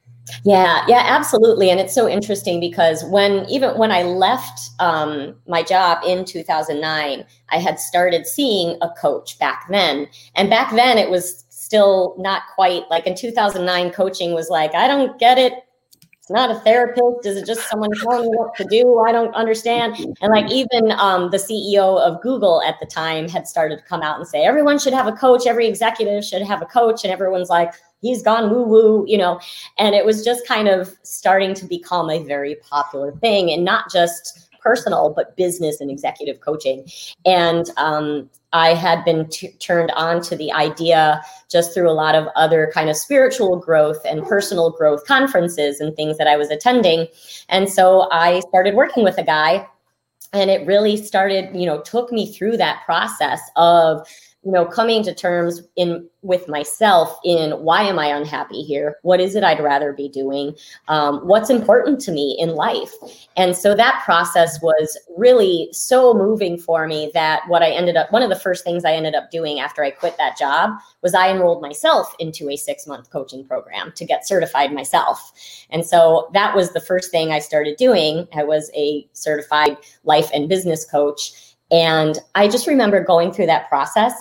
Yeah, 0.44 0.84
yeah, 0.86 1.02
absolutely. 1.06 1.70
And 1.70 1.80
it's 1.80 1.94
so 1.94 2.08
interesting 2.08 2.60
because 2.60 3.04
when 3.04 3.48
even 3.48 3.76
when 3.76 3.90
I 3.90 4.02
left 4.02 4.70
um, 4.78 5.34
my 5.46 5.62
job 5.62 5.98
in 6.06 6.24
2009, 6.24 7.24
I 7.48 7.56
had 7.56 7.80
started 7.80 8.26
seeing 8.26 8.78
a 8.80 8.90
coach 8.90 9.38
back 9.38 9.66
then. 9.70 10.08
And 10.34 10.48
back 10.48 10.74
then 10.74 10.98
it 10.98 11.10
was 11.10 11.44
still 11.48 12.14
not 12.18 12.42
quite 12.54 12.82
like 12.90 13.06
in 13.06 13.14
2009, 13.14 13.92
coaching 13.92 14.34
was 14.34 14.48
like, 14.50 14.74
I 14.74 14.86
don't 14.88 15.18
get 15.18 15.38
it. 15.38 15.52
Not 16.30 16.50
a 16.50 16.54
therapist. 16.60 17.26
Is 17.26 17.36
it 17.36 17.46
just 17.46 17.68
someone 17.68 17.90
telling 18.02 18.30
me 18.30 18.36
what 18.36 18.54
to 18.56 18.64
do? 18.64 19.00
I 19.00 19.10
don't 19.10 19.34
understand. 19.34 19.96
And 20.20 20.30
like 20.30 20.50
even 20.50 20.92
um, 20.92 21.30
the 21.30 21.38
CEO 21.38 22.00
of 22.00 22.22
Google 22.22 22.62
at 22.62 22.78
the 22.78 22.86
time 22.86 23.28
had 23.28 23.48
started 23.48 23.78
to 23.78 23.84
come 23.84 24.00
out 24.00 24.18
and 24.18 24.28
say, 24.28 24.44
everyone 24.44 24.78
should 24.78 24.92
have 24.92 25.08
a 25.08 25.12
coach. 25.12 25.46
Every 25.46 25.66
executive 25.66 26.24
should 26.24 26.42
have 26.42 26.62
a 26.62 26.66
coach. 26.66 27.02
And 27.04 27.12
everyone's 27.12 27.50
like, 27.50 27.74
he's 28.00 28.22
gone 28.22 28.50
woo 28.50 28.62
woo, 28.62 29.04
you 29.08 29.18
know. 29.18 29.40
And 29.78 29.94
it 29.94 30.04
was 30.04 30.24
just 30.24 30.46
kind 30.46 30.68
of 30.68 30.96
starting 31.02 31.52
to 31.54 31.66
become 31.66 32.08
a 32.08 32.22
very 32.22 32.54
popular 32.56 33.12
thing 33.16 33.50
and 33.50 33.64
not 33.64 33.90
just 33.90 34.49
personal, 34.60 35.10
but 35.10 35.36
business 35.36 35.80
and 35.80 35.90
executive 35.90 36.40
coaching. 36.40 36.86
And 37.24 37.70
um, 37.76 38.30
I 38.52 38.74
had 38.74 39.04
been 39.04 39.28
t- 39.28 39.52
turned 39.58 39.90
on 39.92 40.22
to 40.22 40.36
the 40.36 40.52
idea 40.52 41.22
just 41.50 41.72
through 41.72 41.90
a 41.90 41.92
lot 41.92 42.14
of 42.14 42.28
other 42.36 42.70
kind 42.74 42.90
of 42.90 42.96
spiritual 42.96 43.58
growth 43.58 44.00
and 44.04 44.22
personal 44.24 44.70
growth 44.70 45.06
conferences 45.06 45.80
and 45.80 45.94
things 45.94 46.18
that 46.18 46.26
I 46.26 46.36
was 46.36 46.50
attending. 46.50 47.06
And 47.48 47.68
so 47.68 48.08
I 48.10 48.40
started 48.40 48.74
working 48.74 49.04
with 49.04 49.18
a 49.18 49.24
guy 49.24 49.66
and 50.32 50.50
it 50.50 50.66
really 50.66 50.96
started, 50.96 51.54
you 51.54 51.66
know, 51.66 51.80
took 51.80 52.12
me 52.12 52.32
through 52.32 52.56
that 52.58 52.84
process 52.84 53.40
of 53.56 54.06
you 54.44 54.52
know 54.52 54.64
coming 54.64 55.02
to 55.02 55.14
terms 55.14 55.62
in 55.76 56.08
with 56.22 56.48
myself 56.48 57.18
in 57.24 57.52
why 57.52 57.82
am 57.82 57.98
i 57.98 58.06
unhappy 58.06 58.62
here? 58.62 58.96
What 59.02 59.20
is 59.20 59.34
it 59.34 59.44
i'd 59.44 59.60
rather 59.60 59.92
be 59.92 60.08
doing? 60.08 60.54
Um, 60.88 61.26
what's 61.26 61.50
important 61.50 62.00
to 62.02 62.12
me 62.12 62.36
in 62.38 62.54
life? 62.54 62.92
And 63.36 63.54
so 63.56 63.74
that 63.74 64.02
process 64.04 64.60
was 64.62 64.98
really 65.16 65.68
so 65.72 66.14
moving 66.14 66.58
for 66.58 66.86
me 66.86 67.10
that 67.14 67.42
what 67.48 67.62
i 67.62 67.70
ended 67.70 67.96
up 67.96 68.10
one 68.12 68.22
of 68.22 68.30
the 68.30 68.36
first 68.36 68.64
things 68.64 68.84
i 68.84 68.92
ended 68.92 69.14
up 69.14 69.30
doing 69.30 69.60
after 69.60 69.84
i 69.84 69.90
quit 69.90 70.16
that 70.16 70.38
job 70.38 70.70
was 71.02 71.14
i 71.14 71.30
enrolled 71.30 71.62
myself 71.62 72.14
into 72.18 72.48
a 72.48 72.56
six 72.56 72.86
month 72.86 73.10
coaching 73.10 73.44
program 73.44 73.92
to 73.94 74.04
get 74.04 74.26
certified 74.26 74.72
myself. 74.72 75.32
And 75.70 75.84
so 75.84 76.30
that 76.32 76.54
was 76.56 76.72
the 76.72 76.80
first 76.80 77.10
thing 77.10 77.30
i 77.30 77.38
started 77.38 77.76
doing. 77.76 78.26
I 78.34 78.44
was 78.44 78.70
a 78.74 79.06
certified 79.12 79.76
life 80.04 80.30
and 80.32 80.48
business 80.48 80.84
coach. 80.84 81.32
And 81.70 82.18
I 82.34 82.48
just 82.48 82.66
remember 82.66 83.02
going 83.02 83.32
through 83.32 83.46
that 83.46 83.68
process 83.68 84.12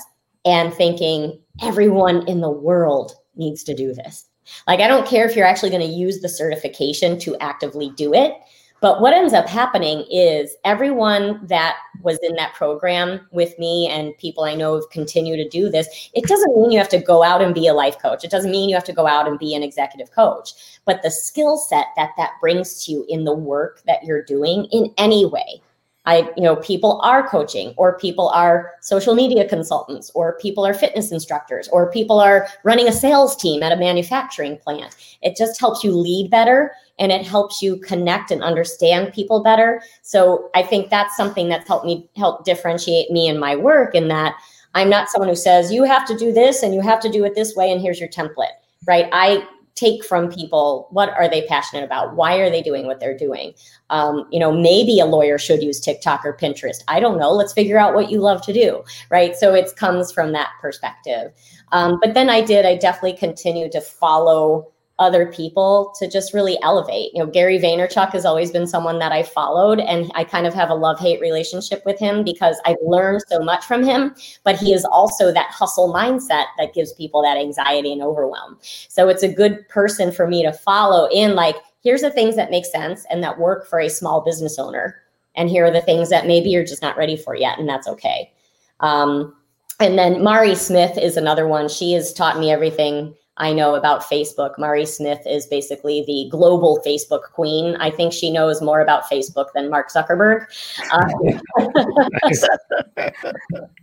and 0.49 0.73
thinking 0.73 1.39
everyone 1.61 2.27
in 2.27 2.41
the 2.41 2.49
world 2.49 3.13
needs 3.35 3.63
to 3.63 3.75
do 3.75 3.93
this. 3.93 4.25
Like, 4.67 4.79
I 4.79 4.87
don't 4.87 5.07
care 5.07 5.29
if 5.29 5.35
you're 5.35 5.45
actually 5.45 5.69
going 5.69 5.87
to 5.87 5.95
use 5.95 6.21
the 6.21 6.27
certification 6.27 7.19
to 7.19 7.37
actively 7.37 7.91
do 7.95 8.13
it. 8.15 8.33
But 8.81 9.01
what 9.01 9.13
ends 9.13 9.33
up 9.33 9.47
happening 9.47 10.05
is 10.09 10.55
everyone 10.63 11.45
that 11.47 11.77
was 12.01 12.17
in 12.23 12.33
that 12.35 12.53
program 12.55 13.27
with 13.31 13.59
me 13.59 13.87
and 13.91 14.17
people 14.17 14.45
I 14.45 14.55
know 14.55 14.75
have 14.75 14.89
continued 14.89 15.37
to 15.37 15.49
do 15.49 15.69
this, 15.69 16.09
it 16.13 16.23
doesn't 16.23 16.55
mean 16.55 16.71
you 16.71 16.79
have 16.79 16.89
to 16.89 16.99
go 16.99 17.21
out 17.21 17.41
and 17.41 17.53
be 17.53 17.67
a 17.67 17.73
life 17.73 17.99
coach. 17.99 18.23
It 18.23 18.31
doesn't 18.31 18.51
mean 18.51 18.69
you 18.69 18.75
have 18.75 18.85
to 18.85 18.93
go 18.93 19.05
out 19.05 19.27
and 19.27 19.37
be 19.37 19.53
an 19.53 19.63
executive 19.63 20.11
coach. 20.11 20.79
But 20.85 21.03
the 21.03 21.11
skill 21.11 21.57
set 21.57 21.87
that 21.97 22.11
that 22.17 22.31
brings 22.41 22.85
to 22.85 22.91
you 22.91 23.05
in 23.07 23.25
the 23.25 23.35
work 23.35 23.83
that 23.85 24.03
you're 24.03 24.23
doing 24.23 24.65
in 24.71 24.93
any 24.97 25.25
way, 25.25 25.61
I, 26.05 26.29
you 26.35 26.43
know, 26.43 26.55
people 26.55 26.99
are 27.03 27.27
coaching 27.27 27.73
or 27.77 27.97
people 27.97 28.29
are 28.29 28.71
social 28.81 29.13
media 29.13 29.47
consultants 29.47 30.09
or 30.15 30.37
people 30.39 30.65
are 30.65 30.73
fitness 30.73 31.11
instructors 31.11 31.67
or 31.69 31.91
people 31.91 32.19
are 32.19 32.47
running 32.63 32.87
a 32.87 32.91
sales 32.91 33.35
team 33.35 33.61
at 33.61 33.71
a 33.71 33.77
manufacturing 33.77 34.57
plant. 34.57 34.95
It 35.21 35.35
just 35.35 35.59
helps 35.59 35.83
you 35.83 35.91
lead 35.91 36.31
better 36.31 36.71
and 36.97 37.11
it 37.11 37.25
helps 37.25 37.61
you 37.61 37.77
connect 37.77 38.31
and 38.31 38.41
understand 38.41 39.13
people 39.13 39.43
better. 39.43 39.81
So 40.01 40.49
I 40.55 40.63
think 40.63 40.89
that's 40.89 41.15
something 41.15 41.49
that's 41.49 41.67
helped 41.67 41.85
me 41.85 42.09
help 42.15 42.43
differentiate 42.43 43.11
me 43.11 43.27
in 43.27 43.37
my 43.37 43.55
work 43.55 43.93
in 43.93 44.07
that 44.07 44.35
I'm 44.75 44.89
not 44.89 45.09
someone 45.09 45.29
who 45.29 45.35
says 45.35 45.71
you 45.71 45.83
have 45.83 46.07
to 46.07 46.17
do 46.17 46.31
this 46.31 46.63
and 46.63 46.73
you 46.73 46.81
have 46.81 46.99
to 47.01 47.09
do 47.09 47.25
it 47.25 47.35
this 47.35 47.55
way 47.55 47.71
and 47.71 47.81
here's 47.81 47.99
your 47.99 48.09
template, 48.09 48.53
right? 48.85 49.09
I 49.11 49.47
take 49.79 50.03
from 50.03 50.29
people 50.29 50.87
what 50.91 51.09
are 51.09 51.29
they 51.29 51.45
passionate 51.47 51.83
about? 51.83 52.15
Why 52.15 52.35
are 52.37 52.49
they 52.49 52.61
doing 52.61 52.85
what 52.85 52.99
they're 52.99 53.17
doing? 53.17 53.53
Um, 53.89 54.27
you 54.31 54.39
know 54.39 54.51
maybe 54.51 54.99
a 54.99 55.05
lawyer 55.05 55.37
should 55.37 55.63
use 55.63 55.79
tiktok 55.79 56.25
or 56.25 56.35
pinterest. 56.35 56.83
I 56.87 56.99
don't 56.99 57.19
know. 57.19 57.31
Let's 57.31 57.53
figure 57.53 57.77
out 57.77 57.93
what 57.93 58.11
you 58.11 58.19
love 58.19 58.41
to 58.43 58.53
do 58.53 58.83
right? 59.09 59.35
So 59.35 59.53
it 59.53 59.75
comes 59.75 60.11
from 60.11 60.31
that 60.33 60.49
perspective. 60.61 61.31
Um, 61.71 61.99
but 62.01 62.15
then 62.15 62.29
i 62.29 62.41
did 62.41 62.65
i 62.65 62.75
definitely 62.75 63.13
continued 63.13 63.71
to 63.73 63.81
follow 63.81 64.71
other 64.99 65.31
people 65.31 65.93
to 65.97 66.07
just 66.07 66.33
really 66.33 66.57
elevate. 66.61 67.11
You 67.13 67.23
know, 67.23 67.31
Gary 67.31 67.57
Vaynerchuk 67.57 68.11
has 68.11 68.25
always 68.25 68.51
been 68.51 68.67
someone 68.67 68.99
that 68.99 69.11
I 69.11 69.23
followed, 69.23 69.79
and 69.79 70.11
I 70.13 70.23
kind 70.23 70.45
of 70.45 70.53
have 70.53 70.69
a 70.69 70.75
love 70.75 70.99
hate 70.99 71.21
relationship 71.21 71.81
with 71.85 71.97
him 71.97 72.23
because 72.23 72.61
I've 72.65 72.77
learned 72.83 73.23
so 73.27 73.39
much 73.39 73.65
from 73.65 73.83
him. 73.83 74.13
But 74.43 74.57
he 74.57 74.73
is 74.73 74.85
also 74.85 75.31
that 75.31 75.49
hustle 75.51 75.93
mindset 75.93 76.45
that 76.57 76.73
gives 76.73 76.93
people 76.93 77.23
that 77.23 77.37
anxiety 77.37 77.91
and 77.91 78.03
overwhelm. 78.03 78.57
So 78.61 79.09
it's 79.09 79.23
a 79.23 79.33
good 79.33 79.67
person 79.69 80.11
for 80.11 80.27
me 80.27 80.43
to 80.43 80.53
follow 80.53 81.07
in 81.11 81.33
like, 81.33 81.55
here's 81.81 82.01
the 82.01 82.11
things 82.11 82.35
that 82.35 82.51
make 82.51 82.65
sense 82.65 83.05
and 83.09 83.23
that 83.23 83.39
work 83.39 83.67
for 83.67 83.79
a 83.79 83.89
small 83.89 84.21
business 84.21 84.59
owner. 84.59 85.01
And 85.35 85.49
here 85.49 85.65
are 85.65 85.71
the 85.71 85.81
things 85.81 86.09
that 86.09 86.27
maybe 86.27 86.49
you're 86.49 86.65
just 86.65 86.81
not 86.81 86.97
ready 86.97 87.15
for 87.15 87.35
yet, 87.35 87.57
and 87.57 87.69
that's 87.69 87.87
okay. 87.87 88.33
Um, 88.81 89.33
and 89.79 89.97
then 89.97 90.21
Mari 90.21 90.55
Smith 90.55 90.97
is 90.97 91.15
another 91.15 91.47
one. 91.47 91.69
She 91.69 91.93
has 91.93 92.11
taught 92.11 92.37
me 92.37 92.51
everything 92.51 93.15
I 93.39 93.53
know 93.53 93.75
about 93.75 94.03
Facebook. 94.03 94.57
Mari 94.57 94.85
Smith 94.85 95.21
is 95.25 95.47
basically 95.47 96.03
the 96.05 96.27
global 96.29 96.81
Facebook 96.85 97.23
queen. 97.31 97.75
I 97.77 97.89
think 97.89 98.11
she 98.11 98.29
knows 98.29 98.61
more 98.61 98.81
about 98.81 99.05
Facebook 99.05 99.47
than 99.55 99.69
Mark 99.69 99.89
Zuckerberg. 99.89 100.45
Uh, 100.91 101.07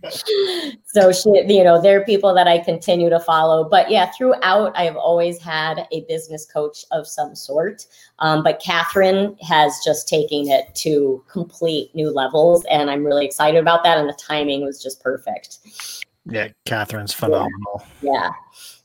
so 0.85 1.11
she, 1.11 1.29
you 1.51 1.63
know, 1.63 1.81
there 1.81 1.99
are 1.99 2.05
people 2.05 2.35
that 2.35 2.47
I 2.47 2.59
continue 2.59 3.09
to 3.09 3.19
follow. 3.19 3.67
But 3.67 3.89
yeah, 3.89 4.11
throughout, 4.11 4.77
I've 4.77 4.95
always 4.95 5.39
had 5.39 5.87
a 5.91 6.05
business 6.07 6.45
coach 6.45 6.85
of 6.91 7.07
some 7.07 7.35
sort. 7.35 7.87
Um, 8.19 8.43
but 8.43 8.59
Catherine 8.59 9.35
has 9.41 9.79
just 9.83 10.07
taken 10.07 10.47
it 10.49 10.73
to 10.75 11.23
complete 11.27 11.93
new 11.95 12.11
levels, 12.11 12.63
and 12.69 12.91
I'm 12.91 13.03
really 13.03 13.25
excited 13.25 13.59
about 13.59 13.83
that. 13.83 13.97
And 13.97 14.07
the 14.07 14.13
timing 14.13 14.63
was 14.63 14.81
just 14.81 15.01
perfect. 15.01 15.57
Yeah, 16.25 16.49
Catherine's 16.65 17.13
phenomenal. 17.13 17.83
yeah. 18.01 18.11
yeah. 18.11 18.29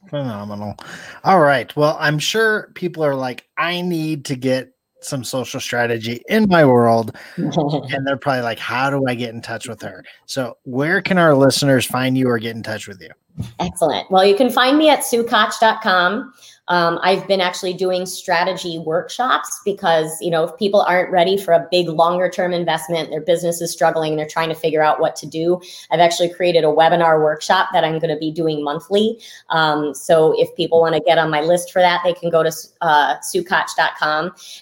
Phenomenal. 0.08 0.76
All 1.24 1.40
right. 1.40 1.74
Well, 1.76 1.96
I'm 2.00 2.18
sure 2.18 2.70
people 2.74 3.04
are 3.04 3.14
like, 3.14 3.46
I 3.56 3.80
need 3.80 4.24
to 4.26 4.36
get 4.36 4.72
some 5.00 5.24
social 5.24 5.60
strategy 5.60 6.22
in 6.28 6.48
my 6.48 6.64
world. 6.64 7.16
and 7.36 8.06
they're 8.06 8.16
probably 8.16 8.42
like, 8.42 8.58
how 8.58 8.90
do 8.90 9.04
I 9.06 9.14
get 9.14 9.34
in 9.34 9.42
touch 9.42 9.68
with 9.68 9.82
her? 9.82 10.04
So, 10.26 10.58
where 10.64 11.00
can 11.02 11.18
our 11.18 11.34
listeners 11.34 11.86
find 11.86 12.16
you 12.16 12.28
or 12.28 12.38
get 12.38 12.56
in 12.56 12.62
touch 12.62 12.88
with 12.88 13.00
you? 13.00 13.10
Excellent. 13.58 14.10
Well, 14.10 14.24
you 14.24 14.36
can 14.36 14.50
find 14.50 14.76
me 14.76 14.90
at 14.90 15.00
suekoch.com. 15.00 16.34
Um, 16.68 17.00
I've 17.02 17.26
been 17.26 17.40
actually 17.40 17.74
doing 17.74 18.06
strategy 18.06 18.78
workshops 18.78 19.60
because, 19.64 20.16
you 20.20 20.30
know, 20.30 20.44
if 20.44 20.56
people 20.58 20.82
aren't 20.82 21.10
ready 21.10 21.36
for 21.36 21.52
a 21.52 21.66
big 21.70 21.88
longer 21.88 22.30
term 22.30 22.52
investment, 22.52 23.10
their 23.10 23.20
business 23.20 23.60
is 23.60 23.72
struggling 23.72 24.12
and 24.12 24.18
they're 24.18 24.28
trying 24.28 24.48
to 24.48 24.54
figure 24.54 24.82
out 24.82 25.00
what 25.00 25.16
to 25.16 25.26
do. 25.26 25.60
I've 25.90 26.00
actually 26.00 26.32
created 26.32 26.62
a 26.62 26.68
webinar 26.68 27.20
workshop 27.20 27.70
that 27.72 27.84
I'm 27.84 27.98
going 27.98 28.14
to 28.14 28.18
be 28.18 28.30
doing 28.30 28.62
monthly. 28.62 29.18
Um, 29.50 29.92
so 29.92 30.40
if 30.40 30.54
people 30.54 30.80
want 30.80 30.94
to 30.94 31.00
get 31.00 31.18
on 31.18 31.30
my 31.30 31.40
list 31.40 31.72
for 31.72 31.82
that, 31.82 32.02
they 32.04 32.14
can 32.14 32.30
go 32.30 32.42
to 32.42 32.52
uh. 32.80 33.16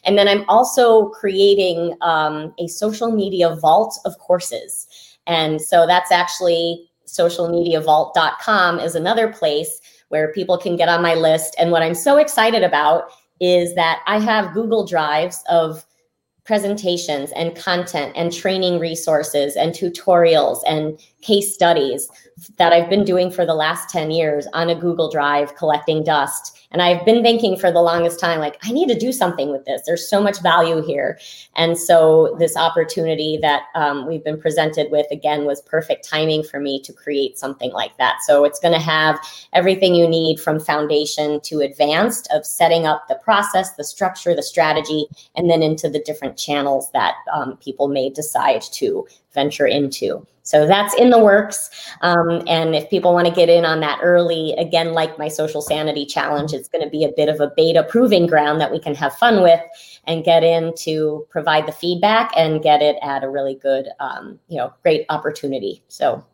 And 0.05 0.19
then 0.19 0.27
I'm 0.27 0.45
also 0.49 1.09
creating 1.11 1.97
um, 2.01 2.55
a 2.59 2.67
social 2.67 3.13
media 3.13 3.57
vault 3.57 3.99
of 4.05 4.17
courses. 4.19 4.89
And 5.27 5.61
so 5.61 5.87
that's 5.87 6.11
actually 6.11 6.90
socialmediavault.com 7.11 8.79
is 8.81 8.95
another 8.95 9.33
place 9.33 9.81
where 10.09 10.33
people 10.33 10.59
can 10.59 10.77
get 10.77 10.89
on 10.89 11.03
my 11.03 11.15
list. 11.15 11.55
And 11.59 11.71
what 11.71 11.83
I'm 11.83 11.95
so 11.95 12.17
excited 12.17 12.63
about 12.63 13.11
is 13.41 13.75
that 13.75 14.03
I 14.07 14.19
have 14.21 14.55
Google 14.55 14.87
Drives 14.87 15.43
of 15.49 15.85
presentations 16.45 17.31
and 17.33 17.55
content 17.55 18.13
and 18.17 18.33
training 18.33 18.81
resources 18.81 19.57
and 19.57 19.73
tutorials 19.73 20.61
and 20.67 20.99
case 21.23 21.55
studies 21.55 22.09
that 22.57 22.73
I've 22.73 22.89
been 22.89 23.05
doing 23.05 23.31
for 23.31 23.45
the 23.45 23.55
last 23.55 23.91
10 23.91 24.11
years 24.11 24.47
on 24.53 24.71
a 24.71 24.75
Google 24.75 25.11
Drive 25.11 25.57
collecting 25.57 26.03
dust. 26.03 26.57
And 26.73 26.81
I've 26.81 27.05
been 27.05 27.23
thinking 27.23 27.57
for 27.57 27.73
the 27.73 27.83
longest 27.83 28.21
time, 28.21 28.39
like, 28.39 28.57
I 28.63 28.71
need 28.71 28.89
to 28.89 28.99
do 28.99 29.11
something 29.11 29.51
with 29.51 29.65
this. 29.65 29.83
There's 29.85 30.09
so 30.09 30.23
much 30.23 30.41
value 30.41 30.81
here. 30.83 31.19
And 31.57 31.77
so, 31.77 32.37
this 32.39 32.57
opportunity 32.57 33.39
that 33.43 33.63
um, 33.75 34.07
we've 34.07 34.23
been 34.23 34.41
presented 34.41 34.89
with 34.93 35.07
again 35.11 35.47
was 35.47 35.61
perfect 35.63 36.09
timing 36.09 36.45
for 36.45 36.61
me 36.61 36.81
to 36.83 36.93
create 36.93 37.39
something 37.39 37.73
like 37.73 37.97
that. 37.99 38.19
So, 38.23 38.45
it's 38.45 38.61
going 38.61 38.75
to 38.75 38.81
have 38.81 39.19
everything 39.53 39.97
you 39.97 40.07
need 40.07 40.39
from 40.39 40.61
foundation 40.61 41.41
to 41.41 41.59
advanced 41.59 42.29
of 42.33 42.47
setting 42.47 42.87
up 42.87 43.09
the 43.09 43.17
process, 43.17 43.73
the 43.73 43.85
structure, 43.85 44.35
the 44.35 44.43
strategy, 44.43 45.07
and 45.35 45.51
then 45.51 45.63
into 45.63 45.89
the 45.89 46.01
different 46.01 46.37
channels 46.37 46.89
that 46.93 47.15
um, 47.33 47.57
people 47.57 47.89
may 47.89 48.11
decide 48.11 48.63
to 48.63 49.07
venture 49.33 49.67
into. 49.67 50.27
So 50.43 50.67
that's 50.67 50.95
in 50.95 51.11
the 51.11 51.19
works. 51.19 51.71
Um, 52.01 52.43
and 52.49 52.75
if 52.75 52.89
people 52.91 53.13
want 53.13 53.29
to 53.29 53.33
get 53.33 53.49
in 53.49 53.65
on 53.65 53.81
that 53.81 54.01
early, 54.03 54.53
again, 54.59 54.93
like 54.93 55.19
my 55.19 55.29
social 55.29 55.63
sanity 55.63 56.05
challenge, 56.05 56.53
it's 56.53 56.69
going 56.69 56.83
to 56.83 56.91
be 56.91 57.05
a 57.05 57.13
bit 57.17 57.29
of 57.29 57.41
a 57.41 57.53
beta 57.57 57.85
proving 57.85 58.27
ground 58.27 58.61
that 58.61 58.73
we 58.73 58.81
can 58.81 58.95
have 58.95 59.15
fun 59.15 59.43
with 59.43 59.61
and 60.07 60.25
get 60.25 60.43
in 60.43 60.75
to 60.79 61.27
provide 61.31 61.67
the 61.67 61.73
feedback 61.73 62.33
and 62.37 62.63
get 62.63 62.83
it 62.83 62.97
at 63.03 63.23
a 63.23 63.29
really 63.29 63.55
good, 63.55 63.89
um, 64.01 64.39
you 64.49 64.57
know, 64.57 64.73
great 64.83 65.07
opportunity. 65.09 65.83
So. 65.89 66.25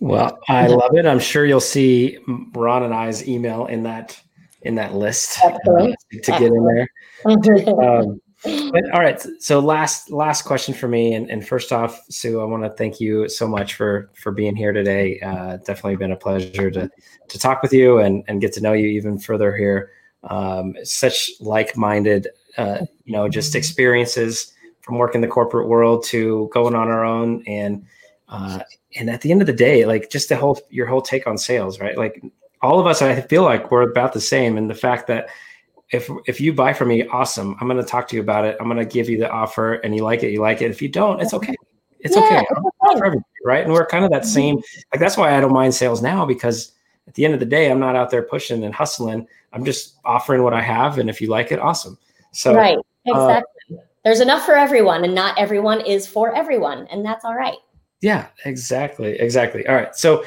Well, 0.00 0.38
I 0.48 0.66
love 0.66 0.96
it. 0.96 1.06
I'm 1.06 1.20
sure 1.20 1.46
you'll 1.46 1.60
see 1.60 2.18
Ron 2.54 2.82
and 2.82 2.92
I's 2.92 3.28
email 3.28 3.66
in 3.66 3.84
that 3.84 4.20
in 4.62 4.74
that 4.76 4.94
list 4.94 5.38
uh, 5.44 5.50
to 5.50 5.94
get 6.32 6.42
in 6.42 6.64
there. 6.64 6.88
um, 7.24 8.20
all 8.44 9.00
right. 9.00 9.20
So 9.40 9.60
last 9.60 10.10
last 10.10 10.42
question 10.42 10.74
for 10.74 10.88
me, 10.88 11.14
and, 11.14 11.30
and 11.30 11.46
first 11.46 11.72
off, 11.72 12.00
Sue, 12.10 12.40
I 12.40 12.44
want 12.44 12.64
to 12.64 12.70
thank 12.70 13.00
you 13.00 13.28
so 13.28 13.46
much 13.46 13.74
for 13.74 14.10
for 14.14 14.32
being 14.32 14.56
here 14.56 14.72
today. 14.72 15.20
Uh, 15.20 15.58
definitely 15.58 15.96
been 15.96 16.12
a 16.12 16.16
pleasure 16.16 16.70
to 16.70 16.90
to 17.28 17.38
talk 17.38 17.62
with 17.62 17.72
you 17.72 17.98
and 17.98 18.24
and 18.28 18.40
get 18.40 18.52
to 18.54 18.60
know 18.60 18.72
you 18.72 18.88
even 18.88 19.18
further 19.18 19.56
here. 19.56 19.90
Um, 20.24 20.76
such 20.84 21.30
like 21.40 21.76
minded, 21.76 22.28
uh, 22.56 22.78
you 23.04 23.12
know, 23.12 23.28
just 23.28 23.54
experiences 23.54 24.52
from 24.80 24.98
working 24.98 25.20
the 25.20 25.28
corporate 25.28 25.68
world 25.68 26.04
to 26.06 26.50
going 26.52 26.74
on 26.74 26.88
our 26.88 27.04
own 27.04 27.44
and 27.46 27.84
uh, 28.28 28.60
and 28.96 29.10
at 29.10 29.20
the 29.20 29.30
end 29.30 29.40
of 29.40 29.46
the 29.46 29.52
day, 29.52 29.84
like 29.84 30.10
just 30.10 30.28
the 30.28 30.36
whole 30.36 30.60
your 30.70 30.86
whole 30.86 31.02
take 31.02 31.26
on 31.26 31.38
sales, 31.38 31.78
right? 31.80 31.96
Like 31.96 32.22
all 32.60 32.80
of 32.80 32.86
us, 32.86 33.02
I 33.02 33.20
feel 33.20 33.42
like 33.42 33.70
we're 33.70 33.88
about 33.88 34.12
the 34.12 34.20
same, 34.20 34.56
and 34.56 34.68
the 34.70 34.74
fact 34.74 35.06
that 35.08 35.28
if 35.92 36.10
if 36.26 36.40
you 36.40 36.52
buy 36.52 36.72
from 36.72 36.88
me, 36.88 37.06
awesome. 37.08 37.56
I'm 37.60 37.68
going 37.68 37.80
to 37.80 37.88
talk 37.88 38.08
to 38.08 38.16
you 38.16 38.22
about 38.22 38.44
it. 38.44 38.56
I'm 38.58 38.66
going 38.66 38.78
to 38.78 38.84
give 38.84 39.08
you 39.08 39.18
the 39.18 39.30
offer, 39.30 39.74
and 39.74 39.94
you 39.94 40.02
like 40.02 40.22
it, 40.22 40.32
you 40.32 40.40
like 40.40 40.62
it. 40.62 40.70
If 40.70 40.80
you 40.80 40.88
don't, 40.88 41.20
it's 41.20 41.34
okay. 41.34 41.54
It's 42.00 42.16
yeah, 42.16 42.24
okay. 42.24 42.38
It's 42.40 43.00
okay. 43.00 43.18
right? 43.44 43.62
And 43.62 43.72
we're 43.72 43.86
kind 43.86 44.04
of 44.04 44.10
that 44.10 44.22
mm-hmm. 44.22 44.30
same. 44.30 44.56
Like 44.92 45.00
that's 45.00 45.16
why 45.16 45.36
I 45.36 45.40
don't 45.40 45.52
mind 45.52 45.74
sales 45.74 46.02
now 46.02 46.24
because 46.24 46.72
at 47.06 47.14
the 47.14 47.24
end 47.24 47.34
of 47.34 47.40
the 47.40 47.46
day, 47.46 47.70
I'm 47.70 47.78
not 47.78 47.94
out 47.94 48.10
there 48.10 48.22
pushing 48.22 48.64
and 48.64 48.74
hustling. 48.74 49.26
I'm 49.52 49.64
just 49.64 49.96
offering 50.04 50.42
what 50.42 50.54
I 50.54 50.62
have, 50.62 50.98
and 50.98 51.10
if 51.10 51.20
you 51.20 51.28
like 51.28 51.52
it, 51.52 51.60
awesome. 51.60 51.98
So 52.32 52.54
right, 52.54 52.78
uh, 52.78 52.82
exactly. 53.04 53.76
Uh, 53.76 53.82
There's 54.02 54.20
enough 54.20 54.46
for 54.46 54.56
everyone, 54.56 55.04
and 55.04 55.14
not 55.14 55.38
everyone 55.38 55.82
is 55.82 56.06
for 56.06 56.34
everyone, 56.34 56.86
and 56.90 57.04
that's 57.04 57.24
all 57.24 57.34
right. 57.34 57.58
Yeah, 58.00 58.28
exactly, 58.46 59.12
exactly. 59.20 59.66
All 59.68 59.74
right, 59.74 59.94
so 59.94 60.24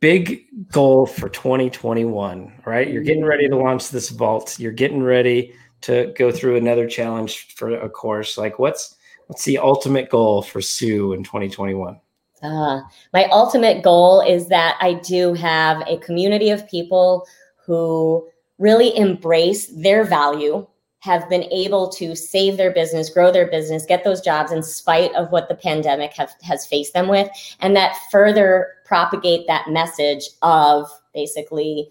big 0.00 0.44
goal 0.70 1.06
for 1.06 1.28
2021, 1.28 2.52
right? 2.64 2.88
You're 2.88 3.02
getting 3.02 3.24
ready 3.24 3.48
to 3.48 3.56
launch 3.56 3.90
this 3.90 4.10
vault. 4.10 4.58
You're 4.58 4.72
getting 4.72 5.02
ready 5.02 5.54
to 5.82 6.12
go 6.16 6.30
through 6.30 6.56
another 6.56 6.88
challenge 6.88 7.54
for 7.54 7.74
a 7.74 7.88
course. 7.88 8.38
Like 8.38 8.58
what's 8.58 8.96
what's 9.26 9.44
the 9.44 9.58
ultimate 9.58 10.10
goal 10.10 10.42
for 10.42 10.60
Sue 10.60 11.12
in 11.12 11.22
2021? 11.22 12.00
Uh, 12.42 12.80
my 13.12 13.24
ultimate 13.26 13.82
goal 13.82 14.20
is 14.20 14.48
that 14.48 14.76
I 14.80 14.94
do 14.94 15.34
have 15.34 15.82
a 15.86 15.98
community 15.98 16.50
of 16.50 16.68
people 16.68 17.26
who 17.56 18.28
really 18.58 18.96
embrace 18.96 19.66
their 19.66 20.04
value 20.04 20.66
have 21.08 21.26
been 21.30 21.44
able 21.44 21.88
to 21.88 22.14
save 22.14 22.58
their 22.58 22.70
business, 22.70 23.08
grow 23.08 23.32
their 23.32 23.50
business, 23.50 23.86
get 23.86 24.04
those 24.04 24.20
jobs 24.20 24.52
in 24.52 24.62
spite 24.62 25.10
of 25.14 25.32
what 25.32 25.48
the 25.48 25.54
pandemic 25.54 26.12
have, 26.12 26.34
has 26.42 26.66
faced 26.66 26.92
them 26.92 27.08
with, 27.08 27.30
and 27.60 27.74
that 27.74 27.96
further 28.12 28.74
propagate 28.84 29.46
that 29.46 29.70
message 29.70 30.28
of 30.42 30.86
basically 31.14 31.88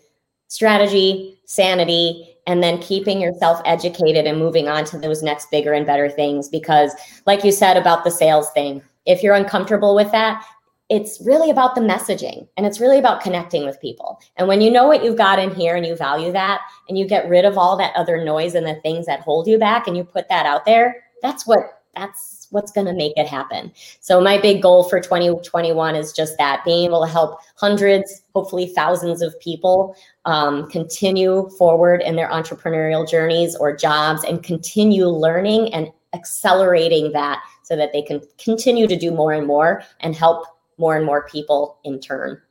strategy, 0.49 1.39
sanity, 1.45 2.37
and 2.45 2.61
then 2.61 2.79
keeping 2.79 3.19
yourself 3.19 3.59
educated 3.65 4.27
and 4.27 4.37
moving 4.37 4.67
on 4.67 4.85
to 4.85 4.99
those 4.99 5.23
next 5.23 5.49
bigger 5.49 5.73
and 5.73 5.87
better 5.87 6.09
things. 6.09 6.47
Because, 6.47 6.93
like 7.25 7.43
you 7.43 7.51
said 7.51 7.75
about 7.75 8.03
the 8.03 8.11
sales 8.11 8.51
thing, 8.51 8.83
if 9.07 9.23
you're 9.23 9.33
uncomfortable 9.33 9.95
with 9.95 10.11
that, 10.11 10.45
it's 10.89 11.19
really 11.25 11.49
about 11.49 11.75
the 11.75 11.81
messaging 11.81 12.47
and 12.55 12.65
it's 12.65 12.79
really 12.79 12.97
about 12.97 13.21
connecting 13.21 13.65
with 13.65 13.79
people. 13.81 14.19
And 14.37 14.47
when 14.47 14.61
you 14.61 14.71
know 14.71 14.87
what 14.87 15.03
you've 15.03 15.17
got 15.17 15.39
in 15.39 15.53
here 15.53 15.75
and 15.75 15.85
you 15.85 15.95
value 15.95 16.31
that 16.31 16.61
and 16.87 16.97
you 16.97 17.05
get 17.05 17.27
rid 17.27 17.43
of 17.43 17.57
all 17.57 17.77
that 17.77 17.95
other 17.95 18.23
noise 18.23 18.55
and 18.55 18.65
the 18.65 18.79
things 18.81 19.05
that 19.05 19.19
hold 19.19 19.47
you 19.47 19.57
back 19.57 19.87
and 19.87 19.97
you 19.97 20.03
put 20.03 20.29
that 20.29 20.45
out 20.45 20.65
there, 20.65 21.03
that's 21.21 21.45
what 21.45 21.59
that's 21.95 22.47
what's 22.51 22.71
going 22.71 22.85
to 22.85 22.93
make 22.93 23.13
it 23.17 23.27
happen. 23.27 23.71
So 23.99 24.21
my 24.21 24.39
big 24.39 24.61
goal 24.61 24.83
for 24.83 24.99
2021 24.99 25.95
is 25.95 26.13
just 26.13 26.37
that 26.37 26.63
being 26.63 26.85
able 26.85 27.03
to 27.03 27.11
help 27.11 27.39
hundreds, 27.55 28.21
hopefully 28.35 28.67
thousands 28.67 29.21
of 29.23 29.37
people 29.39 29.95
um, 30.25 30.69
continue 30.69 31.49
forward 31.57 32.01
in 32.01 32.15
their 32.15 32.29
entrepreneurial 32.29 33.09
journeys 33.09 33.55
or 33.55 33.75
jobs 33.75 34.23
and 34.23 34.43
continue 34.43 35.07
learning 35.07 35.73
and 35.73 35.91
accelerating 36.13 37.11
that 37.13 37.43
so 37.63 37.75
that 37.75 37.91
they 37.93 38.01
can 38.01 38.21
continue 38.37 38.87
to 38.87 38.95
do 38.95 39.11
more 39.11 39.33
and 39.33 39.47
more 39.47 39.81
and 39.99 40.15
help 40.15 40.45
more 40.77 40.95
and 40.95 41.05
more 41.05 41.27
people 41.27 41.79
in 41.83 41.99
turn. 41.99 42.41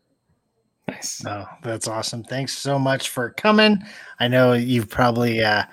Nice. 0.89 1.25
Oh, 1.27 1.47
that's 1.63 1.89
awesome. 1.89 2.23
Thanks 2.23 2.57
so 2.57 2.79
much 2.79 3.09
for 3.09 3.31
coming. 3.31 3.83
I 4.21 4.29
know 4.29 4.53
you've 4.53 4.89
probably 4.89 5.43
uh, 5.43 5.65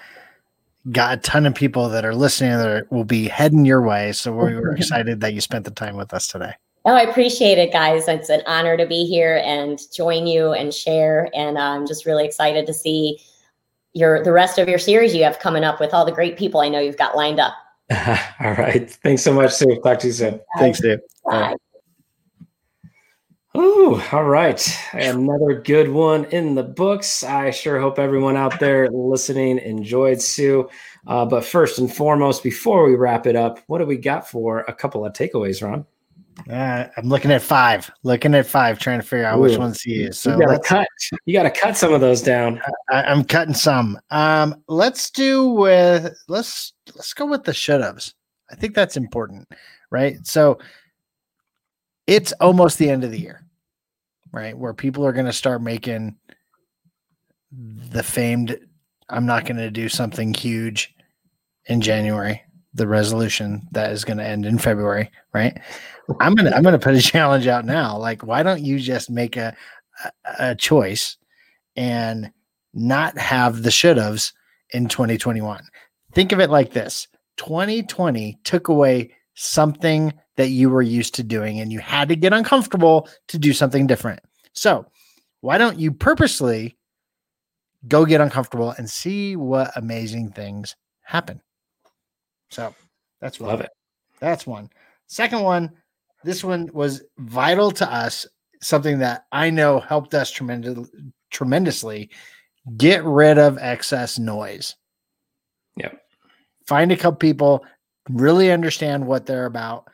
got 0.92 1.18
a 1.18 1.22
ton 1.22 1.46
of 1.46 1.54
people 1.54 1.88
that 1.90 2.04
are 2.04 2.16
listening 2.16 2.52
that 2.58 2.92
will 2.92 3.04
be 3.04 3.28
heading 3.28 3.66
your 3.66 3.82
way. 3.82 4.12
So 4.14 4.34
we 4.34 4.56
were 4.56 4.72
excited 4.76 5.22
that 5.22 5.34
you 5.34 5.42
spent 5.42 5.66
the 5.66 5.72
time 5.72 5.96
with 5.96 6.14
us 6.14 6.28
today. 6.28 6.54
Oh, 6.86 6.94
I 6.94 7.02
appreciate 7.02 7.58
it, 7.58 7.72
guys. 7.72 8.08
It's 8.08 8.30
an 8.30 8.42
honor 8.46 8.76
to 8.76 8.86
be 8.86 9.06
here 9.06 9.42
and 9.46 9.80
join 9.94 10.28
you 10.28 10.52
and 10.52 10.74
share. 10.74 11.30
And 11.34 11.58
I'm 11.58 11.88
just 11.88 12.06
really 12.06 12.26
excited 12.26 12.66
to 12.66 12.74
see 12.74 13.20
your 13.94 14.24
the 14.24 14.32
rest 14.32 14.58
of 14.58 14.68
your 14.68 14.80
series 14.80 15.16
you 15.16 15.24
have 15.24 15.40
coming 15.40 15.64
up 15.64 15.80
with 15.80 15.94
all 15.94 16.04
the 16.04 16.12
great 16.12 16.36
people 16.36 16.60
I 16.60 16.68
know 16.68 16.80
you've 16.80 16.98
got 16.98 17.16
lined 17.16 17.40
up. 17.40 17.54
all 18.42 18.54
right. 18.54 18.90
Thanks 18.90 19.22
so 19.22 19.32
much, 19.34 19.54
Sue. 19.54 19.80
Talk 19.82 20.00
to 20.00 20.08
you 20.08 20.14
soon. 20.14 20.38
Bye. 20.38 20.44
Thanks, 20.60 20.82
Dave. 20.82 21.00
Bye. 21.26 21.52
Bye. 21.52 21.56
Ooh, 23.56 24.02
all 24.12 24.24
right. 24.24 24.78
Another 24.94 25.62
good 25.62 25.90
one 25.90 26.26
in 26.26 26.56
the 26.56 26.64
books. 26.64 27.24
I 27.24 27.52
sure 27.52 27.80
hope 27.80 28.00
everyone 28.00 28.36
out 28.36 28.60
there 28.60 28.90
listening 28.90 29.60
enjoyed 29.60 30.22
Sue. 30.22 30.68
Uh, 31.06 31.26
but 31.26 31.46
first 31.46 31.78
and 31.78 31.94
foremost, 31.94 32.42
before 32.42 32.84
we 32.88 32.96
wrap 32.96 33.28
it 33.28 33.36
up, 33.36 33.60
what 33.68 33.78
do 33.78 33.86
we 33.86 33.98
got 33.98 34.28
for 34.28 34.62
a 34.62 34.74
couple 34.74 35.06
of 35.06 35.14
takeaways, 35.14 35.62
Ron? 35.62 35.86
Uh, 36.50 36.88
I'm 36.98 37.10
looking 37.10 37.32
at 37.32 37.44
five, 37.44 37.92
looking 38.02 38.34
at 38.34 38.48
five, 38.48 38.80
trying 38.80 39.00
to 39.00 39.06
figure 39.06 39.26
out 39.26 39.38
Ooh, 39.38 39.42
which 39.42 39.58
ones 39.58 39.82
he 39.82 40.04
is. 40.04 40.18
So 40.18 40.36
you 40.36 40.46
gotta 40.46 40.60
cut. 40.60 40.88
You 41.26 41.34
gotta 41.34 41.52
cut 41.52 41.78
some 41.78 41.94
of 41.94 42.02
those 42.02 42.22
down. 42.22 42.60
I, 42.90 43.12
am 43.12 43.24
cutting 43.24 43.54
some. 43.54 44.00
Um, 44.10 44.64
let's 44.68 45.12
do 45.12 45.48
with 45.50 46.12
let's 46.28 46.74
let's 46.96 47.14
go 47.14 47.28
with 47.28 47.44
the 47.44 47.54
should 47.54 47.82
haves. 47.82 48.16
I 48.52 48.56
think 48.56 48.74
that's 48.74 48.98
important, 48.98 49.48
right? 49.92 50.26
So 50.26 50.58
it's 52.08 52.32
almost 52.34 52.78
the 52.78 52.90
end 52.90 53.04
of 53.04 53.12
the 53.12 53.20
year, 53.20 53.44
right? 54.32 54.58
Where 54.58 54.74
people 54.74 55.06
are 55.06 55.14
going 55.14 55.26
to 55.26 55.34
start 55.34 55.62
making 55.62 56.16
the 57.52 58.04
famed, 58.04 58.58
I'm 59.10 59.26
not 59.26 59.46
going 59.46 59.58
to 59.58 59.72
do 59.72 59.90
something 59.90 60.34
huge 60.34 60.94
in 61.66 61.82
January, 61.82 62.42
the 62.74 62.88
resolution 62.88 63.68
that 63.72 63.92
is 63.92 64.04
going 64.04 64.18
to 64.18 64.26
end 64.26 64.46
in 64.46 64.58
February, 64.58 65.12
right? 65.34 65.60
I'm 66.20 66.36
going 66.36 66.50
to, 66.50 66.56
I'm 66.56 66.64
going 66.64 66.74
to 66.74 66.80
put 66.80 66.96
a 66.96 67.02
challenge 67.02 67.48
out 67.48 67.66
now. 67.66 67.98
Like, 67.98 68.24
why 68.24 68.44
don't 68.44 68.62
you 68.62 68.80
just 68.80 69.10
make 69.10 69.38
a, 69.38 69.56
a, 70.40 70.56
choice 70.56 71.18
and 71.76 72.32
not 72.74 73.18
have 73.18 73.64
the 73.64 73.72
should 73.72 73.98
haves 73.98 74.34
in 74.72 74.88
2021? 74.88 75.64
Think 76.14 76.32
of 76.32 76.40
it 76.40 76.50
like 76.50 76.74
this 76.74 77.08
2020 77.38 78.40
took 78.44 78.68
away 78.68 79.12
something 79.36 80.14
that 80.38 80.50
you 80.50 80.70
were 80.70 80.82
used 80.82 81.16
to 81.16 81.24
doing 81.24 81.60
and 81.60 81.72
you 81.72 81.80
had 81.80 82.10
to 82.10 82.16
get 82.16 82.34
uncomfortable 82.34 83.08
to 83.28 83.38
do 83.38 83.54
something 83.54 83.88
different. 83.88 84.20
So, 84.54 84.86
why 85.42 85.58
don't 85.58 85.80
you 85.80 85.92
purposely 85.92 86.78
go 87.88 88.06
get 88.06 88.22
uncomfortable 88.22 88.74
and 88.78 88.90
see 88.90 89.36
what 89.36 89.72
amazing 89.76 90.32
things 90.32 90.76
happen? 91.04 91.42
So, 92.50 92.74
that's 93.22 93.40
one. 93.40 93.50
Love 93.50 93.62
it. 93.62 93.72
That's 94.20 94.48
one. 94.48 94.70
Second 95.08 95.42
one, 95.42 95.72
this 96.24 96.44
one 96.44 96.70
was 96.74 97.04
vital 97.18 97.72
to 97.72 97.94
us, 97.94 98.26
something 98.62 99.00
that 99.00 99.26
I 99.32 99.50
know 99.50 99.80
helped 99.80 100.14
us 100.14 100.32
tremendous, 100.32 100.90
tremendously. 101.30 102.10
Get 102.78 103.04
rid 103.04 103.38
of 103.38 103.58
excess 103.58 104.18
noise. 104.18 104.76
Yep. 105.76 106.00
find 106.68 106.92
a 106.92 106.96
couple 106.96 107.18
people, 107.18 107.66
really 108.10 108.52
understand 108.52 109.06
what 109.06 109.26
they're 109.26 109.48
about, 109.48 109.88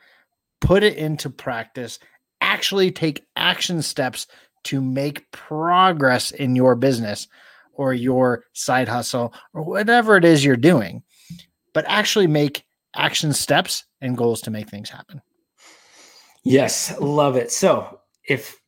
put 0.60 0.82
it 0.82 0.96
into 0.96 1.30
practice, 1.30 1.98
actually 2.40 2.90
take 2.90 3.26
action 3.36 3.82
steps 3.82 4.26
to 4.64 4.80
make 4.80 5.30
progress 5.30 6.30
in 6.30 6.54
your 6.54 6.74
business 6.74 7.28
or 7.72 7.94
your 7.94 8.44
side 8.52 8.88
hustle 8.88 9.32
or 9.54 9.62
whatever 9.62 10.16
it 10.16 10.24
is 10.24 10.44
you're 10.44 10.56
doing, 10.56 11.02
but 11.72 11.84
actually 11.88 12.26
make 12.26 12.64
action 12.94 13.32
steps 13.32 13.84
and 14.00 14.16
goals 14.16 14.42
to 14.42 14.50
make 14.50 14.68
things 14.68 14.90
happen. 14.90 15.22
Yes, 16.42 16.98
love 17.00 17.36
it. 17.36 17.50
So, 17.52 18.00
if 18.28 18.60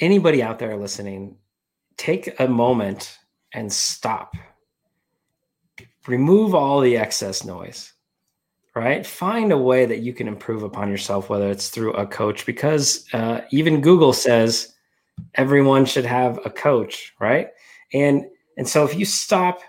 anybody 0.00 0.42
out 0.42 0.58
there 0.58 0.76
listening, 0.76 1.38
take 1.96 2.38
a 2.40 2.48
moment 2.48 3.18
and 3.52 3.72
stop. 3.72 4.34
Remove 6.06 6.54
all 6.54 6.80
the 6.80 6.96
excess 6.96 7.44
noise, 7.44 7.92
right? 8.76 9.06
Find 9.06 9.50
a 9.50 9.58
way 9.58 9.86
that 9.86 10.00
you 10.00 10.12
can 10.12 10.28
improve 10.28 10.62
upon 10.62 10.90
yourself, 10.90 11.30
whether 11.30 11.50
it's 11.50 11.70
through 11.70 11.94
a 11.94 12.06
coach, 12.06 12.44
because 12.44 13.06
uh, 13.14 13.40
even 13.50 13.80
Google 13.80 14.12
says 14.12 14.74
everyone 15.34 15.86
should 15.86 16.04
have 16.04 16.38
a 16.44 16.50
coach, 16.50 17.14
right? 17.18 17.48
And 17.94 18.26
and 18.58 18.68
so 18.68 18.84
if 18.84 18.94
you 18.94 19.06
stop, 19.06 19.60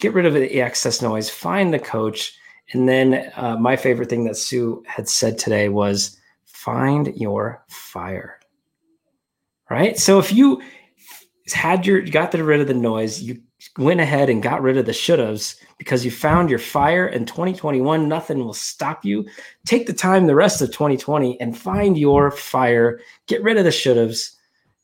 get 0.00 0.14
rid 0.14 0.24
of 0.24 0.32
the 0.32 0.60
excess 0.60 1.02
noise, 1.02 1.28
find 1.28 1.72
the 1.72 1.78
coach, 1.78 2.34
and 2.72 2.88
then 2.88 3.30
uh, 3.36 3.56
my 3.58 3.76
favorite 3.76 4.08
thing 4.08 4.24
that 4.24 4.36
Sue 4.36 4.82
had 4.86 5.08
said 5.08 5.36
today 5.38 5.68
was 5.68 6.18
find 6.46 7.14
your 7.16 7.62
fire. 7.68 8.40
Right. 9.70 9.98
So 9.98 10.18
if 10.18 10.32
you 10.32 10.62
had 11.52 11.86
your 11.86 12.00
got 12.00 12.32
rid 12.32 12.60
of 12.60 12.66
the 12.66 12.74
noise, 12.74 13.20
you 13.20 13.42
went 13.76 14.00
ahead 14.00 14.30
and 14.30 14.42
got 14.42 14.62
rid 14.62 14.76
of 14.76 14.86
the 14.86 14.92
should 14.92 15.18
haves 15.18 15.56
because 15.78 16.04
you 16.04 16.10
found 16.10 16.50
your 16.50 16.58
fire 16.58 17.06
in 17.06 17.26
2021. 17.26 18.08
Nothing 18.08 18.38
will 18.38 18.54
stop 18.54 19.04
you. 19.04 19.26
Take 19.66 19.86
the 19.86 19.92
time 19.92 20.26
the 20.26 20.34
rest 20.34 20.60
of 20.62 20.70
2020 20.70 21.40
and 21.40 21.56
find 21.56 21.96
your 21.98 22.30
fire. 22.30 23.00
Get 23.26 23.42
rid 23.42 23.56
of 23.56 23.64
the 23.64 23.72
should 23.72 23.96
haves 23.96 24.36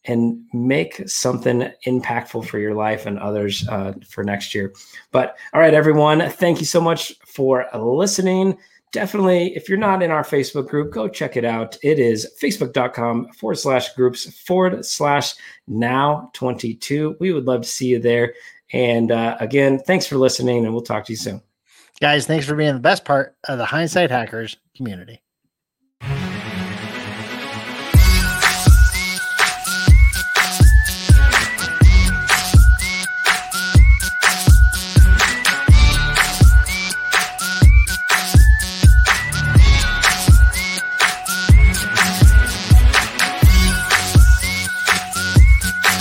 and 0.07 0.39
make 0.53 1.09
something 1.09 1.70
impactful 1.87 2.47
for 2.47 2.59
your 2.59 2.74
life 2.74 3.07
and 3.07 3.18
others 3.18 3.66
uh, 3.68 3.95
for 4.07 4.22
next 4.22 4.55
year. 4.55 4.72
But 5.12 5.37
all 5.53 5.61
right, 5.61 5.74
everyone, 5.74 6.28
thank 6.30 6.61
you 6.61 6.66
so 6.66 6.80
much 6.80 7.14
for 7.24 7.66
listening. 7.74 8.59
Definitely, 8.93 9.57
if 9.57 9.68
you're 9.68 9.76
not 9.76 10.05
in 10.05 10.12
our 10.12 10.22
Facebook 10.22 10.68
group, 10.68 10.93
go 10.93 11.09
check 11.09 11.37
it 11.37 11.45
out. 11.45 11.76
It 11.82 11.99
is 11.99 12.32
facebook.com 12.41 13.32
forward 13.32 13.57
slash 13.57 13.93
groups 13.95 14.32
forward 14.43 14.85
slash 14.85 15.35
now 15.66 16.30
22. 16.35 17.16
We 17.18 17.32
would 17.32 17.47
love 17.47 17.62
to 17.62 17.68
see 17.68 17.89
you 17.89 17.99
there. 17.99 18.35
And 18.75 19.12
uh, 19.12 19.37
again, 19.39 19.79
thanks 19.79 20.05
for 20.05 20.16
listening, 20.16 20.64
and 20.64 20.75
we'll 20.75 20.83
talk 20.83 21.05
to 21.05 21.12
you 21.12 21.16
soon. 21.16 21.41
Guys, 22.01 22.27
thanks 22.27 22.45
for 22.45 22.57
being 22.57 22.75
the 22.75 22.81
best 22.81 23.05
part 23.05 23.37
of 23.49 23.57
the 23.57 23.64
Hindsight 23.64 24.11
Hackers 24.11 24.57
community. 24.77 25.22